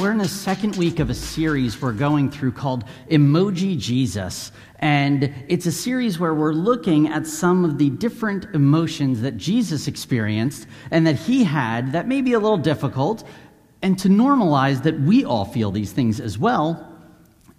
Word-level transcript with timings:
We're 0.00 0.12
in 0.12 0.16
the 0.16 0.26
second 0.26 0.76
week 0.76 0.98
of 0.98 1.10
a 1.10 1.14
series 1.14 1.82
we're 1.82 1.92
going 1.92 2.30
through 2.30 2.52
called 2.52 2.86
Emoji 3.10 3.78
Jesus. 3.78 4.50
And 4.78 5.34
it's 5.46 5.66
a 5.66 5.72
series 5.72 6.18
where 6.18 6.32
we're 6.32 6.54
looking 6.54 7.08
at 7.08 7.26
some 7.26 7.66
of 7.66 7.76
the 7.76 7.90
different 7.90 8.46
emotions 8.54 9.20
that 9.20 9.36
Jesus 9.36 9.88
experienced 9.88 10.66
and 10.90 11.06
that 11.06 11.16
he 11.16 11.44
had 11.44 11.92
that 11.92 12.08
may 12.08 12.22
be 12.22 12.32
a 12.32 12.38
little 12.38 12.56
difficult, 12.56 13.24
and 13.82 13.98
to 13.98 14.08
normalize 14.08 14.82
that 14.84 14.98
we 15.00 15.26
all 15.26 15.44
feel 15.44 15.70
these 15.70 15.92
things 15.92 16.18
as 16.18 16.38
well 16.38 16.89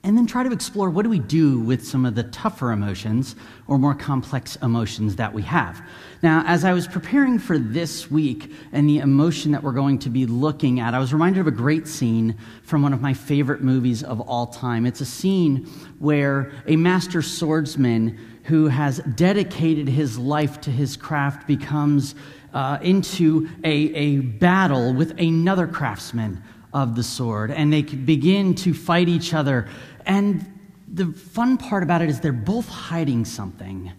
and 0.03 0.17
then 0.17 0.25
try 0.25 0.41
to 0.43 0.51
explore 0.51 0.89
what 0.89 1.03
do 1.03 1.09
we 1.09 1.19
do 1.19 1.59
with 1.59 1.85
some 1.85 2.05
of 2.05 2.15
the 2.15 2.23
tougher 2.23 2.71
emotions 2.71 3.35
or 3.67 3.77
more 3.77 3.93
complex 3.93 4.55
emotions 4.57 5.15
that 5.15 5.31
we 5.31 5.43
have. 5.43 5.85
Now, 6.23 6.43
as 6.47 6.65
I 6.65 6.73
was 6.73 6.87
preparing 6.87 7.37
for 7.37 7.59
this 7.59 8.09
week 8.09 8.51
and 8.71 8.89
the 8.89 8.97
emotion 8.97 9.51
that 9.51 9.61
we're 9.61 9.71
going 9.73 9.99
to 9.99 10.09
be 10.09 10.25
looking 10.25 10.79
at, 10.79 10.95
I 10.95 10.99
was 10.99 11.13
reminded 11.13 11.41
of 11.41 11.47
a 11.47 11.51
great 11.51 11.87
scene 11.87 12.35
from 12.63 12.81
one 12.81 12.93
of 12.93 13.01
my 13.01 13.13
favorite 13.13 13.61
movies 13.61 14.03
of 14.03 14.19
all 14.21 14.47
time. 14.47 14.85
It's 14.85 15.01
a 15.01 15.05
scene 15.05 15.65
where 15.99 16.51
a 16.65 16.75
master 16.75 17.21
swordsman 17.21 18.17
who 18.45 18.67
has 18.67 18.97
dedicated 19.15 19.87
his 19.87 20.17
life 20.17 20.61
to 20.61 20.71
his 20.71 20.97
craft 20.97 21.47
becomes 21.47 22.15
uh, 22.53 22.79
into 22.81 23.47
a, 23.63 23.69
a 23.69 24.17
battle 24.17 24.93
with 24.93 25.19
another 25.19 25.67
craftsman 25.67 26.41
of 26.73 26.95
the 26.95 27.03
sword, 27.03 27.51
and 27.51 27.71
they 27.71 27.81
begin 27.81 28.55
to 28.55 28.73
fight 28.73 29.09
each 29.09 29.33
other 29.33 29.67
and 30.05 30.45
the 30.87 31.07
fun 31.07 31.57
part 31.57 31.83
about 31.83 32.01
it 32.01 32.09
is 32.09 32.19
they're 32.19 32.33
both 32.33 32.67
hiding 32.67 33.25
something. 33.25 33.91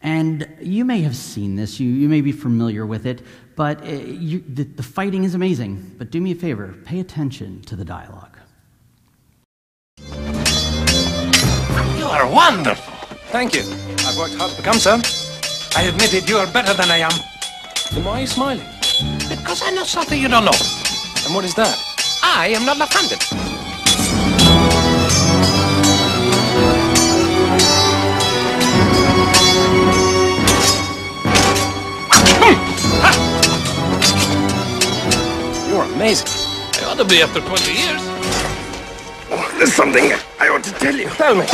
And 0.00 0.48
you 0.60 0.84
may 0.84 1.00
have 1.00 1.16
seen 1.16 1.56
this, 1.56 1.80
you, 1.80 1.88
you 1.88 2.08
may 2.08 2.20
be 2.20 2.30
familiar 2.30 2.86
with 2.86 3.04
it, 3.04 3.22
but 3.56 3.82
uh, 3.82 3.90
you, 3.90 4.44
the, 4.46 4.62
the 4.62 4.82
fighting 4.82 5.24
is 5.24 5.34
amazing. 5.34 5.96
But 5.98 6.10
do 6.10 6.20
me 6.20 6.30
a 6.30 6.34
favor 6.36 6.74
pay 6.84 7.00
attention 7.00 7.62
to 7.62 7.74
the 7.74 7.84
dialogue. 7.84 8.38
You 11.98 12.06
are 12.06 12.30
wonderful. 12.30 12.94
Thank 13.30 13.54
you. 13.54 13.62
I've 14.06 14.16
worked 14.16 14.34
hard 14.36 14.52
to 14.52 14.56
become 14.56 14.78
so. 14.78 15.00
I 15.76 15.82
admit 15.82 16.14
it, 16.14 16.28
you 16.28 16.36
are 16.36 16.46
better 16.46 16.72
than 16.74 16.90
I 16.90 16.98
am. 16.98 17.12
Then 17.92 18.04
why 18.04 18.18
are 18.18 18.20
you 18.20 18.26
smiling? 18.26 18.66
Because 19.28 19.62
I 19.62 19.70
know 19.70 19.84
something 19.84 20.20
you 20.20 20.28
don't 20.28 20.44
know. 20.44 20.58
And 21.26 21.34
what 21.34 21.44
is 21.44 21.54
that? 21.54 21.76
I 22.22 22.48
am 22.48 22.64
not 22.64 22.78
left-handed. 22.78 23.57
Amazing. 35.98 36.28
I 36.80 36.84
ought 36.84 36.98
to 36.98 37.04
be 37.04 37.22
after 37.22 37.40
20 37.40 37.72
years. 37.72 38.00
Oh, 39.30 39.54
there's 39.58 39.72
something 39.72 40.12
I 40.38 40.48
ought 40.48 40.62
to 40.62 40.72
tell 40.74 40.94
you. 40.94 41.08
Tell 41.08 41.34
me. 41.34 41.44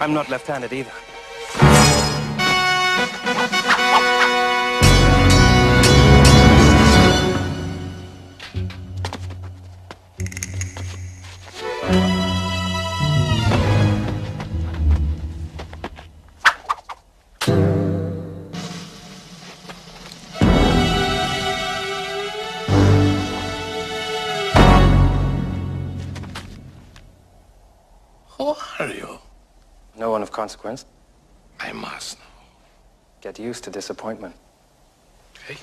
I'm 0.00 0.12
not 0.12 0.28
left-handed 0.28 0.72
either. 0.72 0.90
Consequence. 30.42 30.86
I 31.60 31.70
must 31.70 32.18
know. 32.18 32.24
Get 33.20 33.38
used 33.38 33.62
to 33.62 33.70
disappointment. 33.70 34.34
Okay? 35.36 35.56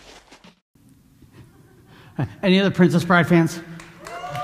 Uh, 2.17 2.25
any 2.41 2.61
other 2.61 2.71
Princess 2.71 3.03
Bride 3.03 3.27
fans? 3.27 3.59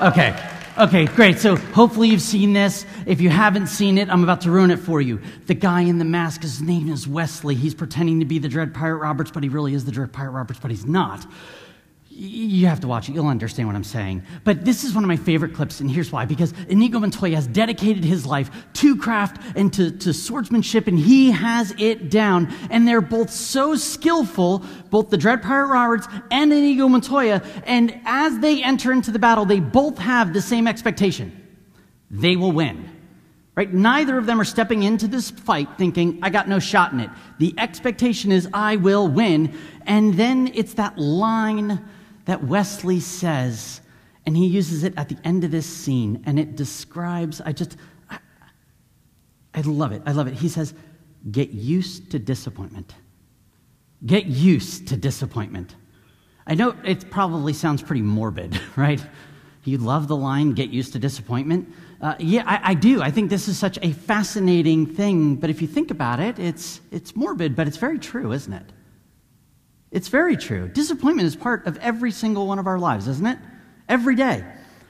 Okay. 0.02 0.38
Okay, 0.78 1.06
great. 1.06 1.40
So 1.40 1.56
hopefully 1.56 2.10
you've 2.10 2.22
seen 2.22 2.52
this. 2.52 2.86
If 3.06 3.22
you 3.22 3.30
haven't 3.30 3.68
seen 3.68 3.98
it, 3.98 4.10
I'm 4.10 4.24
about 4.24 4.42
to 4.42 4.52
ruin 4.52 4.72
it 4.72 4.80
for 4.80 5.00
you. 5.00 5.22
The 5.46 5.54
guy 5.54 5.84
in 5.84 6.00
the 6.00 6.04
mask, 6.04 6.42
his 6.42 6.62
name 6.62 6.92
is 6.92 7.08
Westley. 7.08 7.56
He's 7.56 7.74
pretending 7.74 8.20
to 8.20 8.26
be 8.26 8.38
the 8.38 8.50
Dread 8.50 8.74
Pirate 8.74 8.98
Roberts, 8.98 9.32
but 9.32 9.42
he 9.42 9.48
really 9.48 9.74
is 9.74 9.86
the 9.86 9.92
Dread 9.94 10.12
Pirate 10.12 10.32
Roberts, 10.32 10.60
but 10.60 10.70
he's 10.70 10.86
not. 10.86 11.26
You 12.18 12.68
have 12.68 12.80
to 12.80 12.88
watch 12.88 13.10
it. 13.10 13.16
You'll 13.16 13.28
understand 13.28 13.68
what 13.68 13.76
I'm 13.76 13.84
saying. 13.84 14.24
But 14.46 14.64
this 14.64 14.86
is 14.86 14.96
one 14.96 15.04
of 15.04 15.10
my 15.10 15.18
favorite 15.18 15.54
clips, 15.54 15.82
and 15.82 15.92
here's 15.92 16.14
why. 16.14 16.24
Because 16.24 16.54
Inigo 16.70 16.98
Montoya 16.98 17.36
has 17.36 17.46
dedicated 17.46 18.06
his 18.06 18.26
life 18.26 18.50
to 18.76 18.96
craft 18.96 19.42
and 19.58 19.74
to, 19.74 19.92
to 19.92 20.14
swordsmanship, 20.14 20.88
and 20.88 20.98
he 20.98 21.32
has 21.32 21.76
it 21.78 22.10
down. 22.10 22.54
And 22.70 22.88
they're 22.88 23.02
both 23.02 23.32
so 23.32 23.76
skillful, 23.76 24.64
both 24.92 25.10
the 25.10 25.18
Dread 25.18 25.44
Pirate 25.44 25.68
Roberts 25.68 26.08
and 26.32 26.54
Inigo 26.54 26.88
Montoya. 26.88 27.42
And 27.66 28.00
as 28.06 28.40
they 28.40 28.64
enter 28.64 28.94
into 28.94 29.12
the 29.12 29.20
battle, 29.20 29.44
they 29.44 29.60
both 29.60 29.98
have 29.98 30.32
the 30.32 30.42
same 30.42 30.68
expectation 30.68 31.42
they 32.10 32.38
will 32.38 32.54
win. 32.54 32.90
Right? 33.56 33.74
Neither 33.74 34.18
of 34.18 34.26
them 34.26 34.40
are 34.40 34.46
stepping 34.46 34.84
into 34.84 35.08
this 35.08 35.32
fight 35.32 35.68
thinking, 35.78 36.20
I 36.22 36.30
got 36.30 36.48
no 36.48 36.60
shot 36.60 36.94
in 36.94 37.02
it. 37.02 37.10
The 37.40 37.54
expectation 37.58 38.32
is, 38.32 38.48
I 38.54 38.78
will 38.78 39.08
win. 39.10 39.58
And 39.86 40.14
then 40.14 40.52
it's 40.54 40.76
that 40.76 40.98
line 40.98 41.84
that 42.26 42.44
Westley 42.44 43.00
says, 43.00 43.82
and 44.26 44.36
he 44.36 44.48
uses 44.48 44.84
it 44.84 44.94
at 44.98 45.10
the 45.10 45.18
end 45.24 45.44
of 45.44 45.52
this 45.52 45.66
scene, 45.66 46.24
and 46.26 46.40
it 46.40 46.56
describes, 46.56 47.42
I 47.42 47.52
just, 47.52 47.78
I, 48.10 48.18
I 49.54 49.62
love 49.62 49.92
it. 49.92 50.02
I 50.06 50.12
love 50.12 50.28
it. 50.28 50.34
He 50.34 50.50
says, 50.50 50.74
Get 51.32 51.50
used 51.52 52.12
to 52.12 52.20
disappointment. 52.20 52.94
Get 54.06 54.26
used 54.26 54.88
to 54.90 54.98
disappointment. 54.98 55.76
I 56.46 56.54
know 56.54 56.76
it 56.84 57.10
probably 57.10 57.54
sounds 57.54 57.82
pretty 57.82 58.04
morbid, 58.04 58.60
right? 58.76 59.04
You 59.64 59.80
love 59.80 60.08
the 60.08 60.16
line, 60.16 60.54
get 60.54 60.70
used 60.70 60.94
to 60.94 61.00
disappointment. 61.00 61.74
Uh, 62.00 62.14
yeah, 62.20 62.44
I, 62.46 62.72
I, 62.72 62.74
do. 62.76 63.02
I 63.02 63.10
think 63.10 63.32
this 63.32 63.48
is 63.48 63.58
such 63.58 63.80
a 63.82 63.92
fascinating 63.92 64.86
thing, 64.86 65.36
but 65.38 65.50
if 65.50 65.62
you 65.62 65.68
think 65.68 65.90
about 65.90 66.20
it, 66.20 66.38
it's, 66.38 66.82
it's 66.92 67.16
morbid, 67.16 67.56
but 67.56 67.68
it's 67.68 67.78
very 67.78 67.98
true, 67.98 68.32
isn't 68.32 68.54
it? 68.54 68.72
It's 69.96 70.10
very 70.10 70.36
true. 70.36 70.68
Disappointment 70.68 71.26
is 71.26 71.38
part 71.38 71.66
of 71.66 71.78
every 71.78 72.12
single 72.12 72.48
one 72.48 72.60
of 72.60 72.68
our 72.68 72.78
lives, 72.78 73.08
isn't 73.08 73.26
it? 73.26 73.40
Every 73.88 74.18
day. 74.18 74.44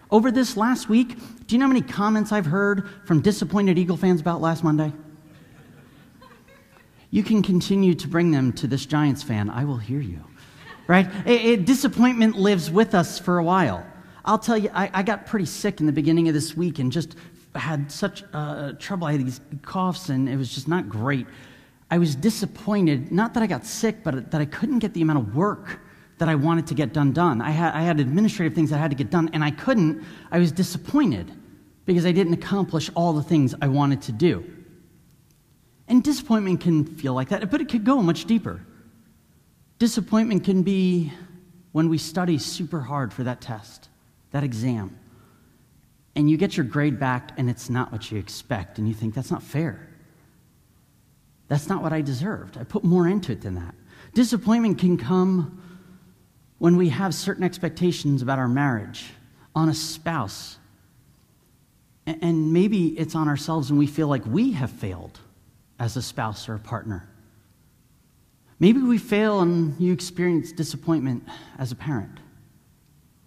Over 0.09 0.31
this 0.31 0.57
last 0.57 0.89
week, 0.89 1.15
do 1.45 1.53
you 1.53 1.59
know 1.59 1.65
how 1.65 1.73
many 1.73 1.83
comments 1.83 2.31
I've 2.31 2.47
heard 2.47 2.89
from 3.05 3.21
disappointed 3.21 3.77
Eagle 3.77 3.97
fans 3.97 4.19
about 4.19 4.41
last 4.41 4.63
Monday? 4.63 4.91
You 7.11 7.21
can 7.21 7.43
continue 7.43 7.93
to 7.93 8.07
bring 8.07 8.31
them 8.31 8.51
to 8.53 8.65
this 8.65 8.87
Giants 8.87 9.21
fan. 9.21 9.51
I 9.51 9.63
will 9.63 9.77
hear 9.77 10.01
you. 10.01 10.21
Right? 10.87 11.07
It, 11.27 11.45
it, 11.45 11.65
disappointment 11.67 12.39
lives 12.39 12.71
with 12.71 12.95
us 12.95 13.19
for 13.19 13.37
a 13.37 13.43
while. 13.43 13.85
I'll 14.25 14.39
tell 14.39 14.57
you, 14.57 14.71
I, 14.73 14.89
I, 14.91 15.03
got 15.03 15.27
pretty 15.27 15.45
sick 15.45 15.79
in 15.81 15.85
the 15.85 15.91
beginning 15.91 16.29
of 16.29 16.33
this 16.33 16.57
week 16.57 16.79
and 16.79 16.91
just 16.91 17.15
had 17.53 17.91
such 17.91 18.23
uh, 18.33 18.71
trouble. 18.79 19.05
I 19.05 19.11
had 19.11 19.21
these 19.23 19.39
coughs, 19.61 20.09
and 20.09 20.27
it 20.27 20.35
was 20.35 20.51
just 20.51 20.67
not 20.67 20.89
great. 20.89 21.27
I 21.89 21.97
was 21.97 22.15
disappointed, 22.15 23.11
not 23.11 23.33
that 23.35 23.43
I 23.43 23.47
got 23.47 23.65
sick, 23.65 24.03
but 24.03 24.31
that 24.31 24.41
I 24.41 24.45
couldn't 24.45 24.79
get 24.79 24.93
the 24.93 25.01
amount 25.01 25.19
of 25.19 25.35
work 25.35 25.79
that 26.17 26.29
I 26.29 26.35
wanted 26.35 26.67
to 26.67 26.73
get 26.73 26.93
done 26.93 27.11
done. 27.11 27.41
I 27.41 27.51
had, 27.51 27.73
I 27.73 27.81
had 27.81 27.99
administrative 27.99 28.55
things 28.55 28.69
that 28.69 28.77
I 28.77 28.79
had 28.79 28.91
to 28.91 28.97
get 28.97 29.09
done, 29.09 29.29
and 29.33 29.43
I 29.43 29.51
couldn't. 29.51 30.03
I 30.31 30.39
was 30.39 30.51
disappointed 30.51 31.31
because 31.85 32.05
I 32.05 32.11
didn't 32.11 32.33
accomplish 32.33 32.89
all 32.95 33.13
the 33.13 33.21
things 33.21 33.53
I 33.61 33.67
wanted 33.67 34.01
to 34.03 34.11
do. 34.11 34.43
And 35.87 36.03
disappointment 36.03 36.61
can 36.61 36.85
feel 36.85 37.13
like 37.13 37.29
that, 37.29 37.51
but 37.51 37.61
it 37.61 37.69
could 37.69 37.83
go 37.83 38.01
much 38.01 38.25
deeper. 38.25 38.65
Disappointment 39.77 40.43
can 40.43 40.63
be 40.63 41.11
when 41.73 41.89
we 41.89 41.97
study 41.97 42.37
super 42.37 42.79
hard 42.81 43.13
for 43.13 43.23
that 43.23 43.41
test, 43.41 43.89
that 44.31 44.43
exam, 44.43 44.97
and 46.15 46.29
you 46.29 46.37
get 46.37 46.55
your 46.55 46.65
grade 46.65 46.99
back 46.99 47.33
and 47.37 47.49
it's 47.49 47.69
not 47.69 47.91
what 47.91 48.09
you 48.09 48.17
expect, 48.17 48.79
and 48.79 48.87
you 48.87 48.93
think 48.93 49.13
that's 49.13 49.29
not 49.29 49.43
fair. 49.43 49.89
That's 51.47 51.69
not 51.69 51.83
what 51.83 51.93
I 51.93 52.01
deserved. 52.01 52.57
I 52.57 52.63
put 52.63 52.83
more 52.83 53.07
into 53.07 53.31
it 53.31 53.41
than 53.41 53.55
that. 53.55 53.75
Disappointment 54.13 54.79
can 54.79 54.97
come 54.97 55.61
when 56.57 56.77
we 56.77 56.89
have 56.89 57.13
certain 57.13 57.43
expectations 57.43 58.21
about 58.21 58.39
our 58.39 58.47
marriage, 58.47 59.11
on 59.53 59.69
a 59.69 59.73
spouse, 59.73 60.57
and 62.07 62.53
maybe 62.53 62.87
it's 62.99 63.15
on 63.15 63.27
ourselves 63.27 63.69
and 63.69 63.79
we 63.79 63.87
feel 63.87 64.07
like 64.07 64.25
we 64.25 64.51
have 64.51 64.69
failed 64.69 65.19
as 65.79 65.97
a 65.97 66.01
spouse 66.01 66.47
or 66.47 66.55
a 66.55 66.59
partner. 66.59 67.07
Maybe 68.59 68.79
we 68.79 68.97
fail 68.97 69.41
and 69.41 69.79
you 69.79 69.91
experience 69.91 70.51
disappointment 70.51 71.27
as 71.57 71.71
a 71.71 71.75
parent 71.75 72.19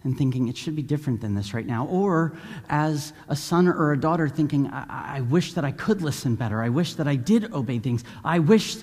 and 0.03 0.17
thinking 0.17 0.47
it 0.47 0.55
should 0.55 0.75
be 0.75 0.81
different 0.81 1.21
than 1.21 1.35
this 1.35 1.53
right 1.53 1.65
now. 1.65 1.85
Or 1.87 2.37
as 2.69 3.13
a 3.27 3.35
son 3.35 3.67
or 3.67 3.91
a 3.91 3.99
daughter 3.99 4.29
thinking, 4.29 4.67
I, 4.67 5.17
I 5.17 5.21
wish 5.21 5.53
that 5.53 5.65
I 5.65 5.71
could 5.71 6.01
listen 6.01 6.35
better. 6.35 6.61
I 6.61 6.69
wish 6.69 6.93
that 6.95 7.07
I 7.07 7.15
did 7.15 7.53
obey 7.53 7.79
things. 7.79 8.03
I 8.23 8.39
wish 8.39 8.77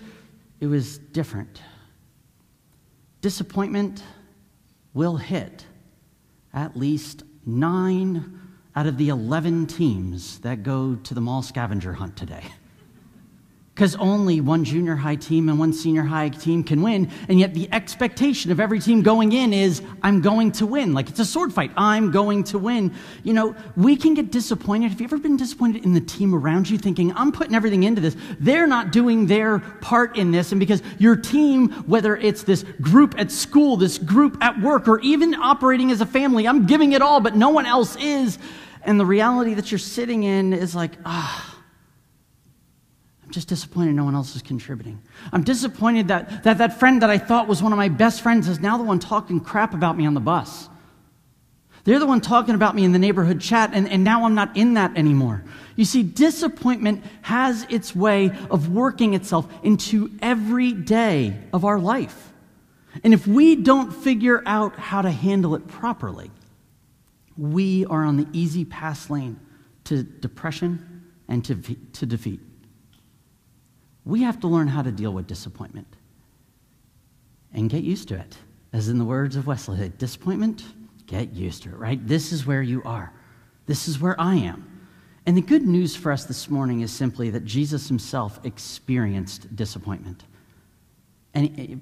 it 0.60 0.66
was 0.66 0.98
different. 0.98 1.62
Disappointment 3.22 4.02
will 4.92 5.16
hit 5.16 5.64
at 6.52 6.76
least 6.76 7.22
nine 7.44 8.40
out 8.74 8.86
of 8.86 8.98
the 8.98 9.08
11 9.08 9.66
teams 9.66 10.38
that 10.40 10.62
go 10.62 10.96
to 10.96 11.14
the 11.14 11.20
mall 11.20 11.42
scavenger 11.42 11.94
hunt 11.94 12.16
today. 12.16 12.44
because 13.76 13.94
only 13.96 14.40
one 14.40 14.64
junior 14.64 14.96
high 14.96 15.16
team 15.16 15.50
and 15.50 15.58
one 15.58 15.70
senior 15.70 16.02
high 16.02 16.30
team 16.30 16.64
can 16.64 16.80
win. 16.80 17.10
And 17.28 17.38
yet, 17.38 17.52
the 17.52 17.68
expectation 17.72 18.50
of 18.50 18.58
every 18.58 18.80
team 18.80 19.02
going 19.02 19.32
in 19.32 19.52
is, 19.52 19.82
I'm 20.02 20.22
going 20.22 20.52
to 20.52 20.66
win. 20.66 20.94
Like 20.94 21.10
it's 21.10 21.20
a 21.20 21.26
sword 21.26 21.52
fight. 21.52 21.72
I'm 21.76 22.10
going 22.10 22.44
to 22.44 22.58
win. 22.58 22.94
You 23.22 23.34
know, 23.34 23.54
we 23.76 23.94
can 23.96 24.14
get 24.14 24.32
disappointed. 24.32 24.92
Have 24.92 25.00
you 25.02 25.04
ever 25.04 25.18
been 25.18 25.36
disappointed 25.36 25.84
in 25.84 25.92
the 25.92 26.00
team 26.00 26.34
around 26.34 26.70
you 26.70 26.78
thinking, 26.78 27.12
I'm 27.14 27.32
putting 27.32 27.54
everything 27.54 27.82
into 27.82 28.00
this? 28.00 28.16
They're 28.40 28.66
not 28.66 28.92
doing 28.92 29.26
their 29.26 29.58
part 29.58 30.16
in 30.16 30.30
this. 30.30 30.52
And 30.52 30.58
because 30.58 30.82
your 30.98 31.14
team, 31.14 31.68
whether 31.86 32.16
it's 32.16 32.44
this 32.44 32.62
group 32.80 33.14
at 33.18 33.30
school, 33.30 33.76
this 33.76 33.98
group 33.98 34.38
at 34.40 34.58
work, 34.58 34.88
or 34.88 35.00
even 35.00 35.34
operating 35.34 35.90
as 35.90 36.00
a 36.00 36.06
family, 36.06 36.48
I'm 36.48 36.66
giving 36.66 36.92
it 36.92 37.02
all, 37.02 37.20
but 37.20 37.36
no 37.36 37.50
one 37.50 37.66
else 37.66 37.94
is. 37.96 38.38
And 38.84 38.98
the 38.98 39.04
reality 39.04 39.52
that 39.52 39.70
you're 39.70 39.78
sitting 39.78 40.22
in 40.22 40.54
is 40.54 40.74
like, 40.74 40.92
ah. 41.04 41.52
I'm 41.52 41.55
just 43.36 43.48
disappointed 43.48 43.94
no 43.94 44.04
one 44.04 44.14
else 44.14 44.34
is 44.34 44.40
contributing. 44.40 44.98
I'm 45.30 45.42
disappointed 45.42 46.08
that, 46.08 46.44
that 46.44 46.56
that 46.56 46.80
friend 46.80 47.02
that 47.02 47.10
I 47.10 47.18
thought 47.18 47.46
was 47.46 47.62
one 47.62 47.70
of 47.70 47.76
my 47.76 47.90
best 47.90 48.22
friends 48.22 48.48
is 48.48 48.60
now 48.60 48.78
the 48.78 48.82
one 48.82 48.98
talking 48.98 49.40
crap 49.40 49.74
about 49.74 49.94
me 49.94 50.06
on 50.06 50.14
the 50.14 50.20
bus. 50.20 50.70
They're 51.84 51.98
the 51.98 52.06
one 52.06 52.22
talking 52.22 52.54
about 52.54 52.74
me 52.74 52.82
in 52.82 52.92
the 52.92 52.98
neighborhood 52.98 53.42
chat, 53.42 53.72
and, 53.74 53.90
and 53.90 54.02
now 54.02 54.24
I'm 54.24 54.34
not 54.34 54.56
in 54.56 54.72
that 54.74 54.96
anymore. 54.96 55.44
You 55.76 55.84
see, 55.84 56.02
disappointment 56.02 57.04
has 57.20 57.66
its 57.68 57.94
way 57.94 58.30
of 58.50 58.72
working 58.72 59.12
itself 59.12 59.46
into 59.62 60.10
every 60.22 60.72
day 60.72 61.36
of 61.52 61.66
our 61.66 61.78
life. 61.78 62.32
And 63.04 63.12
if 63.12 63.26
we 63.26 63.54
don't 63.54 63.92
figure 63.92 64.42
out 64.46 64.78
how 64.78 65.02
to 65.02 65.10
handle 65.10 65.54
it 65.54 65.68
properly, 65.68 66.30
we 67.36 67.84
are 67.84 68.02
on 68.02 68.16
the 68.16 68.26
E-ZPass 68.32 69.10
lane 69.10 69.38
to 69.84 70.04
depression 70.04 71.04
and 71.28 71.44
to, 71.44 71.54
to 71.92 72.06
defeat 72.06 72.40
we 74.06 74.22
have 74.22 74.40
to 74.40 74.48
learn 74.48 74.68
how 74.68 74.82
to 74.82 74.92
deal 74.92 75.12
with 75.12 75.26
disappointment 75.26 75.88
and 77.52 77.68
get 77.68 77.82
used 77.82 78.08
to 78.08 78.14
it. 78.14 78.38
As 78.72 78.88
in 78.88 78.98
the 78.98 79.04
words 79.04 79.36
of 79.36 79.46
Westley, 79.46 79.92
disappointment, 79.98 80.64
get 81.06 81.32
used 81.32 81.64
to 81.64 81.70
it, 81.70 81.76
right? 81.76 82.06
This 82.06 82.32
is 82.32 82.46
where 82.46 82.62
you 82.62 82.82
are. 82.84 83.12
This 83.66 83.88
is 83.88 84.00
where 84.00 84.18
I 84.20 84.36
am. 84.36 84.88
And 85.26 85.36
the 85.36 85.42
good 85.42 85.66
news 85.66 85.96
for 85.96 86.12
us 86.12 86.24
this 86.24 86.48
morning 86.48 86.82
is 86.82 86.92
simply 86.92 87.30
that 87.30 87.44
Jesus 87.44 87.88
himself 87.88 88.38
experienced 88.44 89.54
disappointment. 89.56 90.24
And 91.34 91.80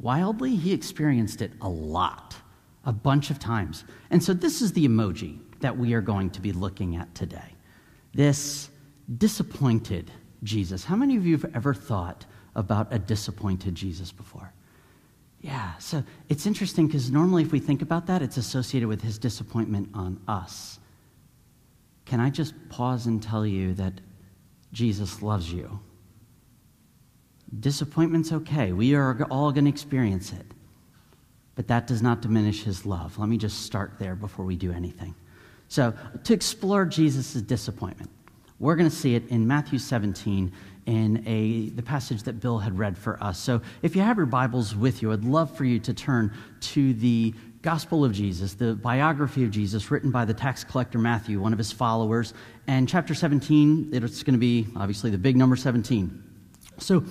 wildly, 0.00 0.54
he 0.54 0.72
experienced 0.72 1.42
it 1.42 1.52
a 1.60 1.68
lot, 1.68 2.36
a 2.84 2.92
bunch 2.92 3.30
of 3.30 3.40
times. 3.40 3.84
And 4.10 4.22
so 4.22 4.32
this 4.32 4.62
is 4.62 4.72
the 4.72 4.86
emoji 4.86 5.40
that 5.58 5.76
we 5.76 5.92
are 5.94 6.00
going 6.00 6.30
to 6.30 6.40
be 6.40 6.52
looking 6.52 6.94
at 6.94 7.12
today. 7.16 7.54
This 8.14 8.70
disappointed 9.16 10.12
Jesus. 10.42 10.84
How 10.84 10.96
many 10.96 11.16
of 11.16 11.26
you 11.26 11.36
have 11.36 11.54
ever 11.54 11.74
thought 11.74 12.26
about 12.54 12.92
a 12.92 12.98
disappointed 12.98 13.74
Jesus 13.74 14.12
before? 14.12 14.52
Yeah, 15.40 15.76
so 15.78 16.02
it's 16.28 16.46
interesting 16.46 16.88
because 16.88 17.10
normally 17.10 17.42
if 17.42 17.52
we 17.52 17.60
think 17.60 17.82
about 17.82 18.06
that, 18.06 18.22
it's 18.22 18.36
associated 18.36 18.88
with 18.88 19.02
his 19.02 19.18
disappointment 19.18 19.90
on 19.94 20.20
us. 20.26 20.80
Can 22.06 22.20
I 22.20 22.30
just 22.30 22.54
pause 22.70 23.06
and 23.06 23.22
tell 23.22 23.46
you 23.46 23.74
that 23.74 24.00
Jesus 24.72 25.22
loves 25.22 25.52
you? 25.52 25.78
Disappointment's 27.60 28.32
okay. 28.32 28.72
We 28.72 28.94
are 28.94 29.26
all 29.30 29.52
going 29.52 29.64
to 29.64 29.70
experience 29.70 30.32
it. 30.32 30.46
But 31.54 31.68
that 31.68 31.86
does 31.86 32.02
not 32.02 32.22
diminish 32.22 32.62
his 32.62 32.86
love. 32.86 33.18
Let 33.18 33.28
me 33.28 33.36
just 33.36 33.62
start 33.62 33.94
there 33.98 34.14
before 34.14 34.44
we 34.44 34.56
do 34.56 34.72
anything. 34.72 35.14
So, 35.68 35.92
to 36.24 36.32
explore 36.32 36.84
Jesus' 36.86 37.34
disappointment, 37.34 38.10
we're 38.60 38.76
going 38.76 38.90
to 38.90 38.94
see 38.94 39.14
it 39.14 39.28
in 39.28 39.46
Matthew 39.46 39.78
17 39.78 40.52
in 40.86 41.22
a, 41.26 41.68
the 41.70 41.82
passage 41.82 42.22
that 42.22 42.40
Bill 42.40 42.58
had 42.58 42.78
read 42.78 42.96
for 42.96 43.22
us. 43.22 43.38
So 43.38 43.60
if 43.82 43.94
you 43.94 44.02
have 44.02 44.16
your 44.16 44.26
Bibles 44.26 44.74
with 44.74 45.02
you, 45.02 45.12
I'd 45.12 45.22
love 45.22 45.54
for 45.56 45.64
you 45.64 45.78
to 45.80 45.92
turn 45.92 46.32
to 46.60 46.94
the 46.94 47.34
Gospel 47.60 48.04
of 48.04 48.12
Jesus, 48.12 48.54
the 48.54 48.74
biography 48.74 49.44
of 49.44 49.50
Jesus 49.50 49.90
written 49.90 50.10
by 50.10 50.24
the 50.24 50.32
tax 50.32 50.64
collector 50.64 50.98
Matthew, 50.98 51.40
one 51.40 51.52
of 51.52 51.58
his 51.58 51.72
followers. 51.72 52.32
And 52.66 52.88
chapter 52.88 53.14
17, 53.14 53.90
it's 53.92 54.22
going 54.22 54.34
to 54.34 54.38
be 54.38 54.66
obviously 54.76 55.10
the 55.10 55.18
big 55.18 55.36
number 55.36 55.56
17. 55.56 56.22
So 56.78 57.04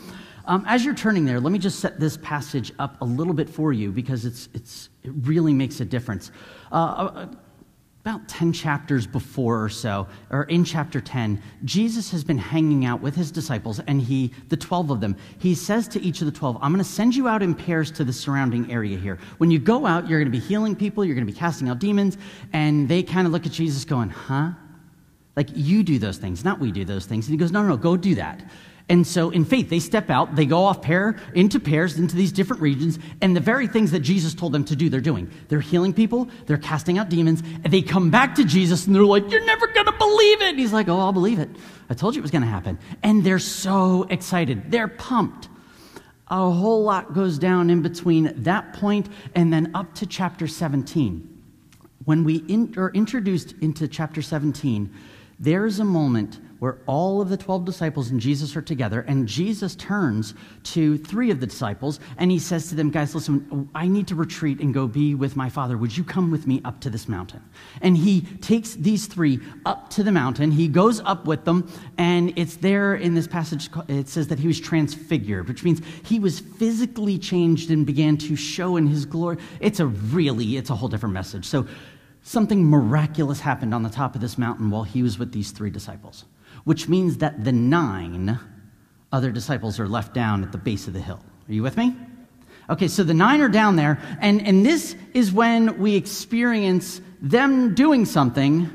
um, 0.45 0.63
as 0.67 0.83
you're 0.83 0.95
turning 0.95 1.25
there, 1.25 1.39
let 1.39 1.51
me 1.51 1.59
just 1.59 1.79
set 1.79 1.99
this 1.99 2.17
passage 2.17 2.71
up 2.79 2.99
a 3.01 3.05
little 3.05 3.33
bit 3.33 3.49
for 3.49 3.73
you 3.73 3.91
because 3.91 4.25
it's, 4.25 4.49
it's, 4.53 4.89
it 5.03 5.11
really 5.21 5.53
makes 5.53 5.81
a 5.81 5.85
difference. 5.85 6.31
Uh, 6.71 6.75
uh 6.75 7.27
about 8.07 8.25
10 8.30 8.54
chapters 8.54 9.06
before 9.06 9.62
or 9.62 9.68
so, 9.68 10.07
or 10.30 10.44
in 10.44 10.63
chapter 10.63 11.01
10, 11.01 11.42
Jesus 11.65 12.09
has 12.09 12.24
been 12.24 12.38
hanging 12.38 12.86
out 12.86 13.01
with 13.01 13.13
his 13.13 13.31
disciples, 13.31 13.81
and 13.88 14.01
he, 14.01 14.31
the 14.48 14.56
12 14.56 14.92
of 14.92 15.01
them, 15.01 15.13
he 15.39 15.54
says 15.54 15.89
to 15.89 16.01
each 16.01 16.21
of 16.21 16.25
the 16.25 16.31
12, 16.31 16.57
I'm 16.62 16.71
going 16.71 16.81
to 16.81 16.89
send 16.89 17.13
you 17.13 17.27
out 17.27 17.44
in 17.44 17.54
pairs 17.54 17.92
to 17.92 18.06
the 18.06 18.13
surrounding 18.13 18.71
area 18.71 18.98
here. 18.98 19.19
When 19.39 19.51
you 19.51 19.59
go 19.59 19.86
out, 19.86 20.07
you're 20.07 20.19
going 20.19 20.31
to 20.31 20.39
be 20.39 20.44
healing 20.44 20.74
people, 20.74 21.04
you're 21.04 21.15
going 21.15 21.27
to 21.27 21.33
be 21.33 21.38
casting 21.38 21.68
out 21.68 21.80
demons, 21.80 22.18
and 22.54 22.88
they 22.88 23.04
kind 23.04 23.27
of 23.27 23.33
look 23.33 23.45
at 23.45 23.51
Jesus 23.51 23.83
going, 23.83 24.09
huh? 24.09 24.51
Like, 25.36 25.50
you 25.54 25.83
do 25.83 26.00
those 26.00 26.18
things, 26.18 26.45
not 26.45 26.62
we 26.62 26.71
do 26.71 26.86
those 26.86 27.06
things. 27.06 27.27
And 27.27 27.33
he 27.33 27.38
goes, 27.38 27.51
no, 27.51 27.62
no, 27.62 27.68
no, 27.68 27.77
go 27.77 27.98
do 27.98 28.15
that. 28.15 28.42
And 28.89 29.05
so 29.05 29.31
in 29.31 29.43
faith, 29.43 29.69
they 29.69 29.79
step 29.79 30.09
out, 30.09 30.35
they 30.35 30.45
go 30.45 30.63
off 30.63 30.81
pair 30.81 31.17
into 31.33 31.59
pairs 31.59 31.99
into 31.99 32.15
these 32.15 32.31
different 32.31 32.61
regions, 32.61 32.97
and 33.21 33.35
the 33.35 33.41
very 33.41 33.67
things 33.67 33.91
that 33.91 33.99
Jesus 33.99 34.33
told 34.33 34.53
them 34.53 34.63
to 34.65 34.77
do, 34.77 34.87
they're 34.87 35.01
doing. 35.01 35.29
They're 35.49 35.59
healing 35.59 35.93
people, 35.93 36.29
they're 36.45 36.57
casting 36.57 36.97
out 36.97 37.09
demons, 37.09 37.43
and 37.63 37.73
they 37.73 37.81
come 37.81 38.09
back 38.09 38.35
to 38.35 38.45
Jesus 38.45 38.87
and 38.87 38.95
they're 38.95 39.03
like, 39.03 39.29
You're 39.29 39.45
never 39.45 39.67
gonna 39.67 39.97
believe 39.97 40.41
it. 40.41 40.49
And 40.49 40.59
he's 40.59 40.71
like, 40.71 40.87
Oh, 40.87 40.99
I'll 40.99 41.11
believe 41.11 41.39
it. 41.39 41.49
I 41.89 41.95
told 41.95 42.15
you 42.15 42.19
it 42.19 42.21
was 42.21 42.31
gonna 42.31 42.45
happen. 42.45 42.79
And 43.03 43.23
they're 43.25 43.39
so 43.39 44.03
excited, 44.09 44.71
they're 44.71 44.87
pumped. 44.87 45.49
A 46.29 46.51
whole 46.51 46.83
lot 46.83 47.13
goes 47.13 47.37
down 47.37 47.69
in 47.69 47.81
between 47.81 48.33
that 48.43 48.73
point 48.73 49.09
and 49.35 49.51
then 49.51 49.71
up 49.73 49.93
to 49.95 50.05
chapter 50.05 50.47
17. 50.47 51.41
When 52.03 52.23
we 52.23 52.37
in, 52.37 52.73
are 52.77 52.91
introduced 52.91 53.53
into 53.61 53.87
chapter 53.87 54.21
17, 54.21 54.94
there's 55.39 55.79
a 55.79 55.85
moment 55.85 56.39
where 56.59 56.78
all 56.85 57.21
of 57.21 57.30
the 57.30 57.37
12 57.37 57.66
disciples 57.66 58.09
and 58.09 58.19
Jesus 58.19 58.56
are 58.56 58.61
together, 58.61 59.02
and 59.02 59.28
Jesus 59.28 59.76
turns 59.76 60.33
to 60.64 60.97
three 60.97 61.31
of 61.31 61.40
the 61.40 61.47
disciples 61.47 61.99
and 62.18 62.31
he 62.31 62.40
says 62.40 62.69
to 62.69 62.76
them, 62.76 62.90
Guys, 62.90 63.14
listen, 63.14 63.69
I 63.76 63.87
need 63.87 64.07
to 64.07 64.16
retreat 64.16 64.59
and 64.59 64.73
go 64.73 64.87
be 64.87 65.16
with 65.16 65.35
my 65.35 65.49
Father. 65.49 65.78
Would 65.78 65.95
you 65.95 66.04
come 66.04 66.31
with 66.31 66.47
me 66.47 66.61
up 66.66 66.81
to 66.81 66.90
this 66.90 67.07
mountain? 67.07 67.44
And 67.81 67.97
he 67.97 68.21
takes 68.21 68.73
these 68.76 69.06
three 69.07 69.40
up 69.66 69.90
to 69.92 70.04
the 70.04 70.11
mountain. 70.11 70.52
He 70.52 70.68
goes 70.68 70.99
up 71.02 71.26
with 71.26 71.45
them, 71.45 71.71
and 71.97 72.33
it's 72.37 72.56
there 72.56 72.95
in 72.95 73.14
this 73.14 73.28
passage, 73.28 73.69
it 73.87 74.07
says 74.07 74.28
that 74.28 74.40
he 74.40 74.47
was 74.47 74.59
transfigured, 74.59 75.47
which 75.47 75.64
means 75.64 75.81
he 76.04 76.19
was 76.19 76.40
physically 76.40 77.18
changed 77.18 77.69
and 77.69 77.85
began 77.85 78.18
to 78.18 78.35
show 78.35 78.78
in 78.78 78.87
his 78.87 79.06
glory. 79.06 79.37
It's 79.59 79.80
a 79.80 79.87
really, 79.87 80.57
it's 80.57 80.69
a 80.69 80.76
whole 80.76 80.90
different 80.90 81.14
message. 81.14 81.45
So, 81.45 81.68
something 82.23 82.69
miraculous 82.69 83.40
happened 83.40 83.73
on 83.73 83.83
the 83.83 83.90
top 83.90 84.14
of 84.14 84.19
this 84.21 84.37
mountain 84.37 84.69
while 84.69 84.83
he 84.83 85.02
was 85.02 85.18
with 85.18 85.31
these 85.31 85.52
three 85.52 85.69
disciples 85.69 86.26
which 86.64 86.87
means 86.87 87.18
that 87.18 87.44
the 87.44 87.52
nine 87.52 88.40
other 89.11 89.31
disciples 89.31 89.80
are 89.80 89.87
left 89.87 90.14
down 90.14 90.44
at 90.44 90.52
the 90.52 90.57
base 90.57 90.87
of 90.87 90.94
the 90.94 90.99
hill. 90.99 91.19
Are 91.47 91.54
you 91.54 91.64
with 91.64 91.78
me? 91.78 91.95
Okay, 92.69 92.87
so 92.90 93.04
the 93.04 93.14
nine 93.14 93.40
are 93.42 93.49
down 93.49 93.78
there, 93.78 93.99
and, 94.19 94.45
and 94.45 94.66
this 94.66 94.95
is 95.14 95.31
when 95.31 95.80
we 95.80 95.95
experience 95.95 96.99
them 97.21 97.73
doing 97.73 98.04
something 98.06 98.69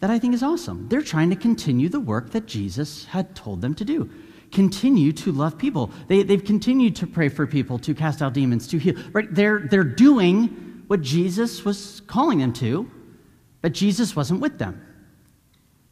that 0.00 0.10
I 0.10 0.20
think 0.20 0.34
is 0.34 0.42
awesome. 0.44 0.88
They're 0.88 1.02
trying 1.02 1.30
to 1.30 1.36
continue 1.36 1.88
the 1.88 1.98
work 1.98 2.30
that 2.30 2.46
Jesus 2.46 3.04
had 3.06 3.34
told 3.34 3.60
them 3.60 3.74
to 3.74 3.84
do. 3.84 4.08
Continue 4.52 5.12
to 5.12 5.32
love 5.32 5.58
people. 5.58 5.90
They, 6.06 6.22
they've 6.22 6.44
continued 6.44 6.94
to 6.96 7.06
pray 7.06 7.28
for 7.28 7.46
people, 7.46 7.78
to 7.80 7.94
cast 7.94 8.22
out 8.22 8.32
demons, 8.34 8.68
to 8.68 8.78
heal. 8.78 8.94
Right? 9.12 9.26
They're, 9.28 9.66
they're 9.68 9.82
doing 9.84 10.84
what 10.86 11.02
Jesus 11.02 11.64
was 11.64 12.00
calling 12.06 12.38
them 12.38 12.52
to, 12.54 12.90
but 13.60 13.72
Jesus 13.72 14.14
wasn't 14.14 14.40
with 14.40 14.58
them. 14.58 14.80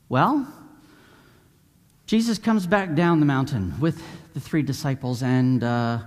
Well, 0.09 0.47
Jesus 2.07 2.39
comes 2.39 2.69
back 2.69 2.95
down 2.95 3.19
the 3.19 3.27
mountain 3.27 3.75
with 3.81 4.01
the 4.33 4.39
three 4.39 4.63
disciples, 4.63 5.25
and 5.25 5.65
uh, 5.65 5.99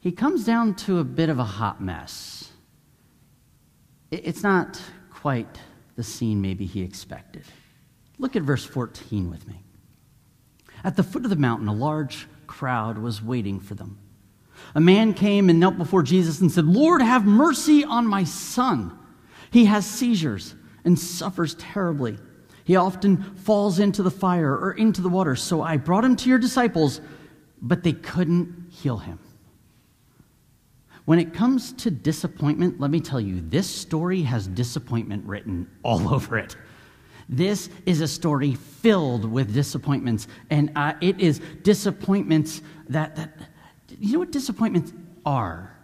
he 0.00 0.10
comes 0.10 0.44
down 0.44 0.74
to 0.74 0.98
a 0.98 1.04
bit 1.04 1.28
of 1.28 1.38
a 1.38 1.44
hot 1.44 1.80
mess. 1.80 2.50
It's 4.10 4.42
not 4.42 4.80
quite 5.10 5.60
the 5.94 6.02
scene 6.02 6.40
maybe 6.40 6.66
he 6.66 6.82
expected. 6.82 7.44
Look 8.18 8.34
at 8.34 8.42
verse 8.42 8.64
14 8.64 9.30
with 9.30 9.46
me. 9.46 9.62
At 10.82 10.96
the 10.96 11.04
foot 11.04 11.22
of 11.22 11.30
the 11.30 11.36
mountain, 11.36 11.68
a 11.68 11.72
large 11.72 12.26
crowd 12.48 12.98
was 12.98 13.22
waiting 13.22 13.60
for 13.60 13.76
them. 13.76 13.98
A 14.74 14.80
man 14.80 15.14
came 15.14 15.48
and 15.48 15.60
knelt 15.60 15.78
before 15.78 16.02
Jesus 16.02 16.40
and 16.40 16.50
said, 16.50 16.64
Lord, 16.64 17.00
have 17.00 17.24
mercy 17.24 17.84
on 17.84 18.06
my 18.06 18.24
son. 18.24 18.98
He 19.52 19.66
has 19.66 19.86
seizures 19.86 20.56
and 20.84 20.98
suffers 20.98 21.54
terribly. 21.54 22.18
He 22.64 22.76
often 22.76 23.22
falls 23.36 23.78
into 23.78 24.02
the 24.02 24.10
fire 24.10 24.52
or 24.56 24.72
into 24.72 25.02
the 25.02 25.08
water. 25.08 25.36
So 25.36 25.62
I 25.62 25.76
brought 25.76 26.04
him 26.04 26.16
to 26.16 26.28
your 26.28 26.38
disciples, 26.38 27.00
but 27.60 27.82
they 27.82 27.92
couldn't 27.92 28.70
heal 28.70 28.96
him. 28.96 29.18
When 31.04 31.18
it 31.18 31.34
comes 31.34 31.72
to 31.74 31.90
disappointment, 31.90 32.80
let 32.80 32.90
me 32.90 33.00
tell 33.00 33.20
you, 33.20 33.42
this 33.42 33.68
story 33.68 34.22
has 34.22 34.48
disappointment 34.48 35.26
written 35.26 35.70
all 35.82 36.08
over 36.14 36.38
it. 36.38 36.56
This 37.28 37.68
is 37.86 38.00
a 38.00 38.08
story 38.08 38.54
filled 38.54 39.24
with 39.24 39.52
disappointments, 39.52 40.28
and 40.50 40.70
uh, 40.76 40.94
it 41.00 41.20
is 41.20 41.40
disappointments 41.62 42.60
that, 42.88 43.16
that, 43.16 43.38
you 43.98 44.14
know 44.14 44.18
what 44.18 44.30
disappointments 44.30 44.92
are? 45.24 45.74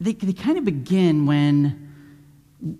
They, 0.00 0.12
they 0.12 0.32
kind 0.32 0.58
of 0.58 0.64
begin 0.64 1.26
when 1.26 1.85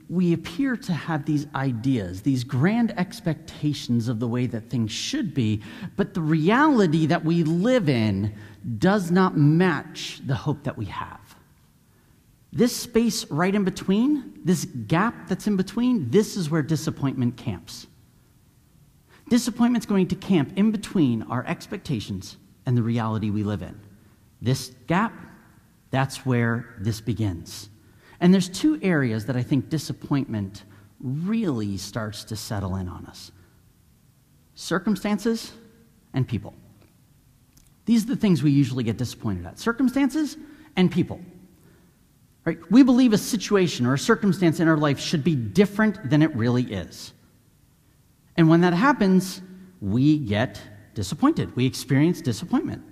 we 0.09 0.33
appear 0.33 0.77
to 0.77 0.93
have 0.93 1.27
these 1.27 1.47
ideas, 1.55 2.23
these 2.23 2.45
grand 2.45 2.99
expectations 2.99 4.09
of 4.09 4.21
the 4.21 4.29
way 4.29 4.47
that 4.47 4.71
things 4.71 4.91
should 4.91 5.35
be, 5.35 5.63
but 5.97 6.15
the 6.15 6.21
reality 6.21 7.07
that 7.07 7.25
we 7.25 7.45
live 7.45 7.89
in 7.89 8.35
does 8.79 9.11
not 9.11 9.37
match 9.37 10.21
the 10.27 10.35
hope 10.35 10.63
that 10.65 10.79
we 10.79 10.87
have. 10.87 11.21
This 12.53 12.75
space 12.75 13.31
right 13.31 13.55
in 13.55 13.65
between, 13.65 14.41
this 14.45 14.65
gap 14.65 15.29
that's 15.29 15.47
in 15.47 15.57
between, 15.57 16.11
this 16.11 16.37
is 16.37 16.49
where 16.49 16.63
disappointment 16.63 17.37
camps. 17.37 17.87
Disappointment's 19.29 19.87
going 19.87 20.09
to 20.09 20.15
camp 20.15 20.53
in 20.57 20.71
between 20.71 21.23
our 21.25 21.45
expectations 21.47 22.39
and 22.65 22.77
the 22.77 22.83
reality 22.83 23.29
we 23.29 23.43
live 23.43 23.61
in. 23.61 23.79
This 24.41 24.73
gap, 24.87 25.13
that's 25.91 26.25
where 26.25 26.75
this 26.79 27.01
begins. 27.01 27.69
And 28.21 28.33
there's 28.33 28.49
two 28.49 28.79
areas 28.83 29.27
that 29.27 29.37
I 29.37 29.43
think 29.43 29.69
disappointment 29.69 30.65
really 31.01 31.77
starts 31.77 32.25
to 32.25 32.37
settle 32.37 32.77
in 32.77 32.89
on 32.89 33.07
us 33.07 33.33
circumstances 34.55 35.53
and 36.15 36.27
people. 36.27 36.55
These 37.85 38.05
are 38.05 38.09
the 38.09 38.17
things 38.17 38.43
we 38.43 38.51
usually 38.51 38.85
get 38.85 38.97
disappointed 38.97 39.45
at 39.47 39.59
circumstances 39.59 40.37
and 40.77 40.91
people. 40.91 41.21
Right? 42.45 42.59
We 42.71 42.83
believe 42.83 43.13
a 43.13 43.19
situation 43.19 43.87
or 43.87 43.95
a 43.95 43.99
circumstance 43.99 44.59
in 44.59 44.67
our 44.67 44.77
life 44.77 44.99
should 44.99 45.23
be 45.23 45.35
different 45.35 46.09
than 46.09 46.23
it 46.23 46.35
really 46.35 46.63
is. 46.63 47.13
And 48.37 48.49
when 48.49 48.63
that 48.63 48.73
happens, 48.73 49.43
we 49.81 50.19
get 50.19 50.61
disappointed. 50.95 51.55
We 51.55 51.67
experience 51.67 52.21
disappointment. 52.21 52.83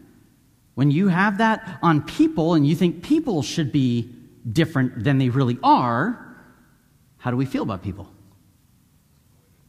When 0.74 0.90
you 0.90 1.08
have 1.08 1.38
that 1.38 1.78
on 1.82 2.02
people 2.02 2.54
and 2.54 2.66
you 2.66 2.74
think 2.74 3.02
people 3.02 3.42
should 3.42 3.72
be 3.72 4.10
different 4.52 5.04
than 5.04 5.18
they 5.18 5.28
really 5.28 5.58
are, 5.62 6.36
how 7.18 7.30
do 7.30 7.36
we 7.36 7.46
feel 7.46 7.62
about 7.62 7.82
people? 7.82 8.08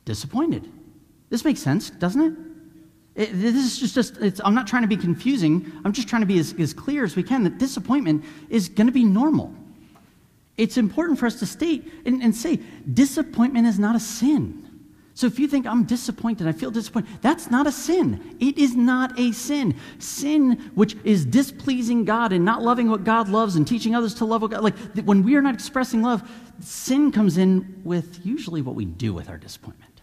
Disappointed. 0.03 0.69
This 1.29 1.45
makes 1.45 1.61
sense, 1.61 1.89
doesn't 1.89 2.21
it? 2.21 3.23
it 3.23 3.33
this 3.33 3.55
is 3.55 3.93
just, 3.93 4.19
just 4.19 4.41
I'm 4.43 4.53
not 4.53 4.67
trying 4.67 4.83
to 4.83 4.87
be 4.87 4.97
confusing. 4.97 5.71
I'm 5.83 5.93
just 5.93 6.07
trying 6.07 6.21
to 6.21 6.27
be 6.27 6.37
as, 6.39 6.53
as 6.59 6.73
clear 6.73 7.03
as 7.03 7.15
we 7.15 7.23
can 7.23 7.43
that 7.43 7.57
disappointment 7.57 8.23
is 8.49 8.69
going 8.69 8.87
to 8.87 8.93
be 8.93 9.03
normal. 9.03 9.53
It's 10.57 10.77
important 10.77 11.19
for 11.19 11.25
us 11.25 11.39
to 11.39 11.45
state 11.45 11.91
and, 12.05 12.21
and 12.21 12.35
say 12.35 12.59
disappointment 12.93 13.67
is 13.67 13.79
not 13.79 13.95
a 13.95 13.99
sin. 13.99 14.64
So 15.15 15.27
if 15.27 15.39
you 15.39 15.47
think 15.47 15.65
I'm 15.65 15.85
disappointed, 15.85 16.45
I 16.45 16.51
feel 16.51 16.71
disappointed, 16.71 17.09
that's 17.21 17.49
not 17.49 17.65
a 17.67 17.71
sin. 17.71 18.35
It 18.41 18.57
is 18.57 18.75
not 18.75 19.17
a 19.17 19.31
sin. 19.31 19.75
Sin, 19.97 20.71
which 20.75 20.97
is 21.05 21.25
displeasing 21.25 22.03
God 22.03 22.33
and 22.33 22.43
not 22.43 22.61
loving 22.61 22.89
what 22.89 23.05
God 23.05 23.29
loves 23.29 23.55
and 23.55 23.65
teaching 23.65 23.95
others 23.95 24.13
to 24.15 24.25
love 24.25 24.41
what 24.41 24.51
God, 24.51 24.61
like 24.61 24.75
when 25.05 25.23
we 25.23 25.37
are 25.37 25.41
not 25.41 25.53
expressing 25.53 26.01
love, 26.01 26.29
sin 26.59 27.13
comes 27.13 27.37
in 27.37 27.81
with 27.85 28.25
usually 28.25 28.61
what 28.61 28.75
we 28.75 28.83
do 28.83 29.13
with 29.13 29.29
our 29.29 29.37
disappointment. 29.37 30.01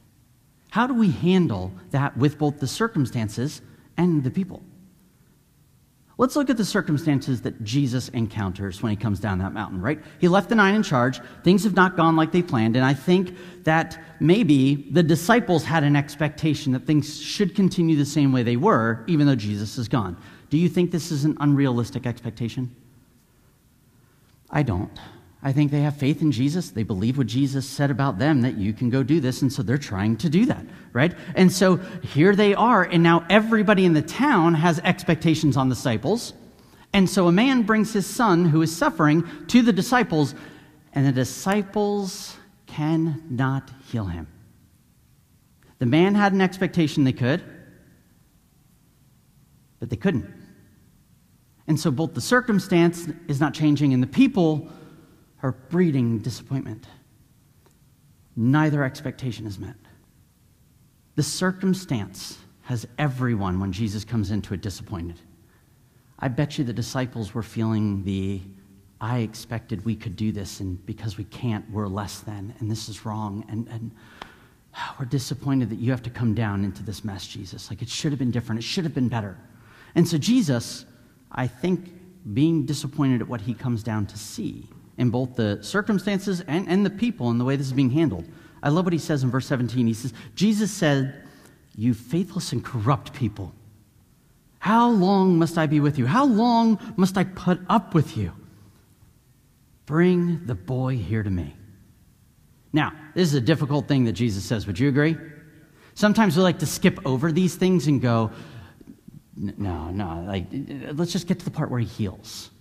How 0.71 0.87
do 0.87 0.95
we 0.95 1.11
handle 1.11 1.73
that 1.91 2.17
with 2.17 2.39
both 2.39 2.59
the 2.59 2.67
circumstances 2.67 3.61
and 3.99 4.25
the 4.25 4.31
people? 4.31 4.63
Let's 6.19 6.37
look 6.37 6.51
at 6.51 6.57
the 6.57 6.65
circumstances 6.65 7.41
that 7.43 7.65
Jesus 7.65 8.11
encounters 8.11 8.83
when 8.83 8.91
he 8.91 8.97
comes 8.97 9.19
down 9.19 9.39
that 9.39 9.53
mountain, 9.53 9.81
right? 9.81 9.99
He 10.21 10.29
left 10.29 10.51
the 10.51 10.55
nine 10.55 10.75
in 10.75 10.83
charge. 10.83 11.21
Things 11.43 11.65
have 11.65 11.75
not 11.75 11.97
gone 11.97 12.17
like 12.17 12.33
they 12.33 12.43
planned. 12.43 12.77
And 12.77 12.85
I 12.85 12.93
think 12.93 13.35
that 13.65 13.99
maybe 14.21 14.89
the 14.91 15.03
disciples 15.03 15.65
had 15.65 15.85
an 15.85 15.97
expectation 15.97 16.73
that 16.73 16.87
things 16.87 17.21
should 17.21 17.55
continue 17.55 17.97
the 17.97 18.05
same 18.05 18.31
way 18.31 18.43
they 18.43 18.57
were, 18.57 19.05
even 19.07 19.27
though 19.27 19.35
Jesus 19.35 19.79
is 19.79 19.89
gone. 19.89 20.17
Do 20.51 20.59
you 20.59 20.69
think 20.69 20.91
this 20.91 21.11
is 21.11 21.25
an 21.25 21.37
unrealistic 21.41 22.07
expectation? 22.07 22.75
I 24.51 24.63
don't. 24.63 24.91
I 25.43 25.53
think 25.53 25.73
they 25.73 25.81
have 25.81 25.97
faith 25.97 26.23
in 26.23 26.31
Jesus. 26.31 26.71
They 26.71 26.85
believe 26.85 27.19
what 27.19 27.27
Jesus 27.27 27.67
said 27.67 27.91
about 27.91 28.19
them 28.19 28.43
that 28.43 28.57
you 28.57 28.73
can 28.73 28.91
go 28.91 29.03
do 29.03 29.19
this. 29.19 29.43
And 29.43 29.53
so 29.53 29.63
they're 29.63 29.77
trying 29.77 30.17
to 30.19 30.29
do 30.29 30.47
that, 30.47 30.65
right? 30.93 31.13
And 31.35 31.51
so 31.51 31.77
here 31.77 32.37
they 32.37 32.55
are. 32.55 32.85
And 32.85 33.03
now 33.03 33.27
everybody 33.29 33.85
in 33.85 33.93
the 33.93 34.03
town 34.03 34.55
has 34.55 34.79
expectations 34.81 35.57
on 35.57 35.69
the 35.69 35.75
disciples. 35.75 36.33
And 36.93 37.11
so 37.11 37.27
a 37.27 37.33
man 37.33 37.63
brings 37.63 37.93
his 37.93 38.07
son 38.07 38.45
who 38.45 38.63
is 38.63 38.75
suffering 38.75 39.25
to 39.49 39.63
the 39.63 39.73
disciples, 39.73 40.35
and 40.93 41.07
the 41.07 41.13
disciples 41.13 42.37
cannot 42.67 43.71
heal 43.91 44.05
him. 44.05 44.29
The 45.79 45.87
man 45.87 46.15
had 46.15 46.33
an 46.33 46.41
expectation 46.41 47.03
they 47.03 47.13
could, 47.13 47.43
but 49.81 49.91
they 49.91 49.97
couldn't. 49.97 50.33
And 51.67 51.81
so 51.81 51.91
both 51.91 52.15
the 52.15 52.21
circumstance 52.21 53.09
is 53.27 53.41
not 53.41 53.55
changing, 53.55 53.93
and 53.93 54.03
the 54.03 54.07
people 54.07 54.69
are 55.43 55.53
breeding 55.53 56.19
disappointment. 56.19 56.87
Neither 58.37 58.85
expectation 58.85 59.47
is 59.47 59.59
met. 59.59 59.75
The 61.17 61.23
circumstance 61.23 62.39
has 62.63 62.87
everyone, 62.99 63.61
when 63.61 63.73
Jesus 63.73 64.05
comes 64.05 64.31
into 64.31 64.55
it, 64.55 64.63
disappointed. 64.63 65.19
I 66.19 66.29
bet 66.29 66.57
you 66.57 66.65
the 66.65 66.73
disciples 66.73 67.35
were 67.35 67.43
feeling 67.43 68.05
the, 68.05 68.41
I 69.01 69.19
expected 69.19 69.85
we 69.85 69.97
could 69.97 70.17
do 70.17 70.33
this, 70.33 70.61
and 70.61 70.85
because 70.87 71.19
we 71.19 71.25
can't, 71.25 71.69
we're 71.71 71.89
less 71.89 72.21
than, 72.21 72.55
and 72.61 72.71
this 72.71 72.89
is 72.89 73.05
wrong, 73.05 73.45
and, 73.49 73.69
and 73.69 73.91
we're 74.99 75.07
disappointed 75.07 75.69
that 75.71 75.79
you 75.79 75.91
have 75.91 76.03
to 76.05 76.11
come 76.11 76.35
down 76.35 76.65
into 76.65 76.83
this 76.83 77.05
mess, 77.05 77.27
Jesus. 77.27 77.69
Like 77.69 77.83
it 77.83 77.89
should 77.89 78.13
have 78.13 78.19
been 78.19 78.31
different, 78.31 78.61
it 78.61 78.65
should 78.65 78.85
have 78.85 78.95
been 78.95 79.09
better. 79.09 79.37
And 79.95 80.09
so, 80.09 80.17
Jesus, 80.17 80.87
I 81.31 81.47
think, 81.47 81.93
being 82.33 82.65
disappointed 82.65 83.21
at 83.21 83.29
what 83.29 83.41
he 83.41 83.53
comes 83.53 83.83
down 83.83 84.07
to 84.07 84.17
see, 84.17 84.69
in 84.99 85.11
both 85.11 85.37
the 85.37 85.59
circumstances 85.63 86.43
and, 86.47 86.69
and 86.69 86.85
the 86.85 86.91
people 86.91 87.31
and 87.31 87.41
the 87.41 87.45
way 87.45 87.57
this 87.57 87.67
is 87.67 87.73
being 87.73 87.91
handled. 87.91 88.27
I 88.63 88.69
love 88.69 88.85
what 88.85 88.93
he 88.93 88.99
says 88.99 89.23
in 89.23 89.31
verse 89.31 89.47
17. 89.47 89.87
He 89.87 89.95
says, 89.95 90.13
Jesus 90.35 90.71
said, 90.71 91.25
You 91.75 91.95
faithless 91.95 92.53
and 92.53 92.65
corrupt 92.65 93.13
people, 93.13 93.55
how 94.63 94.91
long 94.91 95.41
must 95.41 95.59
I 95.59 95.67
be 95.67 95.81
with 95.81 95.99
you? 95.99 96.07
How 96.07 96.25
long 96.25 96.79
must 96.97 97.19
I 97.19 97.25
put 97.25 97.61
up 97.69 97.95
with 97.95 98.17
you? 98.17 98.33
Bring 99.87 100.47
the 100.47 100.55
boy 100.55 100.97
here 100.97 101.25
to 101.25 101.31
me. 101.31 101.57
Now, 102.73 102.93
this 103.17 103.27
is 103.27 103.35
a 103.35 103.41
difficult 103.41 103.89
thing 103.89 104.05
that 104.05 104.13
Jesus 104.13 104.45
says. 104.45 104.69
Would 104.69 104.79
you 104.79 104.89
agree? 104.89 105.17
Sometimes 105.95 106.37
we 106.37 106.45
like 106.45 106.61
to 106.61 106.67
skip 106.67 107.05
over 107.05 107.33
these 107.33 107.57
things 107.57 107.89
and 107.89 108.01
go, 108.01 108.31
no, 109.37 109.91
no, 109.91 110.25
like, 110.29 110.47
let's 110.93 111.11
just 111.11 111.27
get 111.27 111.41
to 111.41 111.45
the 111.45 111.51
part 111.51 111.69
where 111.69 111.81
he 111.81 111.87
heals. 111.87 112.52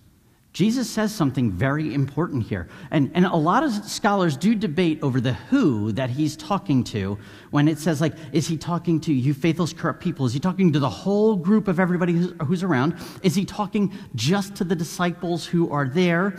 Jesus 0.52 0.90
says 0.90 1.14
something 1.14 1.50
very 1.50 1.94
important 1.94 2.42
here. 2.42 2.68
And, 2.90 3.10
and 3.14 3.24
a 3.24 3.36
lot 3.36 3.62
of 3.62 3.72
scholars 3.72 4.36
do 4.36 4.54
debate 4.54 4.98
over 5.02 5.18
the 5.18 5.32
who 5.32 5.92
that 5.92 6.10
he's 6.10 6.36
talking 6.36 6.84
to 6.84 7.18
when 7.50 7.68
it 7.68 7.78
says, 7.78 8.02
like, 8.02 8.14
is 8.32 8.46
he 8.48 8.58
talking 8.58 9.00
to 9.02 9.14
you 9.14 9.32
faithless, 9.32 9.72
corrupt 9.72 10.00
people? 10.00 10.26
Is 10.26 10.34
he 10.34 10.40
talking 10.40 10.72
to 10.74 10.78
the 10.78 10.90
whole 10.90 11.36
group 11.36 11.68
of 11.68 11.80
everybody 11.80 12.12
who's, 12.12 12.32
who's 12.46 12.62
around? 12.62 12.96
Is 13.22 13.34
he 13.34 13.46
talking 13.46 13.94
just 14.14 14.54
to 14.56 14.64
the 14.64 14.76
disciples 14.76 15.46
who 15.46 15.70
are 15.70 15.88
there? 15.88 16.36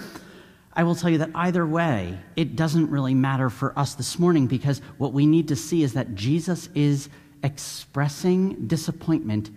I 0.73 0.83
will 0.83 0.95
tell 0.95 1.09
you 1.09 1.19
that 1.19 1.31
either 1.33 1.65
way, 1.65 2.19
it 2.35 2.55
doesn't 2.55 2.91
really 2.91 3.15
matter 3.15 3.49
for 3.49 3.77
us 3.77 3.95
this 3.95 4.19
morning 4.19 4.45
because 4.45 4.79
what 4.99 5.13
we 5.13 5.25
need 5.25 5.47
to 5.47 5.55
see 5.55 5.81
is 5.81 5.93
that 5.93 6.13
Jesus 6.13 6.69
is 6.75 7.09
expressing 7.43 8.67
disappointment 8.67 9.49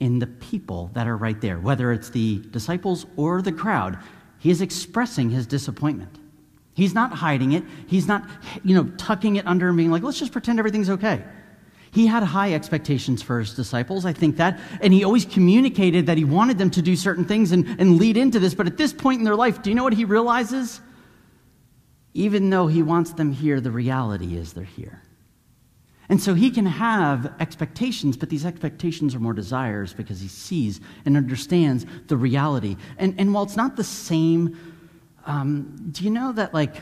in 0.00 0.18
the 0.18 0.26
people 0.26 0.90
that 0.94 1.06
are 1.06 1.16
right 1.16 1.40
there, 1.40 1.58
whether 1.58 1.92
it's 1.92 2.10
the 2.10 2.38
disciples 2.50 3.06
or 3.16 3.42
the 3.42 3.52
crowd. 3.52 3.98
He 4.38 4.50
is 4.50 4.60
expressing 4.60 5.30
his 5.30 5.46
disappointment. 5.46 6.18
He's 6.74 6.94
not 6.94 7.12
hiding 7.12 7.52
it. 7.52 7.64
He's 7.86 8.06
not, 8.06 8.28
you 8.62 8.74
know, 8.74 8.84
tucking 8.98 9.36
it 9.36 9.46
under 9.46 9.68
and 9.68 9.76
being 9.76 9.90
like, 9.90 10.02
let's 10.02 10.18
just 10.18 10.32
pretend 10.32 10.58
everything's 10.58 10.90
okay. 10.90 11.24
He 11.90 12.06
had 12.06 12.22
high 12.22 12.52
expectations 12.52 13.22
for 13.22 13.38
his 13.38 13.54
disciples, 13.54 14.04
I 14.04 14.12
think 14.12 14.36
that, 14.36 14.60
and 14.82 14.92
he 14.92 15.02
always 15.02 15.24
communicated 15.24 16.04
that 16.06 16.18
he 16.18 16.24
wanted 16.24 16.58
them 16.58 16.70
to 16.72 16.82
do 16.82 16.94
certain 16.94 17.24
things 17.24 17.52
and, 17.52 17.80
and 17.80 17.96
lead 17.96 18.18
into 18.18 18.38
this. 18.38 18.54
But 18.54 18.66
at 18.66 18.76
this 18.76 18.92
point 18.92 19.20
in 19.20 19.24
their 19.24 19.34
life, 19.34 19.62
do 19.62 19.70
you 19.70 19.76
know 19.76 19.84
what 19.84 19.94
he 19.94 20.04
realizes? 20.04 20.82
Even 22.12 22.50
though 22.50 22.66
he 22.66 22.82
wants 22.82 23.14
them 23.14 23.32
here, 23.32 23.62
the 23.62 23.70
reality 23.70 24.36
is 24.36 24.52
they're 24.52 24.64
here. 24.64 25.02
And 26.08 26.20
so 26.20 26.34
he 26.34 26.50
can 26.50 26.66
have 26.66 27.32
expectations, 27.40 28.16
but 28.16 28.30
these 28.30 28.46
expectations 28.46 29.14
are 29.14 29.20
more 29.20 29.32
desires 29.32 29.92
because 29.92 30.20
he 30.20 30.28
sees 30.28 30.80
and 31.04 31.16
understands 31.16 31.84
the 32.06 32.16
reality. 32.16 32.76
And, 32.98 33.14
and 33.18 33.34
while 33.34 33.42
it's 33.42 33.56
not 33.56 33.76
the 33.76 33.84
same, 33.84 34.56
um, 35.26 35.88
do 35.90 36.04
you 36.04 36.10
know 36.10 36.32
that, 36.32 36.54
like, 36.54 36.76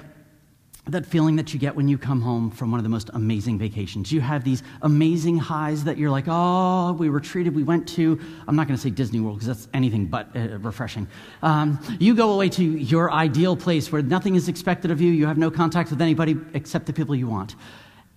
that 0.86 1.06
feeling 1.06 1.36
that 1.36 1.54
you 1.54 1.58
get 1.58 1.74
when 1.74 1.88
you 1.88 1.96
come 1.96 2.20
home 2.20 2.50
from 2.50 2.70
one 2.70 2.78
of 2.78 2.84
the 2.84 2.90
most 2.90 3.08
amazing 3.14 3.58
vacations. 3.58 4.12
You 4.12 4.20
have 4.20 4.44
these 4.44 4.62
amazing 4.82 5.38
highs 5.38 5.84
that 5.84 5.96
you're 5.96 6.10
like, 6.10 6.26
oh, 6.28 6.92
we 6.92 7.08
were 7.08 7.20
treated, 7.20 7.54
we 7.54 7.62
went 7.62 7.88
to, 7.90 8.20
I'm 8.46 8.54
not 8.54 8.66
going 8.66 8.76
to 8.76 8.82
say 8.82 8.90
Disney 8.90 9.20
World 9.20 9.38
because 9.38 9.46
that's 9.46 9.68
anything 9.72 10.06
but 10.06 10.28
uh, 10.36 10.58
refreshing. 10.58 11.08
Um, 11.42 11.80
you 11.98 12.14
go 12.14 12.32
away 12.32 12.50
to 12.50 12.62
your 12.62 13.10
ideal 13.10 13.56
place 13.56 13.90
where 13.90 14.02
nothing 14.02 14.34
is 14.34 14.48
expected 14.48 14.90
of 14.90 15.00
you, 15.00 15.10
you 15.10 15.26
have 15.26 15.38
no 15.38 15.50
contact 15.50 15.88
with 15.88 16.02
anybody 16.02 16.36
except 16.52 16.84
the 16.84 16.92
people 16.92 17.14
you 17.14 17.28
want, 17.28 17.56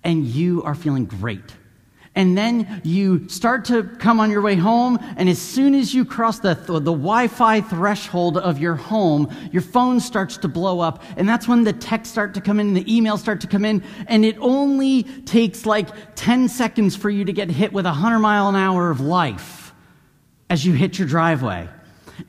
and 0.03 0.25
you 0.25 0.63
are 0.63 0.75
feeling 0.75 1.05
great 1.05 1.55
and 2.17 2.35
then 2.35 2.81
you 2.83 3.29
start 3.29 3.63
to 3.65 3.83
come 3.83 4.19
on 4.19 4.31
your 4.31 4.41
way 4.41 4.55
home, 4.55 4.97
and 5.17 5.29
as 5.29 5.39
soon 5.39 5.75
as 5.75 5.93
you 5.93 6.03
cross 6.03 6.39
the, 6.39 6.55
the 6.55 6.79
Wi 6.81 7.27
Fi 7.27 7.61
threshold 7.61 8.39
of 8.39 8.57
your 8.57 8.73
home, 8.73 9.31
your 9.51 9.61
phone 9.61 9.99
starts 9.99 10.35
to 10.37 10.47
blow 10.47 10.79
up, 10.79 11.03
and 11.15 11.29
that's 11.29 11.47
when 11.47 11.63
the 11.63 11.73
texts 11.73 12.11
start 12.11 12.33
to 12.33 12.41
come 12.41 12.59
in, 12.59 12.73
the 12.73 12.83
emails 12.85 13.19
start 13.19 13.39
to 13.41 13.47
come 13.47 13.63
in, 13.63 13.83
and 14.07 14.25
it 14.25 14.35
only 14.39 15.03
takes 15.03 15.67
like 15.67 15.89
10 16.15 16.49
seconds 16.49 16.95
for 16.95 17.11
you 17.11 17.23
to 17.23 17.31
get 17.31 17.51
hit 17.51 17.71
with 17.71 17.85
a 17.85 17.89
100 17.89 18.17
mile 18.17 18.49
an 18.49 18.55
hour 18.55 18.89
of 18.89 18.99
life 18.99 19.71
as 20.49 20.65
you 20.65 20.73
hit 20.73 20.97
your 20.97 21.07
driveway. 21.07 21.69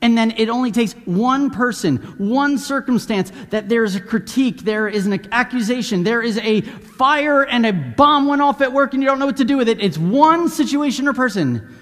And 0.01 0.17
then 0.17 0.31
it 0.37 0.49
only 0.49 0.71
takes 0.71 0.93
one 1.05 1.49
person, 1.49 1.97
one 2.17 2.57
circumstance 2.57 3.31
that 3.49 3.69
there 3.69 3.83
is 3.83 3.95
a 3.95 3.99
critique, 3.99 4.61
there 4.61 4.87
is 4.87 5.05
an 5.05 5.27
accusation, 5.31 6.03
there 6.03 6.21
is 6.21 6.37
a 6.37 6.61
fire 6.61 7.43
and 7.43 7.65
a 7.65 7.73
bomb 7.73 8.27
went 8.27 8.41
off 8.41 8.61
at 8.61 8.71
work 8.71 8.93
and 8.93 9.01
you 9.01 9.09
don't 9.09 9.19
know 9.19 9.25
what 9.25 9.37
to 9.37 9.45
do 9.45 9.57
with 9.57 9.69
it. 9.69 9.81
It's 9.81 9.97
one 9.97 10.49
situation 10.49 11.07
or 11.07 11.13
person 11.13 11.75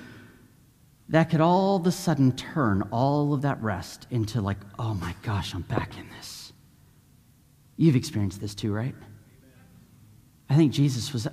that 1.10 1.30
could 1.30 1.42
all 1.42 1.78
of 1.78 1.88
a 1.88 1.92
sudden 1.92 2.34
turn 2.34 2.82
all 2.92 3.34
of 3.34 3.44
that 3.44 3.62
rest 3.62 4.08
into, 4.12 4.42
like, 4.42 4.58
oh 4.78 4.94
my 4.94 5.16
gosh, 5.24 5.54
I'm 5.54 5.62
back 5.62 5.98
in 5.98 6.10
this. 6.18 6.52
You've 7.78 7.96
experienced 7.96 8.42
this 8.42 8.56
too, 8.56 8.74
right? 8.74 8.96
I 10.50 10.56
think 10.56 10.74
Jesus 10.74 11.14
was 11.14 11.28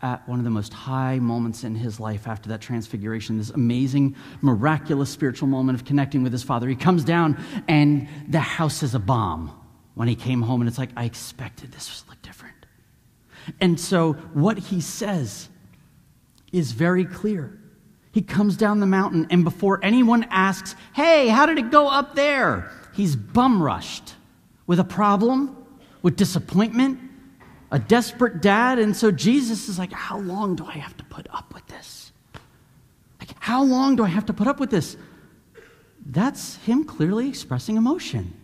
at 0.00 0.28
one 0.28 0.38
of 0.38 0.44
the 0.44 0.50
most 0.50 0.72
high 0.72 1.18
moments 1.18 1.64
in 1.64 1.74
his 1.74 1.98
life 1.98 2.28
after 2.28 2.48
that 2.50 2.60
transfiguration, 2.60 3.38
this 3.38 3.50
amazing, 3.50 4.14
miraculous 4.42 5.10
spiritual 5.10 5.48
moment 5.48 5.78
of 5.78 5.84
connecting 5.84 6.22
with 6.22 6.32
his 6.32 6.42
father. 6.42 6.68
He 6.68 6.76
comes 6.76 7.04
down 7.04 7.42
and 7.66 8.08
the 8.28 8.40
house 8.40 8.82
is 8.82 8.94
a 8.94 9.00
bomb 9.00 9.52
when 9.94 10.06
he 10.06 10.14
came 10.14 10.42
home, 10.42 10.60
and 10.60 10.68
it's 10.68 10.78
like, 10.78 10.90
I 10.96 11.04
expected 11.04 11.72
this 11.72 12.02
would 12.02 12.10
look 12.10 12.22
different. 12.22 12.54
And 13.60 13.80
so, 13.80 14.12
what 14.32 14.56
he 14.56 14.80
says 14.80 15.48
is 16.52 16.70
very 16.70 17.04
clear. 17.04 17.58
He 18.12 18.22
comes 18.22 18.56
down 18.56 18.78
the 18.78 18.86
mountain, 18.86 19.26
and 19.30 19.42
before 19.42 19.80
anyone 19.82 20.24
asks, 20.30 20.76
Hey, 20.94 21.26
how 21.26 21.46
did 21.46 21.58
it 21.58 21.72
go 21.72 21.88
up 21.88 22.14
there? 22.14 22.70
He's 22.94 23.16
bum 23.16 23.60
rushed 23.60 24.14
with 24.68 24.78
a 24.78 24.84
problem, 24.84 25.56
with 26.02 26.14
disappointment, 26.14 27.00
a 27.70 27.78
desperate 27.78 28.40
dad. 28.40 28.78
And 28.78 28.96
so 28.96 29.10
Jesus 29.10 29.68
is 29.68 29.78
like, 29.78 29.92
How 29.92 30.18
long 30.18 30.56
do 30.56 30.64
I 30.64 30.72
have 30.72 30.96
to 30.96 31.04
put 31.04 31.26
up 31.30 31.54
with 31.54 31.66
this? 31.66 32.12
Like, 33.20 33.30
how 33.38 33.62
long 33.62 33.96
do 33.96 34.04
I 34.04 34.08
have 34.08 34.26
to 34.26 34.32
put 34.32 34.46
up 34.46 34.60
with 34.60 34.70
this? 34.70 34.96
That's 36.06 36.56
him 36.56 36.84
clearly 36.84 37.28
expressing 37.28 37.76
emotion 37.76 38.34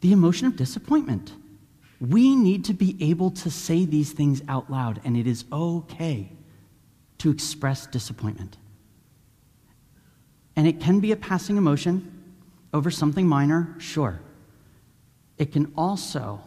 the 0.00 0.12
emotion 0.12 0.46
of 0.46 0.56
disappointment. 0.56 1.32
We 2.00 2.36
need 2.36 2.66
to 2.66 2.74
be 2.74 2.96
able 3.00 3.30
to 3.32 3.50
say 3.50 3.86
these 3.86 4.12
things 4.12 4.42
out 4.46 4.70
loud, 4.70 5.00
and 5.04 5.16
it 5.16 5.26
is 5.26 5.44
okay 5.50 6.30
to 7.18 7.30
express 7.30 7.86
disappointment. 7.86 8.56
And 10.54 10.68
it 10.68 10.80
can 10.80 11.00
be 11.00 11.12
a 11.12 11.16
passing 11.16 11.56
emotion 11.56 12.12
over 12.72 12.90
something 12.90 13.26
minor, 13.26 13.74
sure. 13.78 14.20
It 15.38 15.52
can 15.52 15.72
also 15.76 16.40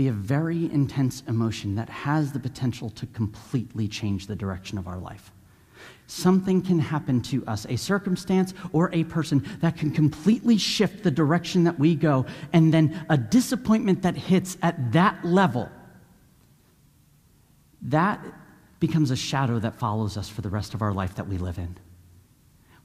be 0.00 0.08
a 0.08 0.12
very 0.12 0.64
intense 0.72 1.22
emotion 1.28 1.74
that 1.74 1.90
has 1.90 2.32
the 2.32 2.40
potential 2.40 2.88
to 2.88 3.04
completely 3.08 3.86
change 3.86 4.26
the 4.26 4.34
direction 4.34 4.78
of 4.78 4.88
our 4.88 4.96
life. 4.96 5.30
Something 6.06 6.62
can 6.62 6.78
happen 6.78 7.20
to 7.24 7.44
us, 7.46 7.66
a 7.68 7.76
circumstance 7.76 8.54
or 8.72 8.88
a 8.94 9.04
person 9.04 9.46
that 9.60 9.76
can 9.76 9.90
completely 9.90 10.56
shift 10.56 11.02
the 11.02 11.10
direction 11.10 11.64
that 11.64 11.78
we 11.78 11.94
go, 11.94 12.24
and 12.54 12.72
then 12.72 13.04
a 13.10 13.18
disappointment 13.18 14.00
that 14.00 14.16
hits 14.16 14.56
at 14.62 14.90
that 14.92 15.22
level. 15.22 15.68
That 17.82 18.24
becomes 18.80 19.10
a 19.10 19.16
shadow 19.16 19.58
that 19.58 19.74
follows 19.74 20.16
us 20.16 20.30
for 20.30 20.40
the 20.40 20.48
rest 20.48 20.72
of 20.72 20.80
our 20.80 20.94
life 20.94 21.16
that 21.16 21.28
we 21.28 21.36
live 21.36 21.58
in. 21.58 21.76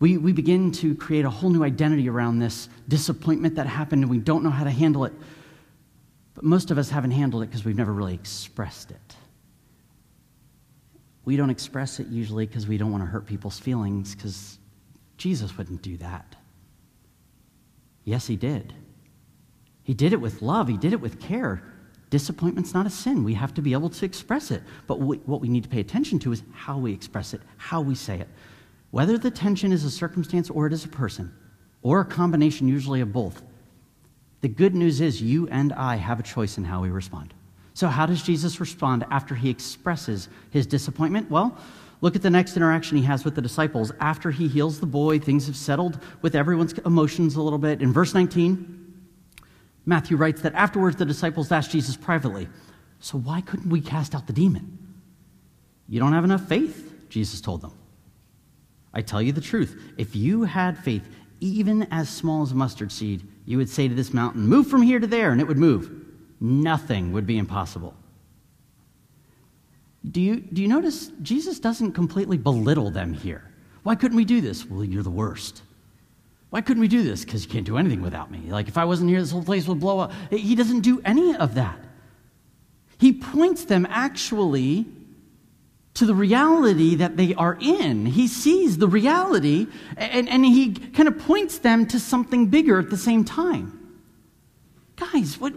We, 0.01 0.17
we 0.17 0.33
begin 0.33 0.73
to 0.73 0.95
create 0.95 1.23
a 1.23 1.29
whole 1.29 1.49
new 1.49 1.63
identity 1.63 2.09
around 2.09 2.39
this 2.39 2.67
disappointment 2.89 3.55
that 3.55 3.67
happened, 3.67 4.03
and 4.03 4.11
we 4.11 4.17
don't 4.17 4.43
know 4.43 4.49
how 4.49 4.65
to 4.65 4.69
handle 4.69 5.05
it. 5.05 5.13
But 6.35 6.43
most 6.43 6.69
of 6.69 6.77
us 6.77 6.89
haven't 6.89 7.11
handled 7.11 7.43
it 7.43 7.47
because 7.47 7.65
we've 7.65 7.77
never 7.77 7.93
really 7.93 8.13
expressed 8.13 8.91
it. 8.91 9.15
We 11.23 11.37
don't 11.37 11.49
express 11.49 11.99
it 11.99 12.07
usually 12.07 12.45
because 12.45 12.67
we 12.67 12.77
don't 12.77 12.91
want 12.91 13.03
to 13.03 13.07
hurt 13.07 13.25
people's 13.25 13.57
feelings, 13.57 14.13
because 14.13 14.59
Jesus 15.17 15.57
wouldn't 15.57 15.81
do 15.81 15.97
that. 15.97 16.35
Yes, 18.03 18.27
he 18.27 18.35
did. 18.35 18.73
He 19.81 19.95
did 19.95 20.13
it 20.13 20.21
with 20.21 20.41
love, 20.41 20.67
he 20.67 20.77
did 20.77 20.93
it 20.93 21.01
with 21.01 21.19
care. 21.19 21.63
Disappointment's 22.11 22.73
not 22.73 22.85
a 22.85 22.89
sin. 22.89 23.23
We 23.23 23.33
have 23.33 23.53
to 23.55 23.61
be 23.61 23.73
able 23.73 23.89
to 23.89 24.05
express 24.05 24.51
it. 24.51 24.61
But 24.85 24.99
what 24.99 25.41
we 25.41 25.47
need 25.47 25.63
to 25.63 25.69
pay 25.69 25.79
attention 25.79 26.19
to 26.19 26.31
is 26.31 26.43
how 26.53 26.77
we 26.77 26.93
express 26.93 27.33
it, 27.33 27.41
how 27.57 27.81
we 27.81 27.95
say 27.95 28.19
it. 28.19 28.29
Whether 28.91 29.17
the 29.17 29.31
tension 29.31 29.71
is 29.71 29.83
a 29.83 29.89
circumstance 29.89 30.49
or 30.49 30.67
it 30.67 30.73
is 30.73 30.85
a 30.85 30.89
person, 30.89 31.33
or 31.81 32.01
a 32.01 32.05
combination, 32.05 32.67
usually 32.67 33.01
of 33.01 33.11
both. 33.11 33.41
The 34.41 34.47
good 34.47 34.75
news 34.75 35.01
is 35.01 35.21
you 35.21 35.47
and 35.47 35.73
I 35.73 35.95
have 35.95 36.19
a 36.19 36.23
choice 36.23 36.57
in 36.57 36.65
how 36.65 36.81
we 36.81 36.89
respond. 36.89 37.33
So, 37.73 37.87
how 37.87 38.05
does 38.05 38.23
Jesus 38.23 38.59
respond 38.59 39.05
after 39.11 39.35
he 39.35 39.49
expresses 39.49 40.29
his 40.49 40.65
disappointment? 40.65 41.29
Well, 41.29 41.57
look 41.99 42.15
at 42.15 42.21
the 42.21 42.29
next 42.29 42.55
interaction 42.55 42.97
he 42.97 43.03
has 43.03 43.25
with 43.25 43.35
the 43.35 43.41
disciples. 43.41 43.91
After 43.99 44.31
he 44.31 44.47
heals 44.47 44.79
the 44.79 44.85
boy, 44.85 45.19
things 45.19 45.47
have 45.47 45.57
settled 45.57 45.99
with 46.21 46.35
everyone's 46.35 46.73
emotions 46.85 47.35
a 47.35 47.41
little 47.41 47.59
bit. 47.59 47.81
In 47.81 47.91
verse 47.91 48.13
19, 48.13 48.93
Matthew 49.85 50.15
writes 50.15 50.41
that 50.41 50.53
afterwards 50.53 50.95
the 50.95 51.05
disciples 51.05 51.51
asked 51.51 51.71
Jesus 51.71 51.97
privately, 51.97 52.47
So, 52.99 53.17
why 53.17 53.41
couldn't 53.41 53.69
we 53.69 53.81
cast 53.81 54.15
out 54.15 54.25
the 54.25 54.33
demon? 54.33 54.77
You 55.89 55.99
don't 55.99 56.13
have 56.13 56.23
enough 56.23 56.47
faith, 56.47 57.07
Jesus 57.09 57.41
told 57.41 57.61
them. 57.61 57.73
I 58.93 59.01
tell 59.01 59.21
you 59.21 59.33
the 59.33 59.41
truth. 59.41 59.93
If 59.97 60.15
you 60.15 60.43
had 60.43 60.77
faith, 60.77 61.07
even 61.41 61.83
as 61.91 62.09
small 62.09 62.41
as 62.41 62.51
a 62.51 62.55
mustard 62.55 62.91
seed, 62.91 63.27
you 63.45 63.57
would 63.57 63.69
say 63.69 63.87
to 63.87 63.93
this 63.93 64.13
mountain, 64.13 64.47
Move 64.47 64.67
from 64.67 64.81
here 64.81 64.99
to 64.99 65.07
there, 65.07 65.31
and 65.31 65.39
it 65.39 65.47
would 65.47 65.57
move. 65.57 65.91
Nothing 66.39 67.11
would 67.13 67.25
be 67.25 67.37
impossible. 67.37 67.93
Do 70.11 70.21
you, 70.21 70.39
do 70.39 70.61
you 70.61 70.67
notice 70.67 71.11
Jesus 71.21 71.59
doesn't 71.59 71.93
completely 71.93 72.37
belittle 72.37 72.91
them 72.91 73.13
here? 73.13 73.49
Why 73.83 73.95
couldn't 73.95 74.17
we 74.17 74.25
do 74.25 74.41
this? 74.41 74.65
Well, 74.65 74.83
you're 74.83 75.03
the 75.03 75.09
worst. 75.09 75.61
Why 76.49 76.61
couldn't 76.61 76.81
we 76.81 76.87
do 76.87 77.03
this? 77.03 77.25
Because 77.25 77.43
you 77.43 77.51
can't 77.51 77.65
do 77.65 77.77
anything 77.77 78.01
without 78.01 78.31
me. 78.31 78.39
Like, 78.49 78.67
if 78.67 78.77
I 78.77 78.85
wasn't 78.85 79.09
here, 79.09 79.19
this 79.19 79.31
whole 79.31 79.43
place 79.43 79.67
would 79.67 79.79
blow 79.79 79.99
up. 79.99 80.13
He 80.31 80.55
doesn't 80.55 80.81
do 80.81 81.01
any 81.03 81.35
of 81.35 81.55
that. 81.55 81.79
He 82.97 83.13
points 83.13 83.65
them 83.65 83.85
actually 83.89 84.85
to 85.95 86.05
the 86.05 86.13
reality 86.13 86.95
that 86.95 87.17
they 87.17 87.33
are 87.35 87.57
in. 87.59 88.05
He 88.05 88.27
sees 88.27 88.77
the 88.77 88.87
reality 88.87 89.67
and, 89.97 90.29
and 90.29 90.45
he 90.45 90.73
kind 90.73 91.07
of 91.07 91.17
points 91.19 91.59
them 91.59 91.87
to 91.87 91.99
something 91.99 92.47
bigger 92.47 92.79
at 92.79 92.89
the 92.89 92.97
same 92.97 93.23
time. 93.23 93.97
Guys, 94.97 95.39
what, 95.39 95.53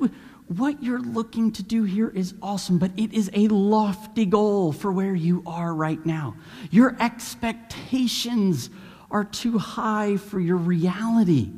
what 0.46 0.82
you're 0.82 1.00
looking 1.00 1.52
to 1.52 1.62
do 1.62 1.82
here 1.82 2.08
is 2.08 2.34
awesome, 2.40 2.78
but 2.78 2.92
it 2.96 3.12
is 3.12 3.30
a 3.34 3.48
lofty 3.48 4.26
goal 4.26 4.72
for 4.72 4.92
where 4.92 5.14
you 5.14 5.42
are 5.44 5.74
right 5.74 6.04
now. 6.06 6.36
Your 6.70 6.96
expectations 7.00 8.70
are 9.10 9.24
too 9.24 9.58
high 9.58 10.16
for 10.16 10.38
your 10.38 10.56
reality. 10.56 11.50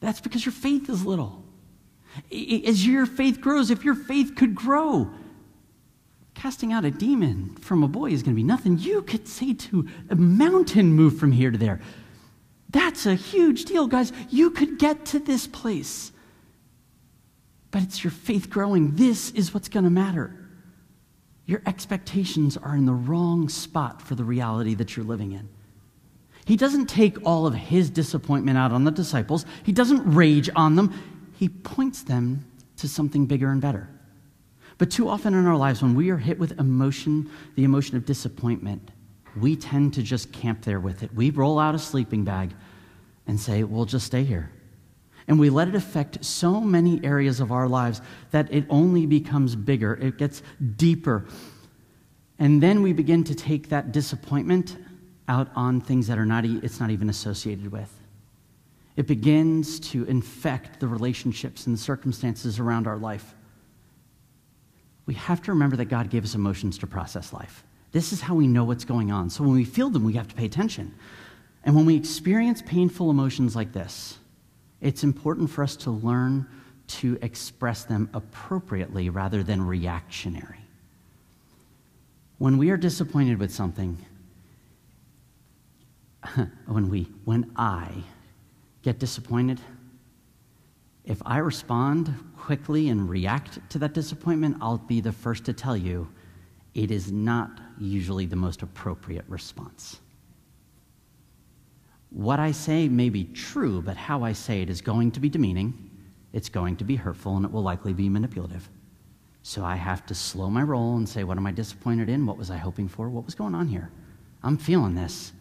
That's 0.00 0.20
because 0.20 0.44
your 0.46 0.52
faith 0.52 0.88
is 0.88 1.04
little. 1.04 1.42
As 2.30 2.86
your 2.86 3.06
faith 3.06 3.40
grows, 3.40 3.70
if 3.70 3.84
your 3.84 3.96
faith 3.96 4.36
could 4.36 4.54
grow, 4.54 5.10
casting 6.34 6.72
out 6.72 6.84
a 6.84 6.90
demon 6.90 7.56
from 7.56 7.82
a 7.82 7.88
boy 7.88 8.10
is 8.10 8.22
going 8.22 8.34
to 8.34 8.36
be 8.36 8.42
nothing. 8.42 8.78
You 8.78 9.02
could 9.02 9.26
say 9.26 9.54
to 9.54 9.88
a 10.10 10.16
mountain, 10.16 10.92
move 10.92 11.18
from 11.18 11.32
here 11.32 11.50
to 11.50 11.58
there. 11.58 11.80
That's 12.70 13.06
a 13.06 13.14
huge 13.14 13.64
deal, 13.64 13.86
guys. 13.86 14.12
You 14.30 14.50
could 14.50 14.78
get 14.78 15.06
to 15.06 15.20
this 15.20 15.46
place. 15.46 16.10
But 17.70 17.82
it's 17.82 18.02
your 18.04 18.10
faith 18.10 18.50
growing. 18.50 18.96
This 18.96 19.30
is 19.30 19.54
what's 19.54 19.68
going 19.68 19.84
to 19.84 19.90
matter. 19.90 20.36
Your 21.46 21.62
expectations 21.66 22.56
are 22.56 22.76
in 22.76 22.86
the 22.86 22.94
wrong 22.94 23.48
spot 23.48 24.02
for 24.02 24.14
the 24.14 24.24
reality 24.24 24.74
that 24.74 24.96
you're 24.96 25.04
living 25.04 25.32
in. 25.32 25.48
He 26.46 26.56
doesn't 26.56 26.86
take 26.86 27.24
all 27.24 27.46
of 27.46 27.54
his 27.54 27.90
disappointment 27.90 28.58
out 28.58 28.72
on 28.72 28.84
the 28.84 28.90
disciples, 28.90 29.46
he 29.62 29.72
doesn't 29.72 30.02
rage 30.14 30.50
on 30.54 30.76
them. 30.76 30.92
He 31.36 31.48
points 31.48 32.02
them 32.02 32.44
to 32.76 32.88
something 32.88 33.26
bigger 33.26 33.50
and 33.50 33.60
better. 33.60 33.88
But 34.78 34.90
too 34.90 35.08
often 35.08 35.34
in 35.34 35.46
our 35.46 35.56
lives, 35.56 35.82
when 35.82 35.94
we 35.94 36.10
are 36.10 36.16
hit 36.16 36.38
with 36.38 36.58
emotion, 36.58 37.30
the 37.54 37.64
emotion 37.64 37.96
of 37.96 38.04
disappointment, 38.04 38.90
we 39.40 39.56
tend 39.56 39.94
to 39.94 40.02
just 40.02 40.32
camp 40.32 40.62
there 40.62 40.80
with 40.80 41.02
it. 41.02 41.14
We 41.14 41.30
roll 41.30 41.58
out 41.58 41.74
a 41.74 41.78
sleeping 41.78 42.24
bag 42.24 42.54
and 43.26 43.38
say, 43.38 43.64
we'll 43.64 43.84
just 43.84 44.06
stay 44.06 44.24
here. 44.24 44.50
And 45.26 45.38
we 45.38 45.48
let 45.48 45.68
it 45.68 45.74
affect 45.74 46.24
so 46.24 46.60
many 46.60 47.02
areas 47.04 47.40
of 47.40 47.50
our 47.50 47.66
lives 47.66 48.02
that 48.30 48.52
it 48.52 48.66
only 48.68 49.06
becomes 49.06 49.56
bigger, 49.56 49.94
it 49.94 50.18
gets 50.18 50.42
deeper. 50.76 51.26
And 52.38 52.62
then 52.62 52.82
we 52.82 52.92
begin 52.92 53.24
to 53.24 53.34
take 53.34 53.68
that 53.70 53.92
disappointment 53.92 54.76
out 55.28 55.48
on 55.56 55.80
things 55.80 56.06
that 56.08 56.18
are 56.18 56.26
not, 56.26 56.44
it's 56.44 56.80
not 56.80 56.90
even 56.90 57.08
associated 57.08 57.72
with. 57.72 57.90
It 58.96 59.06
begins 59.06 59.80
to 59.80 60.04
infect 60.04 60.78
the 60.78 60.86
relationships 60.86 61.66
and 61.66 61.74
the 61.74 61.80
circumstances 61.80 62.60
around 62.60 62.86
our 62.86 62.98
life. 62.98 63.34
We 65.06 65.14
have 65.14 65.42
to 65.42 65.52
remember 65.52 65.76
that 65.76 65.86
God 65.86 66.10
gave 66.10 66.24
us 66.24 66.34
emotions 66.34 66.78
to 66.78 66.86
process 66.86 67.32
life. 67.32 67.64
This 67.92 68.12
is 68.12 68.20
how 68.20 68.34
we 68.34 68.46
know 68.46 68.64
what's 68.64 68.84
going 68.84 69.12
on. 69.12 69.30
So 69.30 69.44
when 69.44 69.54
we 69.54 69.64
feel 69.64 69.90
them, 69.90 70.04
we 70.04 70.14
have 70.14 70.28
to 70.28 70.34
pay 70.34 70.46
attention. 70.46 70.94
And 71.62 71.74
when 71.74 71.86
we 71.86 71.96
experience 71.96 72.62
painful 72.62 73.10
emotions 73.10 73.54
like 73.54 73.72
this, 73.72 74.18
it's 74.80 75.04
important 75.04 75.50
for 75.50 75.62
us 75.62 75.76
to 75.76 75.90
learn 75.90 76.46
to 76.86 77.18
express 77.22 77.84
them 77.84 78.10
appropriately 78.12 79.08
rather 79.08 79.42
than 79.42 79.66
reactionary. 79.66 80.58
When 82.38 82.58
we 82.58 82.70
are 82.70 82.76
disappointed 82.76 83.38
with 83.38 83.52
something, 83.52 84.04
when 86.66 86.90
we, 86.90 87.08
when 87.24 87.50
I 87.56 87.90
get 88.82 88.98
disappointed, 88.98 89.60
if 91.04 91.20
I 91.26 91.38
respond 91.38 92.14
quickly 92.38 92.88
and 92.88 93.08
react 93.08 93.58
to 93.70 93.78
that 93.78 93.92
disappointment, 93.92 94.56
I'll 94.60 94.78
be 94.78 95.00
the 95.00 95.12
first 95.12 95.44
to 95.44 95.52
tell 95.52 95.76
you 95.76 96.08
it 96.74 96.90
is 96.90 97.12
not 97.12 97.60
usually 97.78 98.26
the 98.26 98.36
most 98.36 98.62
appropriate 98.62 99.24
response. 99.28 100.00
What 102.10 102.38
I 102.38 102.52
say 102.52 102.88
may 102.88 103.08
be 103.08 103.24
true, 103.24 103.82
but 103.82 103.96
how 103.96 104.22
I 104.22 104.32
say 104.32 104.62
it 104.62 104.70
is 104.70 104.80
going 104.80 105.10
to 105.12 105.20
be 105.20 105.28
demeaning, 105.28 105.90
it's 106.32 106.48
going 106.48 106.76
to 106.76 106.84
be 106.84 106.96
hurtful, 106.96 107.36
and 107.36 107.44
it 107.44 107.52
will 107.52 107.62
likely 107.62 107.92
be 107.92 108.08
manipulative. 108.08 108.68
So 109.42 109.64
I 109.64 109.76
have 109.76 110.06
to 110.06 110.14
slow 110.14 110.48
my 110.48 110.62
roll 110.62 110.96
and 110.96 111.08
say, 111.08 111.22
What 111.22 111.36
am 111.36 111.46
I 111.46 111.52
disappointed 111.52 112.08
in? 112.08 112.24
What 112.24 112.38
was 112.38 112.50
I 112.50 112.56
hoping 112.56 112.88
for? 112.88 113.10
What 113.10 113.24
was 113.24 113.34
going 113.34 113.54
on 113.54 113.68
here? 113.68 113.90
I'm 114.42 114.56
feeling 114.56 114.94
this. 114.94 115.32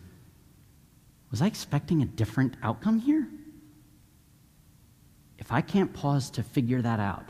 Was 1.32 1.42
I 1.42 1.48
expecting 1.48 2.02
a 2.02 2.06
different 2.06 2.58
outcome 2.64 3.00
here? 3.00 3.28
If 5.44 5.52
I 5.52 5.60
can't 5.60 5.92
pause 5.92 6.30
to 6.32 6.42
figure 6.42 6.82
that 6.82 7.02
out, 7.02 7.26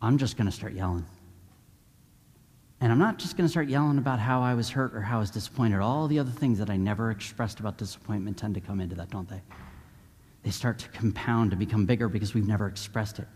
I'm 0.00 0.18
just 0.18 0.36
going 0.36 0.46
to 0.46 0.52
start 0.52 0.72
yelling. 0.72 1.04
And 2.80 2.92
I'm 2.92 2.98
not 3.00 3.18
just 3.18 3.36
going 3.36 3.44
to 3.44 3.50
start 3.50 3.68
yelling 3.68 3.98
about 3.98 4.20
how 4.20 4.40
I 4.40 4.54
was 4.54 4.70
hurt 4.70 4.94
or 4.94 5.00
how 5.00 5.16
I 5.16 5.18
was 5.18 5.32
disappointed. 5.32 5.80
All 5.80 6.06
the 6.06 6.20
other 6.20 6.30
things 6.30 6.60
that 6.60 6.70
I 6.70 6.76
never 6.76 7.10
expressed 7.10 7.58
about 7.58 7.76
disappointment 7.76 8.38
tend 8.38 8.54
to 8.54 8.60
come 8.60 8.80
into 8.80 8.94
that, 8.94 9.10
don't 9.10 9.28
they? 9.28 9.42
They 10.44 10.50
start 10.50 10.78
to 10.78 10.88
compound, 10.90 11.50
to 11.50 11.56
become 11.56 11.86
bigger 11.86 12.08
because 12.08 12.34
we've 12.34 12.46
never 12.46 12.68
expressed 12.68 13.18
it. 13.18 13.26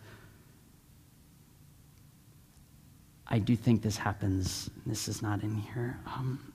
I 3.27 3.41
do 3.41 3.57
think 3.57 3.83
this 3.83 3.97
happens. 3.97 4.71
This 4.87 5.09
is 5.09 5.23
not 5.23 5.43
in 5.43 5.57
here. 5.57 5.99
Um, 6.07 6.53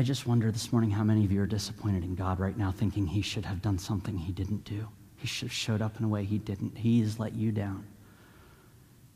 I 0.00 0.02
just 0.02 0.26
wonder 0.26 0.50
this 0.50 0.72
morning 0.72 0.90
how 0.90 1.04
many 1.04 1.26
of 1.26 1.30
you 1.30 1.42
are 1.42 1.46
disappointed 1.46 2.04
in 2.04 2.14
God 2.14 2.40
right 2.40 2.56
now, 2.56 2.72
thinking 2.72 3.06
He 3.06 3.20
should 3.20 3.44
have 3.44 3.60
done 3.60 3.78
something 3.78 4.16
He 4.16 4.32
didn't 4.32 4.64
do. 4.64 4.88
He 5.18 5.26
should 5.26 5.48
have 5.48 5.52
showed 5.52 5.82
up 5.82 5.98
in 5.98 6.06
a 6.06 6.08
way 6.08 6.24
He 6.24 6.38
didn't. 6.38 6.78
He 6.78 7.02
has 7.02 7.20
let 7.20 7.34
you 7.34 7.52
down. 7.52 7.86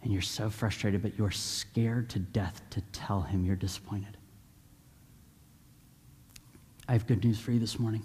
And 0.03 0.13
you're 0.13 0.21
so 0.21 0.51
frustrated, 0.51 1.01
but 1.01 1.17
you're 1.17 1.31
scared 1.31 2.11
to 2.11 2.19
death 2.19 2.61
to 2.69 2.83
tell 2.93 3.23
Him 3.23 3.47
you're 3.47 3.57
disappointed. 3.57 4.19
I 6.87 6.93
have 6.93 7.07
good 7.07 7.25
news 7.25 7.41
for 7.41 7.53
you 7.53 7.59
this 7.59 7.79
morning. 7.79 8.03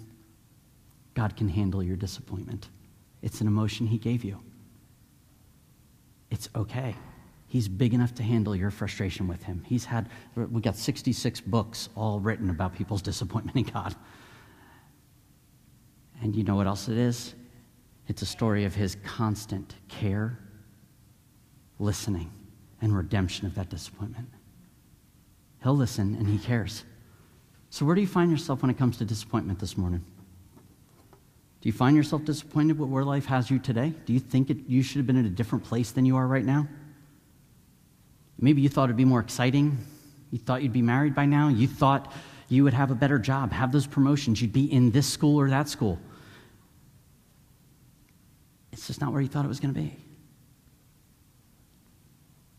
God 1.12 1.36
can 1.36 1.50
handle 1.50 1.82
your 1.82 1.96
disappointment. 1.96 2.70
It's 3.20 3.42
an 3.42 3.46
emotion 3.46 3.88
He 3.88 3.98
gave 3.98 4.24
you. 4.24 4.40
It's 6.30 6.48
okay. 6.56 6.96
He's 7.50 7.66
big 7.66 7.94
enough 7.94 8.14
to 8.14 8.22
handle 8.22 8.54
your 8.54 8.70
frustration 8.70 9.26
with 9.26 9.42
him. 9.42 9.64
He's 9.66 9.84
had, 9.84 10.08
we 10.36 10.60
got 10.60 10.76
66 10.76 11.40
books 11.40 11.88
all 11.96 12.20
written 12.20 12.48
about 12.48 12.76
people's 12.76 13.02
disappointment 13.10 13.56
in 13.56 13.64
God. 13.64 13.96
And 16.22 16.36
you 16.36 16.44
know 16.44 16.54
what 16.54 16.68
else 16.68 16.86
it 16.88 16.96
is? 16.96 17.34
It's 18.06 18.22
a 18.22 18.26
story 18.26 18.66
of 18.66 18.76
his 18.76 18.96
constant 19.04 19.74
care, 19.88 20.38
listening, 21.80 22.30
and 22.80 22.96
redemption 22.96 23.48
of 23.48 23.56
that 23.56 23.68
disappointment. 23.68 24.28
He'll 25.64 25.76
listen 25.76 26.14
and 26.14 26.28
he 26.28 26.38
cares. 26.38 26.84
So, 27.70 27.84
where 27.84 27.96
do 27.96 28.00
you 28.00 28.06
find 28.06 28.30
yourself 28.30 28.62
when 28.62 28.70
it 28.70 28.78
comes 28.78 28.96
to 28.98 29.04
disappointment 29.04 29.58
this 29.58 29.76
morning? 29.76 30.04
Do 31.60 31.68
you 31.68 31.72
find 31.72 31.96
yourself 31.96 32.24
disappointed 32.24 32.78
with 32.78 32.90
where 32.90 33.04
life 33.04 33.26
has 33.26 33.50
you 33.50 33.58
today? 33.58 33.92
Do 34.06 34.12
you 34.12 34.20
think 34.20 34.50
it, 34.50 34.58
you 34.68 34.84
should 34.84 34.98
have 34.98 35.06
been 35.08 35.16
in 35.16 35.26
a 35.26 35.30
different 35.30 35.64
place 35.64 35.90
than 35.90 36.04
you 36.04 36.16
are 36.16 36.28
right 36.28 36.44
now? 36.44 36.68
Maybe 38.40 38.62
you 38.62 38.68
thought 38.68 38.84
it'd 38.84 38.96
be 38.96 39.04
more 39.04 39.20
exciting. 39.20 39.78
You 40.30 40.38
thought 40.38 40.62
you'd 40.62 40.72
be 40.72 40.82
married 40.82 41.14
by 41.14 41.26
now. 41.26 41.48
You 41.48 41.68
thought 41.68 42.12
you 42.48 42.64
would 42.64 42.74
have 42.74 42.90
a 42.90 42.94
better 42.94 43.18
job, 43.18 43.52
have 43.52 43.70
those 43.70 43.86
promotions. 43.86 44.40
You'd 44.40 44.52
be 44.52 44.72
in 44.72 44.90
this 44.90 45.06
school 45.06 45.38
or 45.38 45.48
that 45.50 45.68
school. 45.68 45.98
It's 48.72 48.86
just 48.86 49.00
not 49.00 49.12
where 49.12 49.20
you 49.20 49.28
thought 49.28 49.44
it 49.44 49.48
was 49.48 49.60
going 49.60 49.74
to 49.74 49.80
be. 49.80 49.96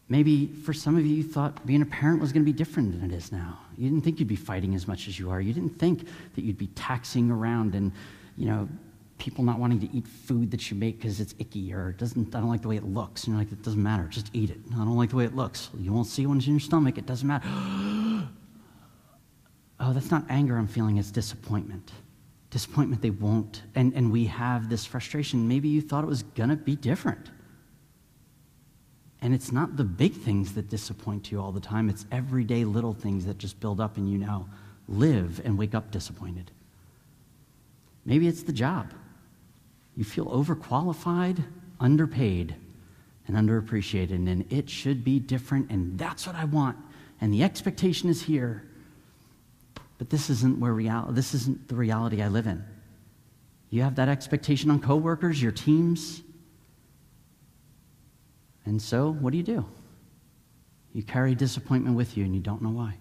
Maybe 0.07 0.47
for 0.47 0.73
some 0.73 0.97
of 0.97 1.05
you, 1.05 1.15
you 1.15 1.23
thought 1.23 1.65
being 1.65 1.81
a 1.81 1.85
parent 1.85 2.19
was 2.19 2.33
going 2.33 2.45
to 2.45 2.51
be 2.51 2.55
different 2.55 2.91
than 2.91 3.09
it 3.09 3.15
is 3.15 3.31
now. 3.31 3.57
You 3.77 3.89
didn't 3.89 4.03
think 4.03 4.19
you'd 4.19 4.27
be 4.27 4.35
fighting 4.35 4.75
as 4.75 4.87
much 4.87 5.07
as 5.07 5.17
you 5.17 5.31
are. 5.31 5.39
You 5.39 5.53
didn't 5.53 5.79
think 5.79 6.05
that 6.35 6.43
you'd 6.43 6.57
be 6.57 6.67
taxing 6.67 7.31
around 7.31 7.75
and, 7.75 7.93
you 8.37 8.45
know, 8.45 8.67
people 9.21 9.43
not 9.43 9.59
wanting 9.59 9.79
to 9.79 9.95
eat 9.95 10.07
food 10.07 10.49
that 10.49 10.71
you 10.71 10.75
make 10.75 10.97
because 10.97 11.19
it's 11.19 11.35
icky 11.37 11.71
or 11.71 11.91
it 11.91 11.97
doesn't, 11.97 12.33
I 12.33 12.39
don't 12.39 12.49
like 12.49 12.63
the 12.63 12.67
way 12.67 12.75
it 12.75 12.83
looks. 12.83 13.25
And 13.25 13.35
you're 13.35 13.43
like, 13.43 13.51
it 13.51 13.61
doesn't 13.61 13.81
matter, 13.81 14.07
just 14.07 14.31
eat 14.33 14.49
it. 14.49 14.57
I 14.73 14.77
don't 14.77 14.97
like 14.97 15.11
the 15.11 15.15
way 15.15 15.25
it 15.25 15.35
looks. 15.35 15.69
You 15.77 15.93
won't 15.93 16.07
see 16.07 16.25
what's 16.25 16.47
in 16.47 16.53
your 16.53 16.59
stomach, 16.59 16.97
it 16.97 17.05
doesn't 17.05 17.27
matter. 17.27 17.47
oh, 19.79 19.93
that's 19.93 20.09
not 20.09 20.25
anger 20.27 20.57
I'm 20.57 20.67
feeling, 20.67 20.97
it's 20.97 21.11
disappointment. 21.11 21.91
Disappointment 22.49 23.03
they 23.03 23.11
won't. 23.11 23.61
And, 23.75 23.93
and 23.93 24.11
we 24.11 24.25
have 24.25 24.69
this 24.69 24.85
frustration. 24.85 25.47
Maybe 25.47 25.69
you 25.69 25.81
thought 25.81 26.03
it 26.03 26.07
was 26.07 26.23
going 26.23 26.49
to 26.49 26.55
be 26.55 26.75
different. 26.75 27.29
And 29.21 29.35
it's 29.35 29.51
not 29.51 29.77
the 29.77 29.83
big 29.83 30.13
things 30.13 30.55
that 30.55 30.67
disappoint 30.67 31.31
you 31.31 31.39
all 31.39 31.51
the 31.51 31.59
time, 31.59 31.89
it's 31.89 32.07
everyday 32.11 32.65
little 32.65 32.95
things 32.95 33.27
that 33.27 33.37
just 33.37 33.59
build 33.59 33.79
up 33.79 33.97
and 33.97 34.11
you 34.11 34.17
now 34.17 34.47
live 34.87 35.41
and 35.45 35.59
wake 35.59 35.75
up 35.75 35.91
disappointed. 35.91 36.49
Maybe 38.03 38.27
it's 38.27 38.41
the 38.41 38.51
job. 38.51 38.91
You 40.01 40.05
feel 40.05 40.25
overqualified, 40.25 41.43
underpaid, 41.79 42.55
and 43.27 43.37
underappreciated, 43.37 44.27
and 44.27 44.51
it 44.51 44.67
should 44.67 45.03
be 45.03 45.19
different, 45.19 45.69
and 45.69 45.95
that's 45.95 46.25
what 46.25 46.35
I 46.35 46.45
want. 46.45 46.75
And 47.21 47.31
the 47.31 47.43
expectation 47.43 48.09
is 48.09 48.23
here. 48.23 48.67
But 49.99 50.09
this 50.09 50.31
isn't 50.31 50.59
where 50.59 50.73
reality, 50.73 51.13
this 51.13 51.35
isn't 51.35 51.67
the 51.67 51.75
reality 51.75 52.23
I 52.23 52.29
live 52.29 52.47
in. 52.47 52.63
You 53.69 53.83
have 53.83 53.93
that 53.97 54.09
expectation 54.09 54.71
on 54.71 54.81
coworkers, 54.81 55.39
your 55.39 55.51
teams. 55.51 56.23
And 58.65 58.81
so, 58.81 59.11
what 59.11 59.29
do 59.29 59.37
you 59.37 59.43
do? 59.43 59.65
You 60.93 61.03
carry 61.03 61.35
disappointment 61.35 61.95
with 61.95 62.17
you 62.17 62.25
and 62.25 62.33
you 62.33 62.41
don't 62.41 62.63
know 62.63 62.71
why. 62.71 62.95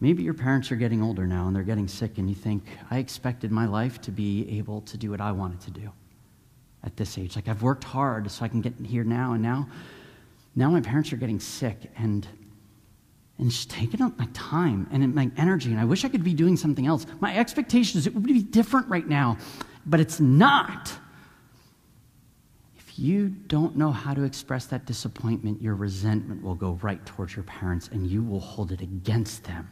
Maybe 0.00 0.22
your 0.22 0.34
parents 0.34 0.70
are 0.70 0.76
getting 0.76 1.02
older 1.02 1.26
now 1.26 1.46
and 1.46 1.56
they're 1.56 1.62
getting 1.62 1.88
sick, 1.88 2.18
and 2.18 2.28
you 2.28 2.34
think, 2.34 2.64
I 2.90 2.98
expected 2.98 3.50
my 3.50 3.66
life 3.66 4.00
to 4.02 4.10
be 4.10 4.58
able 4.58 4.82
to 4.82 4.98
do 4.98 5.10
what 5.10 5.20
I 5.20 5.32
wanted 5.32 5.60
to 5.62 5.70
do 5.70 5.90
at 6.84 6.96
this 6.96 7.16
age. 7.16 7.34
Like, 7.34 7.48
I've 7.48 7.62
worked 7.62 7.84
hard 7.84 8.30
so 8.30 8.44
I 8.44 8.48
can 8.48 8.60
get 8.60 8.74
here 8.84 9.04
now, 9.04 9.32
and 9.32 9.42
now, 9.42 9.68
now 10.54 10.70
my 10.70 10.82
parents 10.82 11.12
are 11.12 11.16
getting 11.16 11.40
sick, 11.40 11.90
and, 11.96 12.28
and 13.38 13.50
just 13.50 13.70
taking 13.70 14.02
up 14.02 14.18
my 14.18 14.28
time 14.34 14.86
and 14.90 15.14
my 15.14 15.30
energy, 15.38 15.70
and 15.70 15.80
I 15.80 15.86
wish 15.86 16.04
I 16.04 16.10
could 16.10 16.24
be 16.24 16.34
doing 16.34 16.58
something 16.58 16.86
else. 16.86 17.06
My 17.20 17.34
expectations, 17.36 18.06
it 18.06 18.14
would 18.14 18.22
be 18.22 18.42
different 18.42 18.88
right 18.88 19.06
now, 19.06 19.38
but 19.86 19.98
it's 19.98 20.20
not. 20.20 20.92
If 22.76 22.98
you 22.98 23.30
don't 23.30 23.76
know 23.76 23.92
how 23.92 24.12
to 24.12 24.24
express 24.24 24.66
that 24.66 24.84
disappointment, 24.84 25.62
your 25.62 25.74
resentment 25.74 26.42
will 26.42 26.54
go 26.54 26.78
right 26.82 27.04
towards 27.06 27.34
your 27.34 27.44
parents, 27.44 27.88
and 27.90 28.06
you 28.06 28.22
will 28.22 28.40
hold 28.40 28.72
it 28.72 28.82
against 28.82 29.44
them 29.44 29.66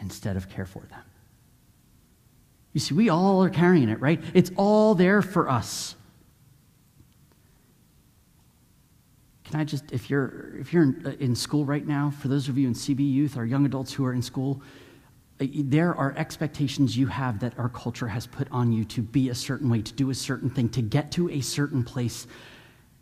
instead 0.00 0.36
of 0.36 0.48
care 0.48 0.66
for 0.66 0.82
them. 0.90 1.02
You 2.72 2.80
see, 2.80 2.94
we 2.94 3.08
all 3.08 3.42
are 3.42 3.50
carrying 3.50 3.88
it, 3.88 4.00
right? 4.00 4.22
It's 4.32 4.50
all 4.56 4.94
there 4.94 5.22
for 5.22 5.48
us. 5.48 5.96
Can 9.44 9.58
I 9.58 9.64
just, 9.64 9.90
if 9.90 10.08
you're, 10.08 10.56
if 10.60 10.72
you're 10.72 10.84
in, 10.84 11.32
uh, 11.32 11.34
school 11.34 11.64
right 11.64 11.84
now, 11.84 12.10
for 12.10 12.28
those 12.28 12.48
of 12.48 12.56
you 12.56 12.68
in 12.68 12.74
CB 12.74 13.00
Youth, 13.00 13.36
our 13.36 13.44
young 13.44 13.66
adults 13.66 13.92
who 13.92 14.04
are 14.04 14.12
in 14.12 14.22
school, 14.22 14.62
uh, 15.40 15.46
there 15.52 15.92
are 15.96 16.14
expectations 16.16 16.96
you 16.96 17.08
have 17.08 17.40
that 17.40 17.58
our 17.58 17.68
culture 17.68 18.06
has 18.06 18.28
put 18.28 18.46
on 18.52 18.70
you 18.70 18.84
to 18.84 19.02
be 19.02 19.28
a 19.28 19.34
certain 19.34 19.68
way, 19.68 19.82
to 19.82 19.92
do 19.92 20.10
a 20.10 20.14
certain 20.14 20.50
thing, 20.50 20.68
to 20.68 20.82
get 20.82 21.10
to 21.12 21.28
a 21.30 21.40
certain 21.40 21.82
place. 21.82 22.28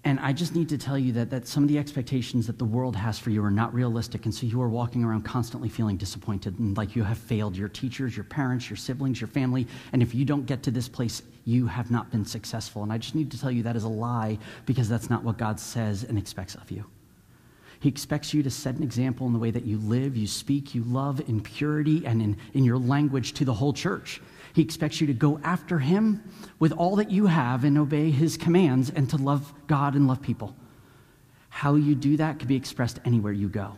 And 0.08 0.18
I 0.20 0.32
just 0.32 0.54
need 0.54 0.70
to 0.70 0.78
tell 0.78 0.96
you 0.96 1.12
that, 1.12 1.28
that 1.28 1.46
some 1.46 1.62
of 1.62 1.68
the 1.68 1.76
expectations 1.76 2.46
that 2.46 2.58
the 2.58 2.64
world 2.64 2.96
has 2.96 3.18
for 3.18 3.28
you 3.28 3.44
are 3.44 3.50
not 3.50 3.74
realistic. 3.74 4.24
And 4.24 4.34
so 4.34 4.46
you 4.46 4.62
are 4.62 4.68
walking 4.70 5.04
around 5.04 5.26
constantly 5.26 5.68
feeling 5.68 5.98
disappointed 5.98 6.58
and 6.58 6.74
like 6.78 6.96
you 6.96 7.02
have 7.02 7.18
failed 7.18 7.54
your 7.54 7.68
teachers, 7.68 8.16
your 8.16 8.24
parents, 8.24 8.70
your 8.70 8.78
siblings, 8.78 9.20
your 9.20 9.28
family. 9.28 9.66
And 9.92 10.00
if 10.02 10.14
you 10.14 10.24
don't 10.24 10.46
get 10.46 10.62
to 10.62 10.70
this 10.70 10.88
place, 10.88 11.20
you 11.44 11.66
have 11.66 11.90
not 11.90 12.10
been 12.10 12.24
successful. 12.24 12.82
And 12.82 12.90
I 12.90 12.96
just 12.96 13.14
need 13.14 13.30
to 13.32 13.38
tell 13.38 13.50
you 13.50 13.62
that 13.64 13.76
is 13.76 13.84
a 13.84 13.88
lie 13.88 14.38
because 14.64 14.88
that's 14.88 15.10
not 15.10 15.24
what 15.24 15.36
God 15.36 15.60
says 15.60 16.04
and 16.04 16.16
expects 16.16 16.54
of 16.54 16.70
you. 16.70 16.86
He 17.80 17.90
expects 17.90 18.32
you 18.32 18.42
to 18.44 18.50
set 18.50 18.76
an 18.76 18.82
example 18.82 19.26
in 19.26 19.34
the 19.34 19.38
way 19.38 19.50
that 19.50 19.66
you 19.66 19.76
live, 19.76 20.16
you 20.16 20.26
speak, 20.26 20.74
you 20.74 20.84
love 20.84 21.20
in 21.28 21.42
purity 21.42 22.06
and 22.06 22.22
in, 22.22 22.38
in 22.54 22.64
your 22.64 22.78
language 22.78 23.34
to 23.34 23.44
the 23.44 23.52
whole 23.52 23.74
church. 23.74 24.22
He 24.54 24.62
expects 24.62 25.00
you 25.00 25.06
to 25.06 25.14
go 25.14 25.40
after 25.42 25.78
Him 25.78 26.22
with 26.58 26.72
all 26.72 26.96
that 26.96 27.10
you 27.10 27.26
have 27.26 27.64
and 27.64 27.78
obey 27.78 28.10
His 28.10 28.36
commands 28.36 28.90
and 28.90 29.08
to 29.10 29.16
love 29.16 29.52
God 29.66 29.94
and 29.94 30.06
love 30.06 30.22
people. 30.22 30.56
How 31.48 31.74
you 31.74 31.94
do 31.94 32.16
that 32.16 32.38
can 32.38 32.48
be 32.48 32.56
expressed 32.56 33.00
anywhere 33.04 33.32
you 33.32 33.48
go. 33.48 33.76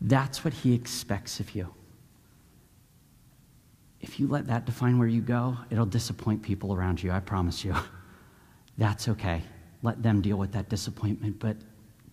That's 0.00 0.44
what 0.44 0.54
He 0.54 0.74
expects 0.74 1.40
of 1.40 1.54
you. 1.54 1.72
If 4.00 4.20
you 4.20 4.28
let 4.28 4.46
that 4.48 4.66
define 4.66 4.98
where 4.98 5.08
you 5.08 5.22
go, 5.22 5.56
it'll 5.70 5.86
disappoint 5.86 6.42
people 6.42 6.74
around 6.74 7.02
you, 7.02 7.10
I 7.10 7.20
promise 7.20 7.64
you. 7.64 7.74
That's 8.78 9.08
okay. 9.08 9.42
Let 9.82 10.02
them 10.02 10.20
deal 10.20 10.36
with 10.36 10.52
that 10.52 10.68
disappointment, 10.68 11.38
but 11.38 11.56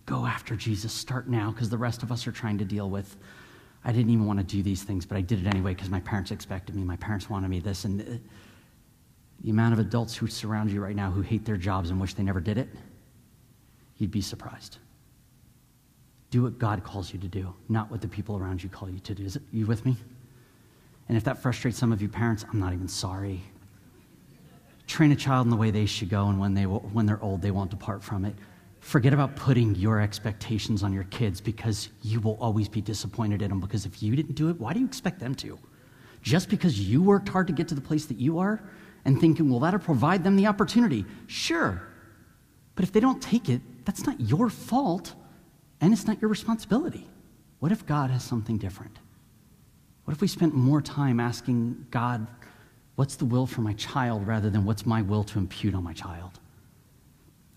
go 0.06 0.26
after 0.26 0.56
Jesus. 0.56 0.94
Start 0.94 1.28
now 1.28 1.52
because 1.52 1.70
the 1.70 1.78
rest 1.78 2.04
of 2.04 2.12
us 2.12 2.28
are 2.28 2.32
trying 2.32 2.58
to 2.60 2.66
deal 2.66 2.90
with 2.90 3.18
I 3.84 3.92
didn't 3.92 4.12
even 4.12 4.26
want 4.26 4.40
to 4.40 4.46
do 4.46 4.62
these 4.62 4.84
things, 4.84 5.06
but 5.06 5.18
I 5.18 5.22
did 5.22 5.46
it 5.46 5.48
anyway 5.48 5.74
because 5.74 5.90
my 5.90 6.02
parents 6.02 6.32
expected 6.32 6.76
me. 6.76 6.84
My 6.84 6.98
parents 6.98 7.30
wanted 7.30 7.50
me 7.50 7.60
this. 7.60 7.86
And 7.86 8.00
the, 8.00 9.50
amount 9.50 9.74
of 9.74 9.80
adults 9.80 10.16
who 10.16 10.28
surround 10.28 10.70
you 10.72 10.84
right 10.84 10.96
now 10.96 11.10
who 11.10 11.22
hate 11.22 11.46
their 11.46 11.58
jobs 11.58 11.90
and 11.90 12.00
wish 12.00 12.14
they 12.14 12.22
never 12.22 12.40
did 12.40 12.60
it, 12.60 12.70
you'd 13.98 14.12
be 14.12 14.22
surprised. 14.22 14.78
Do 16.30 16.44
what 16.44 16.60
God 16.60 16.84
calls 16.84 17.12
you 17.12 17.20
to 17.20 17.28
do, 17.28 17.54
not 17.68 17.90
what 17.90 18.02
the 18.02 18.08
people 18.08 18.38
around 18.38 18.62
you 18.62 18.70
call 18.70 18.88
you 18.90 19.00
to 19.00 19.16
do. 19.16 19.26
Is 19.26 19.36
it, 19.36 19.42
you 19.52 19.66
with 19.66 19.84
me? 19.84 19.98
And 21.10 21.18
if 21.18 21.24
that 21.24 21.42
frustrates 21.42 21.78
some 21.78 21.92
of 21.92 22.02
you 22.02 22.08
parents, 22.08 22.46
I'm 22.52 22.60
not 22.60 22.72
even 22.72 22.88
sorry. 22.88 23.42
Train 24.86 25.12
a 25.12 25.16
child 25.16 25.48
in 25.48 25.50
the 25.50 25.58
way 25.58 25.72
they 25.72 25.86
should 25.88 26.10
go, 26.10 26.28
and 26.28 26.40
when, 26.40 26.54
they, 26.54 26.64
when 26.64 27.06
they're 27.06 27.22
old, 27.22 27.42
they 27.42 27.52
won't 27.52 27.72
depart 27.72 28.04
from 28.04 28.26
it. 28.26 28.36
Forget 28.82 29.14
about 29.14 29.36
putting 29.36 29.76
your 29.76 30.02
expectations 30.02 30.82
on 30.82 30.92
your 30.92 31.04
kids 31.06 31.40
because 31.40 31.90
you 32.02 32.20
will 32.20 32.36
always 32.42 32.68
be 32.68 32.82
disappointed 32.82 33.44
in 33.44 33.50
them. 33.50 33.60
Because 33.60 33.86
if 33.86 34.02
you 34.02 34.16
didn't 34.16 34.36
do 34.36 34.50
it, 34.50 34.60
why 34.60 34.74
do 34.74 34.80
you 34.80 34.86
expect 34.86 35.20
them 35.20 35.36
to? 35.36 35.58
Just 36.24 36.50
because 36.50 36.80
you 36.80 37.02
worked 37.02 37.30
hard 37.30 37.48
to 37.48 37.54
get 37.54 37.68
to 37.70 37.76
the 37.76 37.82
place 37.82 38.08
that 38.08 38.18
you 38.18 38.40
are 38.40 38.62
and 39.06 39.22
thinking, 39.22 39.50
well, 39.50 39.60
that'll 39.60 39.80
provide 39.80 40.24
them 40.24 40.36
the 40.36 40.48
opportunity. 40.48 41.06
Sure. 41.28 41.82
But 42.76 42.84
if 42.84 42.92
they 42.92 43.00
don't 43.00 43.22
take 43.22 43.50
it, 43.50 43.62
that's 43.86 44.06
not 44.06 44.20
your 44.20 44.50
fault 44.50 45.14
and 45.80 45.94
it's 45.94 46.08
not 46.08 46.20
your 46.20 46.30
responsibility. 46.30 47.08
What 47.60 47.72
if 47.72 47.86
God 47.86 48.10
has 48.10 48.24
something 48.24 48.58
different? 48.58 48.98
What 50.06 50.16
if 50.16 50.22
we 50.22 50.28
spent 50.28 50.56
more 50.56 50.82
time 50.82 51.20
asking 51.20 51.86
God, 51.92 52.26
what's 52.96 53.16
the 53.16 53.26
will 53.26 53.46
for 53.46 53.62
my 53.62 53.74
child 53.74 54.26
rather 54.26 54.50
than 54.50 54.66
what's 54.66 54.88
my 54.88 55.04
will 55.04 55.24
to 55.26 55.38
impute 55.38 55.76
on 55.76 55.84
my 55.84 55.94
child? 55.94 56.41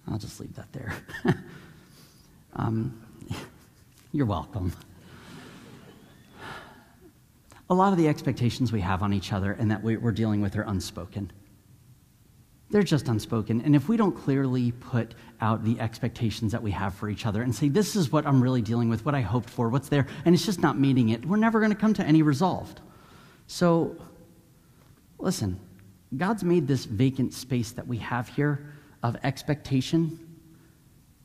I'll 0.09 0.19
just 0.19 0.41
leave 0.41 0.55
that 0.57 0.73
there. 0.73 0.95
um, 2.57 3.01
you're 4.13 4.27
welcome. 4.27 4.73
A 7.71 7.75
lot 7.75 7.93
of 7.93 7.99
the 7.99 8.09
expectations 8.09 8.73
we 8.73 8.81
have 8.81 9.03
on 9.03 9.13
each 9.13 9.33
other 9.33 9.53
and 9.53 9.71
that 9.71 9.83
we're 9.83 10.13
dealing 10.13 10.43
with 10.43 10.57
are 10.57 10.63
unspoken. 10.63 11.33
They're 12.71 12.83
just 12.83 13.09
unspoken. 13.09 13.63
And 13.63 13.75
if 13.75 13.89
we 13.89 13.97
don't 13.97 14.17
clearly 14.17 14.73
put 14.73 15.15
out 15.41 15.65
the 15.65 15.79
expectations 15.81 16.53
that 16.53 16.63
we 16.63 16.73
have 16.73 16.95
for 16.95 17.09
each 17.09 17.25
other 17.25 17.43
and 17.43 17.55
say, 17.55 17.69
this 17.69 17.97
is 17.97 18.11
what 18.13 18.27
I'm 18.27 18.43
really 18.43 18.63
dealing 18.63 18.89
with, 18.89 19.05
what 19.05 19.15
I 19.15 19.21
hoped 19.21 19.49
for, 19.49 19.69
what's 19.69 19.89
there, 19.89 20.07
and 20.25 20.35
it's 20.35 20.45
just 20.45 20.61
not 20.61 20.79
meeting 20.79 21.11
it, 21.11 21.25
we're 21.25 21.37
never 21.37 21.61
going 21.61 21.73
to 21.73 21.79
come 21.79 21.95
to 21.95 22.05
any 22.05 22.23
resolved. 22.23 22.81
So, 23.47 23.97
listen, 25.19 25.61
God's 26.17 26.45
made 26.45 26.67
this 26.67 26.85
vacant 26.85 27.33
space 27.33 27.73
that 27.73 27.87
we 27.87 27.99
have 27.99 28.29
here 28.29 28.74
of 29.05 29.17
expectation 29.23 30.19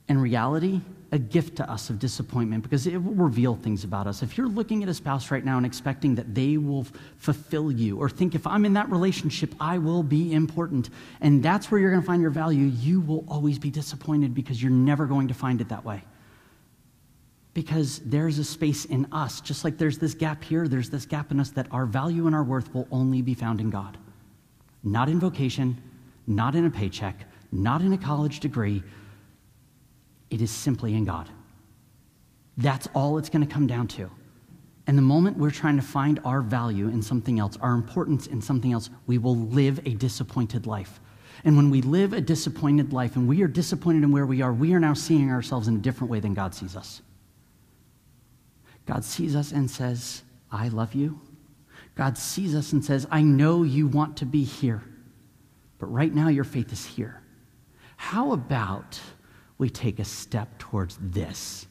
and 0.10 0.22
reality 0.22 0.82
a 1.12 1.18
gift 1.18 1.56
to 1.56 1.72
us 1.72 1.90
of 1.90 1.98
disappointment 1.98 2.62
because 2.62 2.86
it 2.86 2.98
will 2.98 3.14
reveal 3.14 3.56
things 3.56 3.84
about 3.84 4.06
us. 4.06 4.22
If 4.22 4.38
you're 4.38 4.48
looking 4.48 4.84
at 4.84 4.90
a 4.90 4.94
spouse 4.94 5.32
right 5.32 5.44
now 5.44 5.58
and 5.58 5.66
expecting 5.66 6.14
that 6.16 6.36
they 6.36 6.58
will 6.58 6.86
fulfill 7.18 7.72
you, 7.72 7.98
or 7.98 8.10
think 8.10 8.36
if 8.36 8.46
I'm 8.46 8.64
in 8.66 8.74
that 8.74 8.92
relationship, 8.92 9.56
I 9.60 9.80
will 9.80 10.04
be 10.04 10.34
important, 10.34 10.92
and 11.22 11.42
that's 11.42 11.72
where 11.72 11.82
you're 11.82 11.90
going 11.90 12.02
to 12.02 12.06
find 12.06 12.22
your 12.22 12.32
value, 12.32 12.66
you 12.66 13.02
will 13.02 13.26
always 13.28 13.58
be 13.58 13.72
disappointed 13.72 14.36
because 14.36 14.62
you're 14.62 14.72
never 14.72 15.08
going 15.08 15.30
to 15.30 15.34
find 15.34 15.62
it 15.62 15.70
that 15.70 15.84
way. 15.84 16.04
Because 17.56 18.00
there's 18.06 18.38
a 18.38 18.44
space 18.44 18.86
in 18.86 19.08
us, 19.12 19.42
just 19.42 19.64
like 19.64 19.80
there's 19.80 19.98
this 19.98 20.14
gap 20.14 20.44
here, 20.44 20.68
there's 20.68 20.92
this 20.92 21.08
gap 21.08 21.32
in 21.32 21.40
us 21.40 21.50
that 21.52 21.68
our 21.72 21.88
value 21.88 22.28
and 22.28 22.36
our 22.36 22.44
worth 22.44 22.72
will 22.74 22.88
only 22.92 23.24
be 23.24 23.34
found 23.34 23.60
in 23.60 23.72
God. 23.72 23.98
Not 24.84 25.10
in 25.10 25.20
vocation, 25.20 25.82
not 26.28 26.56
in 26.56 26.66
a 26.66 26.70
paycheck, 26.70 27.26
not 27.52 27.82
in 27.82 27.94
a 27.94 27.98
college 27.98 28.40
degree. 28.40 28.84
It 30.30 30.42
is 30.42 30.52
simply 30.52 30.94
in 30.94 31.06
God. 31.06 31.30
That's 32.58 32.88
all 32.94 33.18
it's 33.18 33.30
going 33.30 33.46
to 33.46 33.52
come 33.52 33.68
down 33.68 33.88
to. 33.90 34.10
And 34.86 34.98
the 34.98 35.04
moment 35.04 35.38
we're 35.38 35.52
trying 35.52 35.76
to 35.76 35.84
find 35.84 36.20
our 36.26 36.42
value 36.42 36.88
in 36.88 37.02
something 37.02 37.40
else, 37.40 37.58
our 37.62 37.74
importance 37.74 38.28
in 38.28 38.42
something 38.42 38.74
else, 38.74 38.90
we 39.08 39.18
will 39.18 39.36
live 39.36 39.80
a 39.86 39.92
disappointed 39.92 40.66
life. 40.66 41.00
And 41.44 41.56
when 41.56 41.70
we 41.70 41.82
live 41.82 42.12
a 42.12 42.22
disappointed 42.22 42.92
life 42.92 43.16
and 43.16 43.28
we 43.28 43.42
are 43.44 43.48
disappointed 43.48 44.04
in 44.04 44.12
where 44.12 44.26
we 44.26 44.42
are, 44.42 44.52
we 44.52 44.74
are 44.74 44.80
now 44.80 44.94
seeing 44.94 45.32
ourselves 45.32 45.68
in 45.68 45.76
a 45.76 45.80
different 45.80 46.12
way 46.12 46.20
than 46.20 46.34
God 46.34 46.54
sees 46.54 46.76
us. 46.76 47.02
God 48.86 49.06
sees 49.06 49.36
us 49.36 49.52
and 49.52 49.70
says, 49.70 50.24
I 50.52 50.70
love 50.70 50.96
you. 50.96 51.22
God 51.96 52.18
sees 52.18 52.56
us 52.56 52.74
and 52.74 52.84
says, 52.84 53.06
I 53.12 53.22
know 53.22 53.64
you 53.64 53.88
want 53.88 54.18
to 54.18 54.26
be 54.26 54.44
here, 54.44 54.82
but 55.78 55.88
right 55.88 56.14
now 56.14 56.30
your 56.30 56.44
faith 56.44 56.74
is 56.74 56.86
here. 56.86 57.22
How 58.00 58.32
about 58.32 59.00
we 59.58 59.70
take 59.70 60.00
a 60.00 60.06
step 60.06 60.58
towards 60.58 60.98
this? 61.02 61.68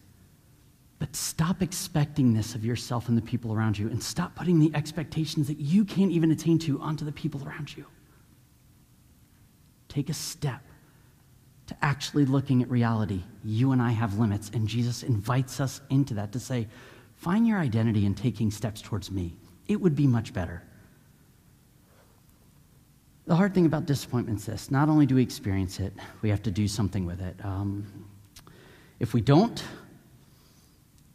But 0.99 1.17
stop 1.17 1.63
expecting 1.63 2.35
this 2.35 2.55
of 2.55 2.67
yourself 2.67 3.09
and 3.09 3.17
the 3.17 3.23
people 3.23 3.53
around 3.53 3.79
you, 3.79 3.89
and 3.89 4.01
stop 4.01 4.35
putting 4.37 4.61
the 4.61 4.71
expectations 4.75 5.49
that 5.49 5.59
you 5.59 5.87
can't 5.87 6.13
even 6.13 6.31
attain 6.31 6.59
to 6.61 6.79
onto 6.81 7.07
the 7.07 7.13
people 7.13 7.43
around 7.49 7.75
you. 7.75 7.87
Take 9.89 10.11
a 10.11 10.15
step 10.15 10.61
to 11.67 11.77
actually 11.81 12.27
looking 12.27 12.63
at 12.63 12.71
reality. 12.71 13.23
You 13.43 13.73
and 13.73 13.81
I 13.81 13.93
have 13.93 14.19
limits, 14.19 14.51
and 14.53 14.69
Jesus 14.69 15.03
invites 15.03 15.61
us 15.61 15.81
into 15.89 16.13
that 16.15 16.31
to 16.33 16.39
say, 16.39 16.69
find 17.17 17.49
your 17.49 17.59
identity 17.59 18.05
in 18.05 18.15
taking 18.15 18.51
steps 18.51 18.83
towards 18.83 19.11
me. 19.11 19.35
It 19.67 19.81
would 19.81 19.97
be 19.97 20.07
much 20.07 20.35
better. 20.35 20.63
The 23.29 23.37
hard 23.37 23.53
thing 23.53 23.67
about 23.67 23.85
disappointment 23.85 24.39
is 24.39 24.47
this 24.47 24.71
not 24.71 24.89
only 24.89 25.05
do 25.05 25.17
we 25.17 25.23
experience 25.23 25.81
it, 25.81 25.93
we 26.23 26.31
have 26.31 26.43
to 26.45 26.51
do 26.51 26.67
something 26.67 27.05
with 27.05 27.21
it. 27.21 27.37
Um, 27.45 27.87
if 29.01 29.13
we 29.13 29.21
don't, 29.21 29.63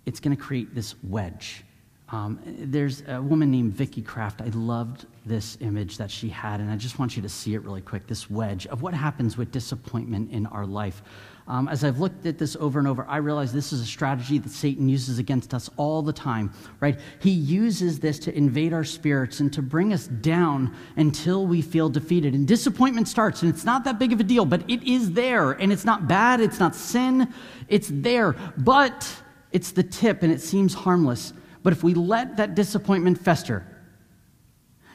it's 0.06 0.20
going 0.20 0.38
to 0.38 0.42
create 0.42 0.76
this 0.76 0.94
wedge. 1.02 1.64
Um, 2.10 2.40
there's 2.46 3.02
a 3.08 3.20
woman 3.20 3.50
named 3.50 3.74
Vicki 3.74 4.04
Kraft. 4.04 4.44
I 4.44 4.50
loved 4.50 5.08
this 5.26 5.58
image 5.60 5.98
that 5.98 6.12
she 6.12 6.30
had, 6.30 6.60
and 6.60 6.70
I 6.70 6.76
just 6.76 7.00
want 7.00 7.16
you 7.16 7.24
to 7.24 7.30
see 7.30 7.56
it 7.56 7.64
really 7.64 7.82
quick 7.82 8.06
this 8.06 8.30
wedge 8.30 8.68
of 8.68 8.84
what 8.84 8.94
happens 8.94 9.36
with 9.36 9.52
disappointment 9.52 10.30
in 10.30 10.46
our 10.46 10.68
life. 10.68 11.02
Um, 11.46 11.68
as 11.68 11.84
I've 11.84 12.00
looked 12.00 12.26
at 12.26 12.38
this 12.38 12.56
over 12.56 12.80
and 12.80 12.88
over, 12.88 13.06
I 13.06 13.18
realize 13.18 13.52
this 13.52 13.74
is 13.74 13.82
a 13.82 13.86
strategy 13.86 14.38
that 14.38 14.50
Satan 14.50 14.88
uses 14.88 15.20
against 15.20 15.54
us 15.54 15.70
all 15.76 16.02
the 16.02 16.14
time, 16.14 16.54
right? 16.80 16.98
He 17.20 17.32
uses 17.32 18.00
this 18.00 18.18
to 18.20 18.36
invade 18.36 18.72
our 18.72 18.86
spirits 18.86 19.42
and 19.42 19.52
to 19.52 19.62
bring 19.62 19.92
us 19.92 20.08
down 20.08 20.74
until 20.96 21.46
we 21.46 21.62
feel 21.62 21.90
defeated. 21.90 22.34
And 22.34 22.48
disappointment 22.48 23.10
starts, 23.10 23.42
and 23.42 23.54
it's 23.54 23.66
not 23.66 23.84
that 23.84 24.00
big 24.00 24.14
of 24.14 24.22
a 24.22 24.24
deal, 24.24 24.46
but 24.46 24.70
it 24.70 24.84
is 24.84 25.12
there. 25.12 25.52
And 25.52 25.74
it's 25.74 25.84
not 25.84 26.08
bad, 26.08 26.40
it's 26.40 26.62
not 26.62 26.76
sin, 26.76 27.34
it's 27.68 27.90
there. 27.92 28.34
But 28.58 29.06
it's 29.52 29.72
the 29.72 29.84
tip, 29.84 30.24
and 30.24 30.32
it 30.32 30.40
seems 30.40 30.74
harmless. 30.74 31.34
But 31.62 31.74
if 31.74 31.84
we 31.84 31.94
let 31.94 32.38
that 32.38 32.56
disappointment 32.56 33.18
fester, 33.18 33.68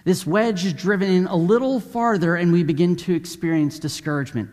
this 0.04 0.26
wedge 0.26 0.64
is 0.64 0.72
driven 0.72 1.10
in 1.10 1.26
a 1.26 1.36
little 1.36 1.78
farther, 1.78 2.36
and 2.36 2.54
we 2.54 2.62
begin 2.62 2.96
to 2.96 3.14
experience 3.14 3.78
discouragement. 3.78 4.48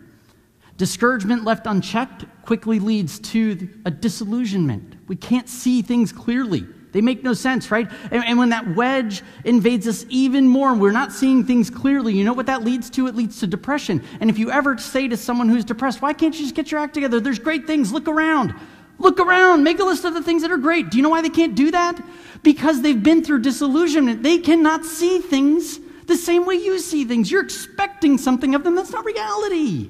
Discouragement 0.78 1.46
left 1.46 1.68
unchecked 1.68 2.26
quickly 2.44 2.80
leads 2.80 3.20
to 3.20 3.70
a 3.86 3.92
disillusionment. 3.92 4.96
We 5.08 5.16
can't 5.16 5.48
see 5.48 5.82
things 5.82 6.12
clearly. 6.12 6.66
They 6.92 7.02
make 7.02 7.24
no 7.24 7.34
sense, 7.34 7.72
right? 7.72 7.90
And, 8.12 8.24
and, 8.24 8.38
when 8.38 8.50
that 8.50 8.74
wedge 8.74 9.22
invades 9.44 9.86
us 9.86 10.06
even 10.08 10.48
more 10.48 10.72
and 10.72 10.80
we're 10.80 10.92
not 10.92 11.12
seeing 11.12 11.44
things 11.44 11.70
clearly, 11.70 12.14
you 12.14 12.24
know 12.24 12.32
what 12.32 12.46
that 12.46 12.64
leads 12.64 12.90
to? 12.92 13.08
It 13.08 13.16
leads 13.16 13.42
to 13.42 13.48
depression. 13.48 14.02
And 14.22 14.30
if 14.30 14.38
you 14.38 14.50
ever 14.50 14.78
say 14.78 15.10
to 15.10 15.18
someone 15.18 15.50
who's 15.50 15.66
depressed, 15.66 16.02
why 16.02 16.14
can't 16.14 16.34
you 16.34 16.46
just 16.46 16.56
get 16.56 16.72
your 16.72 16.80
act 16.80 16.94
together? 16.94 17.20
There's 17.20 17.40
great 17.40 17.68
things. 17.68 17.92
Look 17.92 18.08
around. 18.08 18.56
Look 18.98 19.20
around. 19.20 19.64
Make 19.64 19.80
a 19.80 19.84
list 19.84 20.06
of 20.06 20.14
the 20.14 20.24
things 20.24 20.42
that 20.44 20.52
are 20.52 20.58
great. 20.58 20.90
Do 20.90 20.96
you 20.96 21.04
know 21.04 21.10
why 21.10 21.22
they 21.22 21.30
can't 21.30 21.54
do 21.54 21.70
that? 21.72 22.02
Because 22.44 22.82
they've 22.82 23.04
been 23.04 23.26
through 23.26 23.42
disillusionment. 23.42 24.24
They 24.24 24.38
cannot 24.38 24.86
see 24.86 25.20
things 25.20 25.80
the 26.08 26.16
same 26.16 26.46
way 26.46 26.56
you 26.56 26.80
see 26.80 27.04
things. 27.04 27.30
You're 27.30 27.44
expecting 27.44 28.18
something 28.18 28.56
of 28.56 28.64
them 28.64 28.76
that's 28.76 28.92
not 28.92 29.04
reality. 29.04 29.90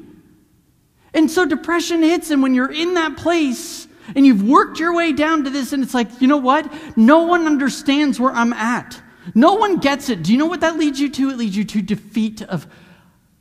And 1.16 1.32
so 1.32 1.46
depression 1.46 2.04
hits, 2.04 2.30
and 2.30 2.44
when 2.44 2.54
you're 2.54 2.72
in 2.72 2.94
that 2.96 3.16
place 3.18 3.88
and 4.14 4.26
you've 4.26 4.44
worked 4.44 4.80
your 4.80 4.94
way 4.94 5.14
down 5.14 5.46
to 5.46 5.50
this, 5.50 5.74
and 5.74 5.82
it's 5.82 5.94
like, 5.94 6.22
you 6.22 6.28
know 6.28 6.38
what? 6.38 6.72
No 6.96 7.24
one 7.24 7.48
understands 7.48 8.20
where 8.20 8.32
I'm 8.32 8.54
at. 8.54 9.02
No 9.34 9.56
one 9.56 9.78
gets 9.78 10.10
it. 10.10 10.22
Do 10.22 10.32
you 10.32 10.38
know 10.38 10.46
what 10.46 10.60
that 10.60 10.78
leads 10.78 11.00
you 11.00 11.10
to? 11.10 11.30
It 11.32 11.38
leads 11.38 11.58
you 11.58 11.64
to 11.64 11.82
defeat 11.82 12.44
of, 12.44 12.68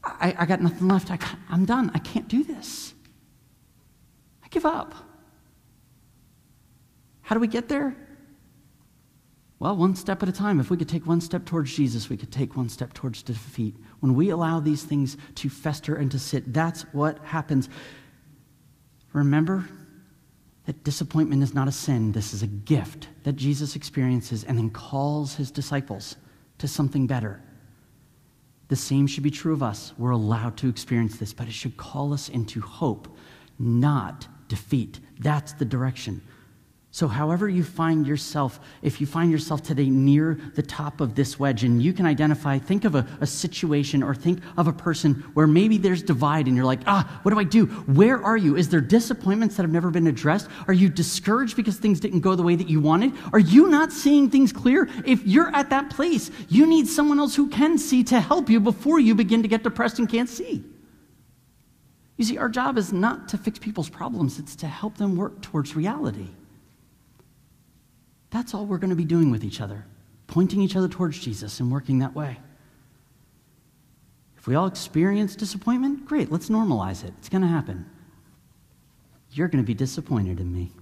I, 0.02 0.34
I 0.38 0.46
got 0.46 0.62
nothing 0.62 0.88
left. 0.88 1.10
I 1.10 1.18
I'm 1.50 1.64
done. 1.66 1.90
I 1.92 1.98
can't 1.98 2.28
do 2.28 2.44
this. 2.44 2.94
I 4.42 4.48
give 4.48 4.64
up. 4.64 4.94
How 7.22 7.34
do 7.34 7.40
we 7.40 7.48
get 7.48 7.68
there? 7.68 7.96
Well, 9.58 9.76
one 9.76 9.96
step 9.96 10.22
at 10.22 10.28
a 10.28 10.32
time. 10.32 10.60
If 10.60 10.70
we 10.70 10.76
could 10.76 10.88
take 10.88 11.06
one 11.06 11.20
step 11.20 11.44
towards 11.44 11.74
Jesus, 11.74 12.08
we 12.08 12.16
could 12.16 12.30
take 12.30 12.56
one 12.56 12.68
step 12.68 12.94
towards 12.94 13.22
defeat. 13.22 13.74
When 14.04 14.14
we 14.14 14.28
allow 14.28 14.60
these 14.60 14.82
things 14.82 15.16
to 15.36 15.48
fester 15.48 15.94
and 15.94 16.10
to 16.10 16.18
sit, 16.18 16.52
that's 16.52 16.82
what 16.92 17.18
happens. 17.20 17.70
Remember 19.14 19.66
that 20.66 20.84
disappointment 20.84 21.42
is 21.42 21.54
not 21.54 21.68
a 21.68 21.72
sin, 21.72 22.12
this 22.12 22.34
is 22.34 22.42
a 22.42 22.46
gift 22.46 23.08
that 23.22 23.32
Jesus 23.36 23.76
experiences 23.76 24.44
and 24.44 24.58
then 24.58 24.68
calls 24.68 25.36
his 25.36 25.50
disciples 25.50 26.16
to 26.58 26.68
something 26.68 27.06
better. 27.06 27.42
The 28.68 28.76
same 28.76 29.06
should 29.06 29.22
be 29.22 29.30
true 29.30 29.54
of 29.54 29.62
us. 29.62 29.94
We're 29.96 30.10
allowed 30.10 30.58
to 30.58 30.68
experience 30.68 31.16
this, 31.16 31.32
but 31.32 31.48
it 31.48 31.54
should 31.54 31.78
call 31.78 32.12
us 32.12 32.28
into 32.28 32.60
hope, 32.60 33.08
not 33.58 34.28
defeat. 34.48 35.00
That's 35.18 35.54
the 35.54 35.64
direction. 35.64 36.20
So, 36.94 37.08
however 37.08 37.48
you 37.48 37.64
find 37.64 38.06
yourself, 38.06 38.60
if 38.80 39.00
you 39.00 39.06
find 39.08 39.32
yourself 39.32 39.64
today 39.64 39.90
near 39.90 40.38
the 40.54 40.62
top 40.62 41.00
of 41.00 41.16
this 41.16 41.40
wedge 41.40 41.64
and 41.64 41.82
you 41.82 41.92
can 41.92 42.06
identify, 42.06 42.56
think 42.56 42.84
of 42.84 42.94
a, 42.94 43.04
a, 43.20 43.26
situation 43.26 44.00
or 44.00 44.14
think 44.14 44.38
of 44.56 44.68
a 44.68 44.72
person 44.72 45.14
where 45.34 45.48
maybe 45.48 45.76
there's 45.76 46.04
divide 46.04 46.46
and 46.46 46.54
you're 46.54 46.64
like, 46.64 46.82
ah, 46.86 47.18
what 47.24 47.32
do 47.32 47.40
I 47.40 47.42
do? 47.42 47.66
Where 47.66 48.22
are 48.22 48.36
you? 48.36 48.54
Is 48.54 48.68
there 48.68 48.80
disappointments 48.80 49.56
that 49.56 49.62
have 49.64 49.72
never 49.72 49.90
been 49.90 50.06
addressed? 50.06 50.48
Are 50.68 50.72
you 50.72 50.88
discouraged 50.88 51.56
because 51.56 51.78
things 51.78 51.98
didn't 51.98 52.20
go 52.20 52.36
the 52.36 52.44
way 52.44 52.54
that 52.54 52.68
you 52.68 52.80
wanted? 52.80 53.12
Are 53.32 53.40
you 53.40 53.66
not 53.66 53.90
seeing 53.90 54.30
things 54.30 54.52
clear? 54.52 54.88
If 55.04 55.26
you're 55.26 55.52
at 55.52 55.70
that 55.70 55.90
place, 55.90 56.30
you 56.48 56.64
need 56.64 56.86
someone 56.86 57.18
else 57.18 57.34
who 57.34 57.48
can 57.48 57.76
see 57.76 58.04
to 58.04 58.20
help 58.20 58.48
you 58.48 58.60
before 58.60 59.00
you 59.00 59.16
begin 59.16 59.42
to 59.42 59.48
get 59.48 59.64
depressed 59.64 59.98
and 59.98 60.08
can't 60.08 60.28
see. 60.28 60.62
You 62.18 62.24
see, 62.24 62.38
our 62.38 62.48
job 62.48 62.78
is 62.78 62.92
not 62.92 63.30
to 63.30 63.36
fix 63.36 63.58
people's 63.58 63.88
problems, 63.88 64.38
it's 64.38 64.54
to 64.54 64.68
help 64.68 64.96
them 64.96 65.16
work 65.16 65.42
towards 65.42 65.74
reality. 65.74 66.28
That's 68.34 68.52
all 68.52 68.66
we're 68.66 68.78
going 68.78 68.90
to 68.90 68.96
be 68.96 69.04
doing 69.04 69.30
with 69.30 69.44
each 69.44 69.60
other, 69.60 69.86
pointing 70.26 70.60
each 70.60 70.74
other 70.74 70.88
towards 70.88 71.20
Jesus 71.20 71.60
and 71.60 71.70
working 71.70 72.00
that 72.00 72.16
way. 72.16 72.36
If 74.36 74.48
we 74.48 74.56
all 74.56 74.66
experience 74.66 75.36
disappointment, 75.36 76.04
great, 76.04 76.32
let's 76.32 76.48
normalize 76.48 77.04
it. 77.04 77.14
It's 77.18 77.28
going 77.28 77.42
to 77.42 77.48
happen. 77.48 77.88
You're 79.30 79.46
going 79.46 79.62
to 79.62 79.66
be 79.66 79.72
disappointed 79.72 80.40
in 80.40 80.52
me. 80.52 80.72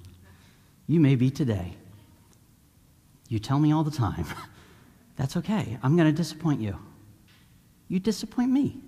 You 0.86 0.98
may 0.98 1.14
be 1.14 1.30
today. 1.30 1.74
You 3.28 3.38
tell 3.38 3.58
me 3.58 3.70
all 3.70 3.84
the 3.84 3.90
time. 3.90 4.24
That's 5.16 5.36
okay. 5.36 5.76
I'm 5.82 5.94
going 5.94 6.08
to 6.08 6.16
disappoint 6.16 6.62
you. 6.62 6.78
You 7.88 8.00
disappoint 8.00 8.50
me. 8.50 8.80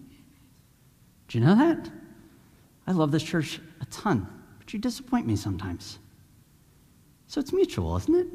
Do 1.29 1.39
you 1.39 1.45
know 1.45 1.55
that? 1.55 1.91
I 2.87 2.93
love 2.93 3.13
this 3.13 3.23
church 3.23 3.61
a 3.83 3.85
ton, 3.85 4.27
but 4.59 4.73
you 4.73 4.79
disappoint 4.79 5.27
me 5.27 5.37
sometimes. 5.37 5.99
So 7.27 7.43
it's 7.43 7.53
mutual, 7.53 7.99
isn't 7.99 8.15
it? 8.15 8.27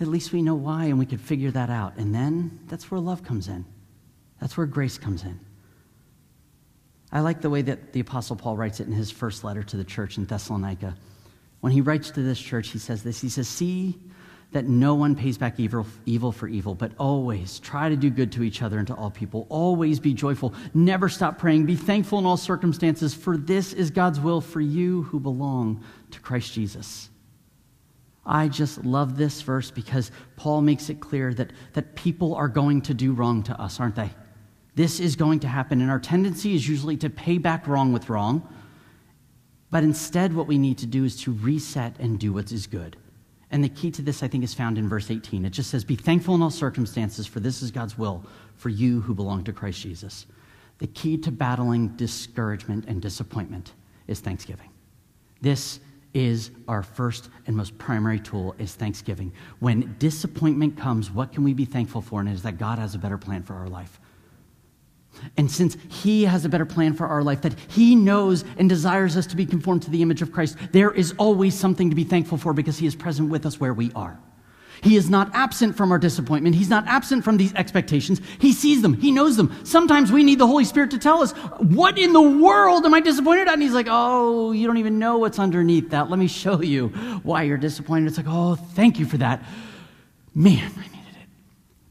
At 0.00 0.06
least 0.06 0.32
we 0.32 0.42
know 0.42 0.54
why 0.54 0.86
and 0.86 0.98
we 0.98 1.06
could 1.06 1.20
figure 1.20 1.50
that 1.50 1.70
out. 1.70 1.96
And 1.96 2.14
then 2.14 2.60
that's 2.68 2.90
where 2.90 3.00
love 3.00 3.22
comes 3.22 3.48
in. 3.48 3.64
That's 4.40 4.56
where 4.56 4.66
grace 4.66 4.96
comes 4.96 5.24
in. 5.24 5.38
I 7.12 7.20
like 7.20 7.40
the 7.40 7.50
way 7.50 7.62
that 7.62 7.92
the 7.92 8.00
Apostle 8.00 8.36
Paul 8.36 8.56
writes 8.56 8.80
it 8.80 8.86
in 8.86 8.92
his 8.92 9.10
first 9.10 9.44
letter 9.44 9.62
to 9.62 9.76
the 9.76 9.84
church 9.84 10.16
in 10.16 10.24
Thessalonica. 10.24 10.96
When 11.60 11.72
he 11.72 11.80
writes 11.80 12.10
to 12.12 12.22
this 12.22 12.40
church, 12.40 12.68
he 12.68 12.78
says 12.78 13.02
this 13.02 13.20
He 13.20 13.28
says, 13.28 13.48
See 13.48 13.98
that 14.52 14.66
no 14.66 14.94
one 14.94 15.14
pays 15.14 15.38
back 15.38 15.60
evil, 15.60 15.86
evil 16.06 16.32
for 16.32 16.48
evil, 16.48 16.74
but 16.74 16.92
always 16.98 17.60
try 17.60 17.88
to 17.88 17.96
do 17.96 18.10
good 18.10 18.32
to 18.32 18.42
each 18.42 18.62
other 18.62 18.78
and 18.78 18.86
to 18.86 18.94
all 18.94 19.10
people. 19.10 19.46
Always 19.48 20.00
be 20.00 20.12
joyful. 20.12 20.54
Never 20.74 21.08
stop 21.08 21.38
praying. 21.38 21.66
Be 21.66 21.76
thankful 21.76 22.18
in 22.18 22.26
all 22.26 22.36
circumstances, 22.36 23.14
for 23.14 23.36
this 23.36 23.72
is 23.72 23.90
God's 23.90 24.18
will 24.18 24.40
for 24.40 24.60
you 24.60 25.02
who 25.02 25.20
belong 25.20 25.84
to 26.10 26.20
Christ 26.20 26.52
Jesus. 26.52 27.09
I 28.24 28.48
just 28.48 28.84
love 28.84 29.16
this 29.16 29.42
verse 29.42 29.70
because 29.70 30.10
Paul 30.36 30.60
makes 30.60 30.90
it 30.90 31.00
clear 31.00 31.32
that, 31.34 31.52
that 31.72 31.94
people 31.94 32.34
are 32.34 32.48
going 32.48 32.82
to 32.82 32.94
do 32.94 33.12
wrong 33.12 33.42
to 33.44 33.60
us, 33.60 33.80
aren't 33.80 33.96
they? 33.96 34.10
This 34.74 35.00
is 35.00 35.16
going 35.16 35.40
to 35.40 35.48
happen, 35.48 35.80
and 35.80 35.90
our 35.90 35.98
tendency 35.98 36.54
is 36.54 36.68
usually 36.68 36.96
to 36.98 37.10
pay 37.10 37.38
back 37.38 37.66
wrong 37.66 37.92
with 37.92 38.08
wrong. 38.08 38.46
But 39.70 39.84
instead, 39.84 40.34
what 40.34 40.46
we 40.46 40.58
need 40.58 40.78
to 40.78 40.86
do 40.86 41.04
is 41.04 41.20
to 41.22 41.32
reset 41.32 41.98
and 41.98 42.18
do 42.18 42.32
what 42.32 42.52
is 42.52 42.66
good. 42.66 42.96
And 43.50 43.64
the 43.64 43.68
key 43.68 43.90
to 43.92 44.02
this, 44.02 44.22
I 44.22 44.28
think, 44.28 44.44
is 44.44 44.54
found 44.54 44.78
in 44.78 44.88
verse 44.88 45.10
18. 45.10 45.44
It 45.44 45.50
just 45.50 45.70
says, 45.70 45.84
Be 45.84 45.96
thankful 45.96 46.34
in 46.34 46.42
all 46.42 46.50
circumstances, 46.50 47.26
for 47.26 47.40
this 47.40 47.62
is 47.62 47.70
God's 47.70 47.98
will 47.98 48.24
for 48.56 48.68
you 48.68 49.00
who 49.00 49.14
belong 49.14 49.44
to 49.44 49.52
Christ 49.52 49.80
Jesus. 49.80 50.26
The 50.78 50.86
key 50.86 51.18
to 51.18 51.32
battling 51.32 51.88
discouragement 51.88 52.84
and 52.86 53.02
disappointment 53.02 53.74
is 54.06 54.20
thanksgiving. 54.20 54.70
This 55.40 55.80
is 56.14 56.50
our 56.66 56.82
first 56.82 57.28
and 57.46 57.56
most 57.56 57.76
primary 57.78 58.18
tool 58.18 58.54
is 58.58 58.74
thanksgiving. 58.74 59.32
When 59.60 59.94
disappointment 59.98 60.76
comes, 60.76 61.10
what 61.10 61.32
can 61.32 61.44
we 61.44 61.54
be 61.54 61.64
thankful 61.64 62.02
for? 62.02 62.20
And 62.20 62.28
it 62.28 62.32
is 62.32 62.42
that 62.42 62.58
God 62.58 62.78
has 62.78 62.94
a 62.94 62.98
better 62.98 63.18
plan 63.18 63.42
for 63.42 63.54
our 63.54 63.68
life. 63.68 64.00
And 65.36 65.50
since 65.50 65.76
He 65.88 66.24
has 66.24 66.44
a 66.44 66.48
better 66.48 66.64
plan 66.64 66.94
for 66.94 67.06
our 67.06 67.22
life, 67.22 67.42
that 67.42 67.58
He 67.68 67.94
knows 67.94 68.44
and 68.58 68.68
desires 68.68 69.16
us 69.16 69.26
to 69.28 69.36
be 69.36 69.46
conformed 69.46 69.82
to 69.82 69.90
the 69.90 70.02
image 70.02 70.22
of 70.22 70.32
Christ, 70.32 70.56
there 70.72 70.90
is 70.90 71.14
always 71.18 71.54
something 71.58 71.90
to 71.90 71.96
be 71.96 72.04
thankful 72.04 72.38
for 72.38 72.52
because 72.52 72.78
He 72.78 72.86
is 72.86 72.94
present 72.94 73.28
with 73.30 73.46
us 73.46 73.60
where 73.60 73.74
we 73.74 73.92
are. 73.94 74.18
He 74.82 74.96
is 74.96 75.10
not 75.10 75.30
absent 75.34 75.76
from 75.76 75.92
our 75.92 75.98
disappointment. 75.98 76.54
He's 76.54 76.70
not 76.70 76.86
absent 76.86 77.22
from 77.22 77.36
these 77.36 77.52
expectations. 77.54 78.20
He 78.38 78.52
sees 78.52 78.80
them. 78.80 78.94
He 78.94 79.10
knows 79.10 79.36
them. 79.36 79.54
Sometimes 79.64 80.10
we 80.10 80.22
need 80.22 80.38
the 80.38 80.46
Holy 80.46 80.64
Spirit 80.64 80.90
to 80.92 80.98
tell 80.98 81.22
us, 81.22 81.32
what 81.58 81.98
in 81.98 82.14
the 82.14 82.20
world 82.22 82.86
am 82.86 82.94
I 82.94 83.00
disappointed 83.00 83.46
at? 83.46 83.54
And 83.54 83.62
he's 83.62 83.74
like, 83.74 83.88
oh, 83.90 84.52
you 84.52 84.66
don't 84.66 84.78
even 84.78 84.98
know 84.98 85.18
what's 85.18 85.38
underneath 85.38 85.90
that. 85.90 86.08
Let 86.08 86.18
me 86.18 86.28
show 86.28 86.62
you 86.62 86.88
why 87.22 87.42
you're 87.42 87.58
disappointed. 87.58 88.08
It's 88.08 88.16
like, 88.16 88.26
oh, 88.28 88.54
thank 88.54 88.98
you 88.98 89.04
for 89.04 89.18
that. 89.18 89.44
Man, 90.34 90.72
I 90.76 90.82
needed 90.82 91.16
it. 91.20 91.28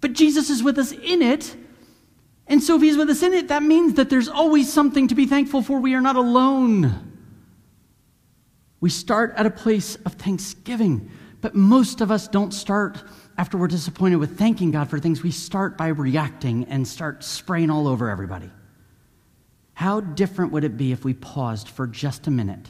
But 0.01 0.13
Jesus 0.13 0.49
is 0.49 0.63
with 0.63 0.79
us 0.79 0.91
in 0.91 1.21
it. 1.21 1.55
And 2.47 2.63
so 2.63 2.75
if 2.75 2.81
he's 2.81 2.97
with 2.97 3.11
us 3.11 3.21
in 3.21 3.33
it, 3.33 3.49
that 3.49 3.61
means 3.61 3.93
that 3.93 4.09
there's 4.09 4.27
always 4.27 4.73
something 4.73 5.07
to 5.09 5.15
be 5.15 5.27
thankful 5.27 5.61
for. 5.61 5.79
We 5.79 5.93
are 5.93 6.01
not 6.01 6.15
alone. 6.15 7.13
We 8.81 8.89
start 8.89 9.33
at 9.35 9.45
a 9.45 9.51
place 9.51 9.95
of 9.97 10.13
thanksgiving. 10.13 11.11
But 11.41 11.55
most 11.55 12.01
of 12.01 12.11
us 12.11 12.27
don't 12.27 12.53
start 12.53 13.01
after 13.37 13.57
we're 13.57 13.67
disappointed 13.67 14.17
with 14.17 14.37
thanking 14.37 14.71
God 14.71 14.89
for 14.89 14.99
things. 14.99 15.23
We 15.23 15.31
start 15.31 15.77
by 15.77 15.87
reacting 15.87 16.65
and 16.65 16.87
start 16.87 17.23
spraying 17.23 17.69
all 17.69 17.87
over 17.87 18.09
everybody. 18.09 18.51
How 19.73 20.01
different 20.01 20.51
would 20.51 20.65
it 20.65 20.75
be 20.75 20.91
if 20.91 21.05
we 21.05 21.13
paused 21.13 21.69
for 21.69 21.87
just 21.87 22.27
a 22.27 22.31
minute 22.31 22.67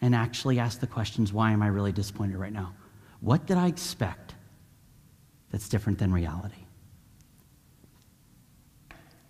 and 0.00 0.14
actually 0.14 0.58
asked 0.58 0.80
the 0.80 0.86
questions 0.86 1.32
why 1.32 1.52
am 1.52 1.62
I 1.62 1.66
really 1.66 1.92
disappointed 1.92 2.38
right 2.38 2.52
now? 2.52 2.74
What 3.20 3.46
did 3.46 3.58
I 3.58 3.66
expect 3.66 4.34
that's 5.50 5.68
different 5.68 5.98
than 5.98 6.12
reality? 6.12 6.64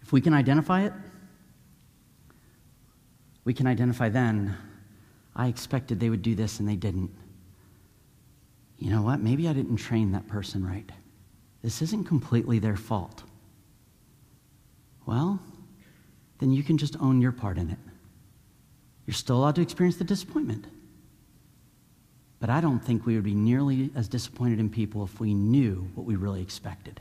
If 0.01 0.13
we 0.13 0.21
can 0.21 0.33
identify 0.33 0.83
it, 0.83 0.93
we 3.45 3.53
can 3.53 3.67
identify 3.67 4.09
then, 4.09 4.57
I 5.35 5.49
expected 5.49 5.99
they 5.99 6.11
would 6.11 6.23
do 6.23 6.37
this 6.37 6.61
and 6.61 6.69
they 6.69 6.77
didn't 6.77 7.11
you 8.83 8.91
know 8.91 9.03
what? 9.03 9.21
Maybe 9.21 9.47
I 9.47 9.53
didn't 9.53 9.77
train 9.77 10.11
that 10.11 10.27
person 10.27 10.67
right. 10.67 10.91
This 11.63 11.83
isn't 11.83 12.09
completely 12.09 12.59
their 12.59 12.77
fault. 12.77 13.23
Well, 15.07 15.41
then 16.41 16.51
you 16.51 16.65
can 16.65 16.79
just 16.79 16.97
own 17.01 17.21
your 17.21 17.31
part 17.31 17.59
in 17.59 17.71
it. 17.71 17.79
You're 19.07 19.15
still 19.15 19.37
allowed 19.37 19.55
to 19.55 19.63
experience 19.63 19.99
the 19.99 20.05
disappointment. 20.05 20.67
But 22.41 22.51
I 22.51 22.61
don't 22.61 22.81
think 22.81 23.07
we 23.07 23.15
would 23.15 23.23
be 23.23 23.37
nearly 23.37 23.91
as 23.95 24.09
disappointed 24.09 24.59
in 24.59 24.69
people 24.69 25.05
if 25.05 25.21
we 25.21 25.33
knew 25.33 25.89
what 25.95 26.05
we 26.05 26.17
really 26.17 26.43
expected. 26.43 27.01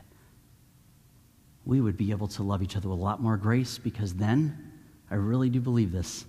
We 1.64 1.80
would 1.80 1.96
be 1.96 2.12
able 2.12 2.28
to 2.28 2.44
love 2.44 2.62
each 2.62 2.76
other 2.76 2.90
with 2.90 3.00
a 3.00 3.02
lot 3.02 3.20
more 3.20 3.36
grace 3.36 3.76
because 3.76 4.14
then, 4.14 4.70
I 5.10 5.16
really 5.16 5.48
do 5.48 5.60
believe 5.60 5.90
this, 5.90 6.26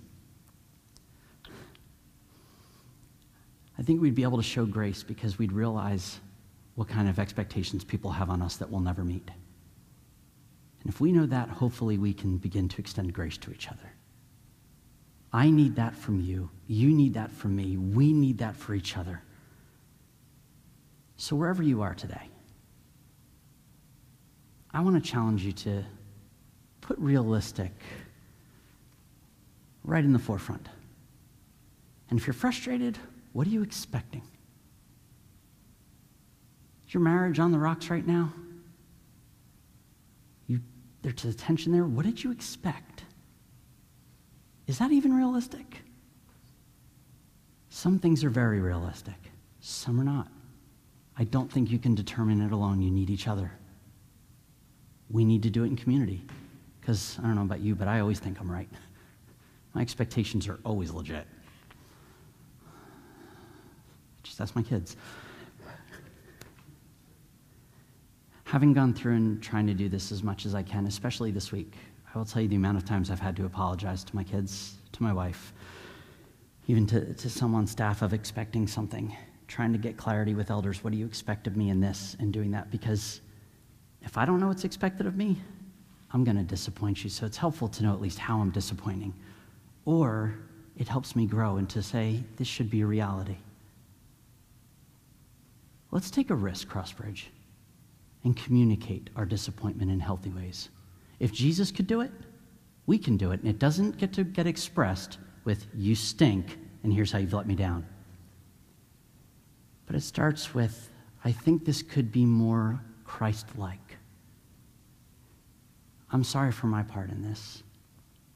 I 3.78 3.82
think 3.82 4.00
we'd 4.00 4.14
be 4.14 4.22
able 4.22 4.36
to 4.36 4.42
show 4.42 4.66
grace 4.66 5.02
because 5.02 5.38
we'd 5.38 5.52
realize 5.52 6.20
what 6.74 6.88
kind 6.88 7.08
of 7.08 7.18
expectations 7.18 7.84
people 7.84 8.10
have 8.10 8.30
on 8.30 8.42
us 8.42 8.56
that 8.56 8.70
we'll 8.70 8.80
never 8.80 9.04
meet. 9.04 9.28
And 10.82 10.92
if 10.92 11.00
we 11.00 11.12
know 11.12 11.26
that, 11.26 11.48
hopefully 11.48 11.98
we 11.98 12.12
can 12.12 12.36
begin 12.36 12.68
to 12.68 12.78
extend 12.78 13.12
grace 13.12 13.38
to 13.38 13.50
each 13.52 13.68
other. 13.68 13.92
I 15.32 15.50
need 15.50 15.76
that 15.76 15.96
from 15.96 16.20
you. 16.20 16.50
You 16.68 16.90
need 16.90 17.14
that 17.14 17.30
from 17.30 17.56
me. 17.56 17.76
We 17.76 18.12
need 18.12 18.38
that 18.38 18.56
for 18.56 18.74
each 18.74 18.96
other. 18.96 19.22
So, 21.16 21.34
wherever 21.34 21.62
you 21.62 21.82
are 21.82 21.94
today, 21.94 22.28
I 24.72 24.80
want 24.80 25.02
to 25.02 25.10
challenge 25.10 25.44
you 25.44 25.52
to 25.52 25.84
put 26.80 26.98
realistic, 26.98 27.72
right 29.84 30.04
in 30.04 30.12
the 30.12 30.18
forefront. 30.18 30.68
And 32.10 32.18
if 32.18 32.26
you're 32.26 32.34
frustrated, 32.34 32.98
what 33.34 33.48
are 33.48 33.50
you 33.50 33.62
expecting? 33.62 34.22
Is 36.86 36.94
your 36.94 37.02
marriage 37.02 37.40
on 37.40 37.50
the 37.50 37.58
rocks 37.58 37.90
right 37.90 38.06
now? 38.06 38.32
You, 40.46 40.60
there's 41.02 41.24
a 41.24 41.34
tension 41.34 41.72
there. 41.72 41.84
What 41.84 42.06
did 42.06 42.22
you 42.22 42.30
expect? 42.30 43.02
Is 44.68 44.78
that 44.78 44.92
even 44.92 45.12
realistic? 45.12 45.80
Some 47.70 47.98
things 47.98 48.22
are 48.22 48.30
very 48.30 48.60
realistic, 48.60 49.18
some 49.60 50.00
are 50.00 50.04
not. 50.04 50.28
I 51.18 51.24
don't 51.24 51.50
think 51.50 51.72
you 51.72 51.78
can 51.78 51.96
determine 51.96 52.40
it 52.40 52.52
alone. 52.52 52.80
You 52.80 52.90
need 52.90 53.10
each 53.10 53.26
other. 53.26 53.50
We 55.10 55.24
need 55.24 55.42
to 55.42 55.50
do 55.50 55.64
it 55.64 55.68
in 55.68 55.76
community. 55.76 56.24
Because 56.80 57.18
I 57.18 57.26
don't 57.26 57.34
know 57.34 57.42
about 57.42 57.60
you, 57.60 57.74
but 57.74 57.88
I 57.88 57.98
always 57.98 58.20
think 58.20 58.40
I'm 58.40 58.50
right. 58.50 58.68
My 59.74 59.80
expectations 59.80 60.46
are 60.46 60.60
always 60.64 60.92
legit. 60.92 61.26
Just 64.24 64.40
ask 64.40 64.56
my 64.56 64.62
kids. 64.62 64.96
Having 68.44 68.72
gone 68.72 68.92
through 68.92 69.14
and 69.14 69.42
trying 69.42 69.66
to 69.66 69.74
do 69.74 69.88
this 69.88 70.10
as 70.10 70.22
much 70.22 70.46
as 70.46 70.54
I 70.54 70.62
can, 70.62 70.86
especially 70.86 71.30
this 71.30 71.52
week, 71.52 71.74
I 72.14 72.18
will 72.18 72.24
tell 72.24 72.42
you 72.42 72.48
the 72.48 72.56
amount 72.56 72.76
of 72.76 72.84
times 72.84 73.10
I've 73.10 73.20
had 73.20 73.36
to 73.36 73.44
apologize 73.44 74.04
to 74.04 74.16
my 74.16 74.24
kids, 74.24 74.76
to 74.92 75.02
my 75.02 75.12
wife, 75.12 75.52
even 76.66 76.86
to, 76.88 77.14
to 77.14 77.30
some 77.30 77.54
on 77.54 77.66
staff 77.66 78.02
of 78.02 78.12
expecting 78.12 78.66
something 78.66 79.14
trying 79.46 79.72
to 79.72 79.78
get 79.78 79.96
clarity 79.96 80.34
with 80.34 80.50
elders. 80.50 80.82
What 80.82 80.92
do 80.92 80.98
you 80.98 81.06
expect 81.06 81.46
of 81.46 81.56
me 81.56 81.70
in 81.70 81.80
this 81.80 82.16
and 82.18 82.32
doing 82.32 82.50
that? 82.52 82.70
Because 82.70 83.20
if 84.02 84.16
I 84.16 84.24
don't 84.24 84.40
know 84.40 84.48
what's 84.48 84.64
expected 84.64 85.06
of 85.06 85.16
me, 85.16 85.36
I'm 86.12 86.24
going 86.24 86.36
to 86.36 86.42
disappoint 86.42 87.04
you. 87.04 87.10
So 87.10 87.26
it's 87.26 87.36
helpful 87.36 87.68
to 87.68 87.82
know 87.82 87.92
at 87.92 88.00
least 88.00 88.18
how 88.18 88.38
I'm 88.38 88.50
disappointing. 88.50 89.12
Or 89.84 90.34
it 90.76 90.88
helps 90.88 91.14
me 91.14 91.26
grow 91.26 91.56
and 91.56 91.68
to 91.70 91.82
say, 91.82 92.22
this 92.36 92.48
should 92.48 92.70
be 92.70 92.80
a 92.82 92.86
reality. 92.86 93.36
Let's 95.94 96.10
take 96.10 96.30
a 96.30 96.34
risk, 96.34 96.66
Crossbridge, 96.66 97.26
and 98.24 98.36
communicate 98.36 99.10
our 99.14 99.24
disappointment 99.24 99.92
in 99.92 100.00
healthy 100.00 100.30
ways. 100.30 100.70
If 101.20 101.32
Jesus 101.32 101.70
could 101.70 101.86
do 101.86 102.00
it, 102.00 102.10
we 102.86 102.98
can 102.98 103.16
do 103.16 103.30
it. 103.30 103.38
And 103.38 103.48
it 103.48 103.60
doesn't 103.60 103.96
get 103.96 104.12
to 104.14 104.24
get 104.24 104.48
expressed 104.48 105.18
with, 105.44 105.68
you 105.72 105.94
stink, 105.94 106.58
and 106.82 106.92
here's 106.92 107.12
how 107.12 107.18
you've 107.18 107.32
let 107.32 107.46
me 107.46 107.54
down. 107.54 107.86
But 109.86 109.94
it 109.94 110.02
starts 110.02 110.52
with, 110.52 110.90
I 111.24 111.30
think 111.30 111.64
this 111.64 111.80
could 111.80 112.10
be 112.10 112.24
more 112.26 112.82
Christ 113.04 113.46
like. 113.56 113.96
I'm 116.10 116.24
sorry 116.24 116.50
for 116.50 116.66
my 116.66 116.82
part 116.82 117.10
in 117.10 117.22
this. 117.22 117.62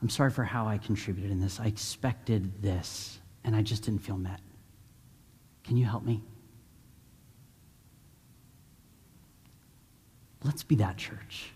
I'm 0.01 0.09
sorry 0.09 0.31
for 0.31 0.45
how 0.45 0.69
I 0.69 0.79
contributed 0.79 1.33
in 1.33 1.41
this. 1.41 1.59
I 1.59 1.67
expected 1.67 2.63
this, 2.63 3.19
and 3.43 3.57
I 3.57 3.63
just 3.63 3.83
didn't 3.83 4.05
feel 4.05 4.17
met. 4.17 4.39
Can 5.65 5.77
you 5.77 5.87
help 5.87 6.05
me? 6.05 6.23
Let's 10.45 10.63
be 10.63 10.77
that 10.77 10.97
church. 10.97 11.51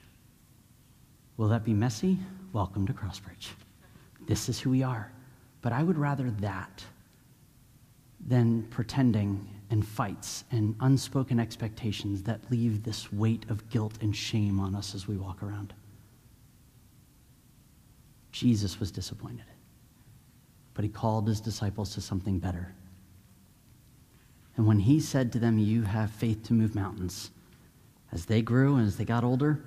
Will 1.36 1.48
that 1.48 1.64
be 1.64 1.72
messy? 1.72 2.18
Welcome 2.52 2.86
to 2.86 2.92
Crossbridge. 2.92 3.50
This 4.26 4.48
is 4.48 4.60
who 4.60 4.70
we 4.70 4.82
are. 4.82 5.12
But 5.60 5.72
I 5.72 5.82
would 5.82 5.96
rather 5.96 6.30
that 6.40 6.84
than 8.26 8.64
pretending 8.64 9.48
and 9.70 9.86
fights 9.86 10.44
and 10.50 10.76
unspoken 10.80 11.40
expectations 11.40 12.22
that 12.24 12.40
leave 12.50 12.82
this 12.82 13.12
weight 13.12 13.48
of 13.48 13.68
guilt 13.70 13.94
and 14.00 14.14
shame 14.14 14.60
on 14.60 14.74
us 14.74 14.94
as 14.94 15.08
we 15.08 15.16
walk 15.16 15.42
around. 15.42 15.72
Jesus 18.32 18.80
was 18.80 18.90
disappointed, 18.90 19.44
but 20.74 20.84
he 20.84 20.90
called 20.90 21.28
his 21.28 21.40
disciples 21.40 21.94
to 21.94 22.00
something 22.00 22.38
better. 22.38 22.74
And 24.56 24.66
when 24.66 24.78
he 24.78 25.00
said 25.00 25.32
to 25.32 25.38
them, 25.38 25.58
You 25.58 25.82
have 25.82 26.10
faith 26.10 26.42
to 26.44 26.52
move 26.52 26.74
mountains, 26.74 27.30
as 28.12 28.26
they 28.26 28.42
grew 28.42 28.76
and 28.76 28.86
as 28.86 28.96
they 28.96 29.04
got 29.04 29.24
older 29.24 29.62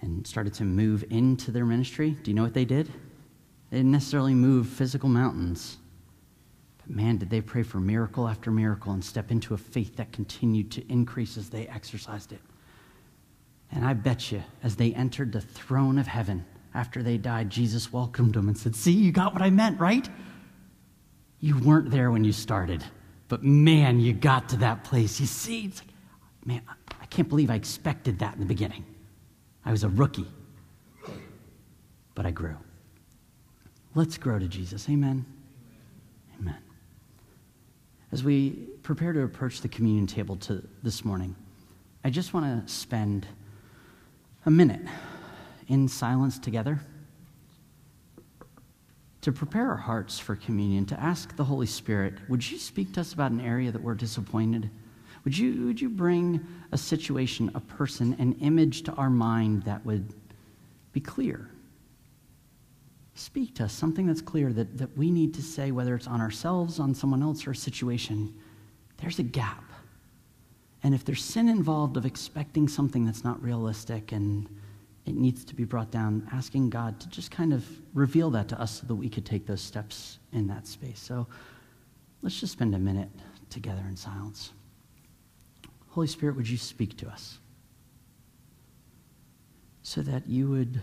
and 0.00 0.26
started 0.26 0.54
to 0.54 0.64
move 0.64 1.04
into 1.10 1.50
their 1.50 1.64
ministry, 1.64 2.16
do 2.22 2.30
you 2.30 2.34
know 2.34 2.42
what 2.42 2.54
they 2.54 2.64
did? 2.64 2.86
They 3.70 3.78
didn't 3.78 3.92
necessarily 3.92 4.34
move 4.34 4.68
physical 4.68 5.08
mountains 5.08 5.78
but 6.86 6.94
man, 6.94 7.16
did 7.16 7.30
they 7.30 7.40
pray 7.40 7.62
for 7.62 7.78
miracle 7.78 8.28
after 8.28 8.50
miracle 8.50 8.92
and 8.92 9.04
step 9.04 9.30
into 9.30 9.54
a 9.54 9.58
faith 9.58 9.96
that 9.96 10.12
continued 10.12 10.70
to 10.72 10.92
increase 10.92 11.36
as 11.36 11.48
they 11.48 11.66
exercised 11.66 12.32
it. 12.32 12.40
And 13.72 13.84
I 13.84 13.94
bet 13.94 14.30
you, 14.30 14.42
as 14.62 14.76
they 14.76 14.92
entered 14.92 15.32
the 15.32 15.40
throne 15.40 15.98
of 15.98 16.06
heaven 16.06 16.44
after 16.74 17.02
they 17.02 17.16
died, 17.16 17.50
Jesus 17.50 17.92
welcomed 17.92 18.34
them 18.34 18.48
and 18.48 18.56
said, 18.56 18.76
See, 18.76 18.92
you 18.92 19.12
got 19.12 19.32
what 19.32 19.42
I 19.42 19.50
meant, 19.50 19.80
right? 19.80 20.08
You 21.40 21.58
weren't 21.58 21.90
there 21.90 22.10
when 22.10 22.24
you 22.24 22.32
started, 22.32 22.84
but 23.28 23.42
man, 23.42 24.00
you 24.00 24.12
got 24.12 24.50
to 24.50 24.58
that 24.58 24.84
place. 24.84 25.18
You 25.18 25.26
see, 25.26 25.64
it's 25.66 25.80
like, 25.80 25.88
man, 26.44 26.62
can't 27.14 27.28
believe 27.28 27.48
I 27.48 27.54
expected 27.54 28.18
that 28.18 28.34
in 28.34 28.40
the 28.40 28.46
beginning. 28.46 28.84
I 29.64 29.70
was 29.70 29.84
a 29.84 29.88
rookie, 29.88 30.26
but 32.16 32.26
I 32.26 32.32
grew. 32.32 32.56
Let's 33.94 34.18
grow 34.18 34.40
to 34.40 34.48
Jesus. 34.48 34.88
Amen. 34.90 35.24
Amen. 36.40 36.58
As 38.10 38.24
we 38.24 38.50
prepare 38.82 39.12
to 39.12 39.22
approach 39.22 39.60
the 39.60 39.68
communion 39.68 40.08
table 40.08 40.34
to 40.38 40.66
this 40.82 41.04
morning, 41.04 41.36
I 42.02 42.10
just 42.10 42.34
want 42.34 42.66
to 42.66 42.72
spend 42.72 43.28
a 44.44 44.50
minute 44.50 44.82
in 45.68 45.86
silence 45.86 46.40
together 46.40 46.80
to 49.20 49.30
prepare 49.30 49.68
our 49.68 49.76
hearts 49.76 50.18
for 50.18 50.34
communion, 50.34 50.84
to 50.86 51.00
ask 51.00 51.36
the 51.36 51.44
Holy 51.44 51.66
Spirit, 51.66 52.14
would 52.28 52.50
you 52.50 52.58
speak 52.58 52.92
to 52.94 53.02
us 53.02 53.12
about 53.12 53.30
an 53.30 53.40
area 53.40 53.70
that 53.70 53.80
we're 53.80 53.94
disappointed? 53.94 54.68
Would 55.24 55.36
you, 55.36 55.66
would 55.66 55.80
you 55.80 55.88
bring 55.88 56.46
a 56.72 56.78
situation, 56.78 57.50
a 57.54 57.60
person, 57.60 58.14
an 58.18 58.34
image 58.40 58.82
to 58.84 58.92
our 58.92 59.10
mind 59.10 59.62
that 59.64 59.84
would 59.86 60.12
be 60.92 61.00
clear? 61.00 61.50
speak 63.14 63.54
to 63.54 63.64
us, 63.64 63.72
something 63.72 64.06
that's 64.06 64.20
clear 64.20 64.52
that, 64.52 64.76
that 64.76 64.96
we 64.96 65.10
need 65.10 65.34
to 65.34 65.42
say, 65.42 65.70
whether 65.70 65.94
it's 65.94 66.06
on 66.06 66.20
ourselves, 66.20 66.78
on 66.80 66.94
someone 66.94 67.22
else, 67.22 67.46
or 67.46 67.52
a 67.52 67.56
situation. 67.56 68.34
There's 68.98 69.18
a 69.18 69.22
gap. 69.22 69.64
And 70.82 70.94
if 70.94 71.04
there's 71.04 71.24
sin 71.24 71.48
involved 71.48 71.96
of 71.96 72.04
expecting 72.04 72.68
something 72.68 73.04
that's 73.04 73.24
not 73.24 73.42
realistic 73.42 74.12
and 74.12 74.48
it 75.06 75.14
needs 75.14 75.44
to 75.44 75.54
be 75.54 75.64
brought 75.64 75.90
down, 75.90 76.28
asking 76.32 76.70
God 76.70 76.98
to 77.00 77.08
just 77.08 77.30
kind 77.30 77.52
of 77.52 77.64
reveal 77.94 78.30
that 78.30 78.48
to 78.48 78.60
us 78.60 78.80
so 78.80 78.86
that 78.86 78.94
we 78.94 79.08
could 79.08 79.24
take 79.24 79.46
those 79.46 79.60
steps 79.60 80.18
in 80.32 80.46
that 80.48 80.66
space. 80.66 80.98
So 80.98 81.26
let's 82.22 82.38
just 82.38 82.52
spend 82.52 82.74
a 82.74 82.78
minute 82.78 83.08
together 83.48 83.84
in 83.88 83.96
silence. 83.96 84.52
Holy 85.94 86.08
Spirit, 86.08 86.34
would 86.34 86.48
you 86.48 86.56
speak 86.56 86.96
to 86.96 87.08
us 87.08 87.38
so 89.82 90.02
that 90.02 90.26
you 90.26 90.50
would 90.50 90.80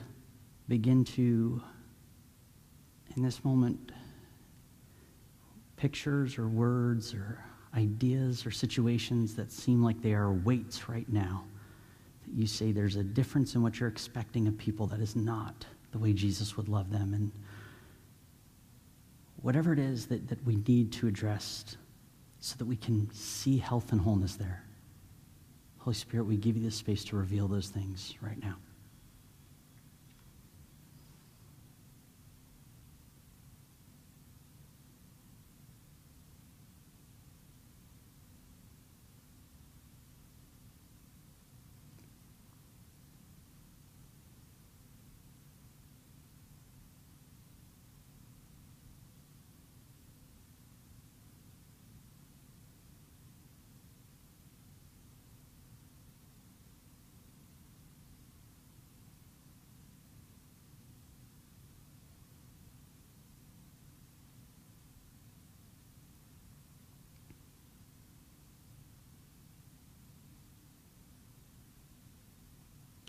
begin 0.70 1.03
to 1.03 1.62
in 3.18 3.22
this 3.22 3.43
moment 3.43 3.91
pictures 5.76 6.38
or 6.38 6.47
words 6.47 7.14
or 7.14 7.43
ideas 7.76 8.45
or 8.45 8.51
situations 8.51 9.36
that 9.36 9.51
seem 9.51 9.84
like 9.84 10.01
they 10.01 10.14
are 10.14 10.32
weights 10.32 10.88
right 10.88 11.12
now. 11.12 11.43
That 12.26 12.34
you 12.34 12.47
say 12.47 12.72
there's 12.72 12.95
a 12.95 13.03
difference 13.03 13.53
in 13.53 13.62
what 13.62 13.82
you're 13.82 13.89
expecting 13.89 14.47
of 14.47 14.57
people 14.57 14.88
that 14.88 15.01
is 15.01 15.18
not 15.18 15.66
the 15.91 15.97
way 15.97 16.14
Jesus 16.14 16.55
would 16.55 16.70
love 16.70 16.89
them. 16.89 17.14
And 17.14 17.34
whatever 19.41 19.74
it 19.74 19.80
is 19.80 20.05
that, 20.05 20.30
that 20.30 20.41
we 20.45 20.55
need 20.55 20.93
to 20.93 21.07
address 21.07 21.76
so 22.39 22.55
that 22.55 22.66
we 22.66 22.78
can 22.78 23.12
see 23.12 23.57
health 23.57 23.91
and 23.91 23.99
wholeness 23.99 24.38
there. 24.38 24.64
Holy 25.82 25.96
Spirit, 25.96 26.26
we 26.26 26.38
give 26.38 26.56
you 26.56 26.64
the 26.64 26.72
space 26.72 27.04
to 27.06 27.16
reveal 27.16 27.48
those 27.48 27.70
things 27.70 28.14
right 28.22 28.40
now. 28.40 28.56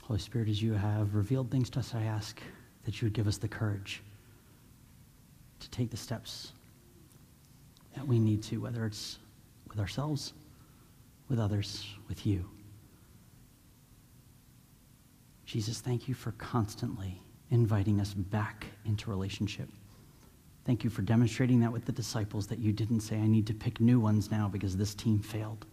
Holy 0.03 0.19
Spirit, 0.19 0.49
as 0.49 0.61
you 0.61 0.75
have 0.75 1.15
revealed 1.15 1.51
things 1.51 1.71
to 1.71 1.79
us, 1.79 1.95
I 1.95 2.03
ask 2.03 2.41
that 2.85 3.01
you 3.01 3.07
would 3.07 3.15
give 3.15 3.29
us 3.29 3.39
the 3.39 3.49
courage 3.49 4.03
to 5.61 5.71
take 5.71 5.91
the 5.91 5.97
steps 5.97 6.53
that 7.95 8.07
we 8.07 8.19
need 8.19 8.43
to, 8.45 8.59
whether 8.59 8.85
it's 8.85 9.19
with 9.69 9.79
ourselves, 9.79 10.33
with 11.29 11.39
others, 11.39 11.87
with 12.09 12.27
you. 12.27 12.45
Jesus, 15.47 15.81
thank 15.81 16.09
you 16.09 16.15
for 16.15 16.33
constantly 16.33 17.23
inviting 17.51 18.01
us 18.01 18.13
back 18.13 18.67
into 18.87 19.09
relationship. 19.09 19.69
Thank 20.65 20.83
you 20.83 20.91
for 20.91 21.03
demonstrating 21.03 21.61
that 21.61 21.73
with 21.73 21.85
the 21.85 21.93
disciples, 21.93 22.47
that 22.49 22.59
you 22.59 22.73
didn't 22.73 23.01
say, 23.01 23.17
I 23.17 23.27
need 23.27 23.47
to 23.49 23.55
pick 23.55 23.81
new 23.81 24.01
ones 24.01 24.31
now 24.31 24.49
because 24.49 24.77
this 24.77 24.95
team 24.95 25.21
failed. 25.21 25.67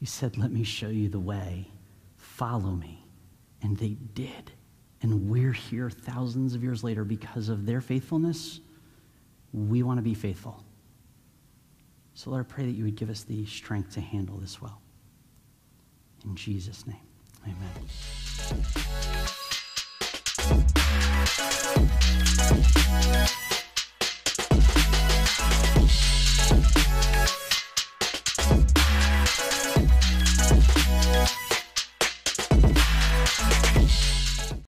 You 0.00 0.06
said, 0.06 0.38
Let 0.38 0.52
me 0.52 0.64
show 0.64 0.88
you 0.88 1.08
the 1.08 1.18
way. 1.20 1.68
Follow 2.38 2.70
me. 2.70 3.04
And 3.62 3.76
they 3.76 3.96
did. 4.14 4.52
And 5.02 5.28
we're 5.28 5.50
here 5.50 5.90
thousands 5.90 6.54
of 6.54 6.62
years 6.62 6.84
later 6.84 7.02
because 7.02 7.48
of 7.48 7.66
their 7.66 7.80
faithfulness. 7.80 8.60
We 9.52 9.82
want 9.82 9.98
to 9.98 10.02
be 10.02 10.14
faithful. 10.14 10.62
So 12.14 12.30
Lord, 12.30 12.46
I 12.46 12.48
pray 12.48 12.64
that 12.66 12.72
you 12.72 12.84
would 12.84 12.94
give 12.94 13.10
us 13.10 13.24
the 13.24 13.44
strength 13.44 13.94
to 13.94 14.00
handle 14.00 14.36
this 14.36 14.62
well. 14.62 14.80
In 16.24 16.36
Jesus' 16.36 16.86
name, 16.86 16.96
amen. 17.44 17.58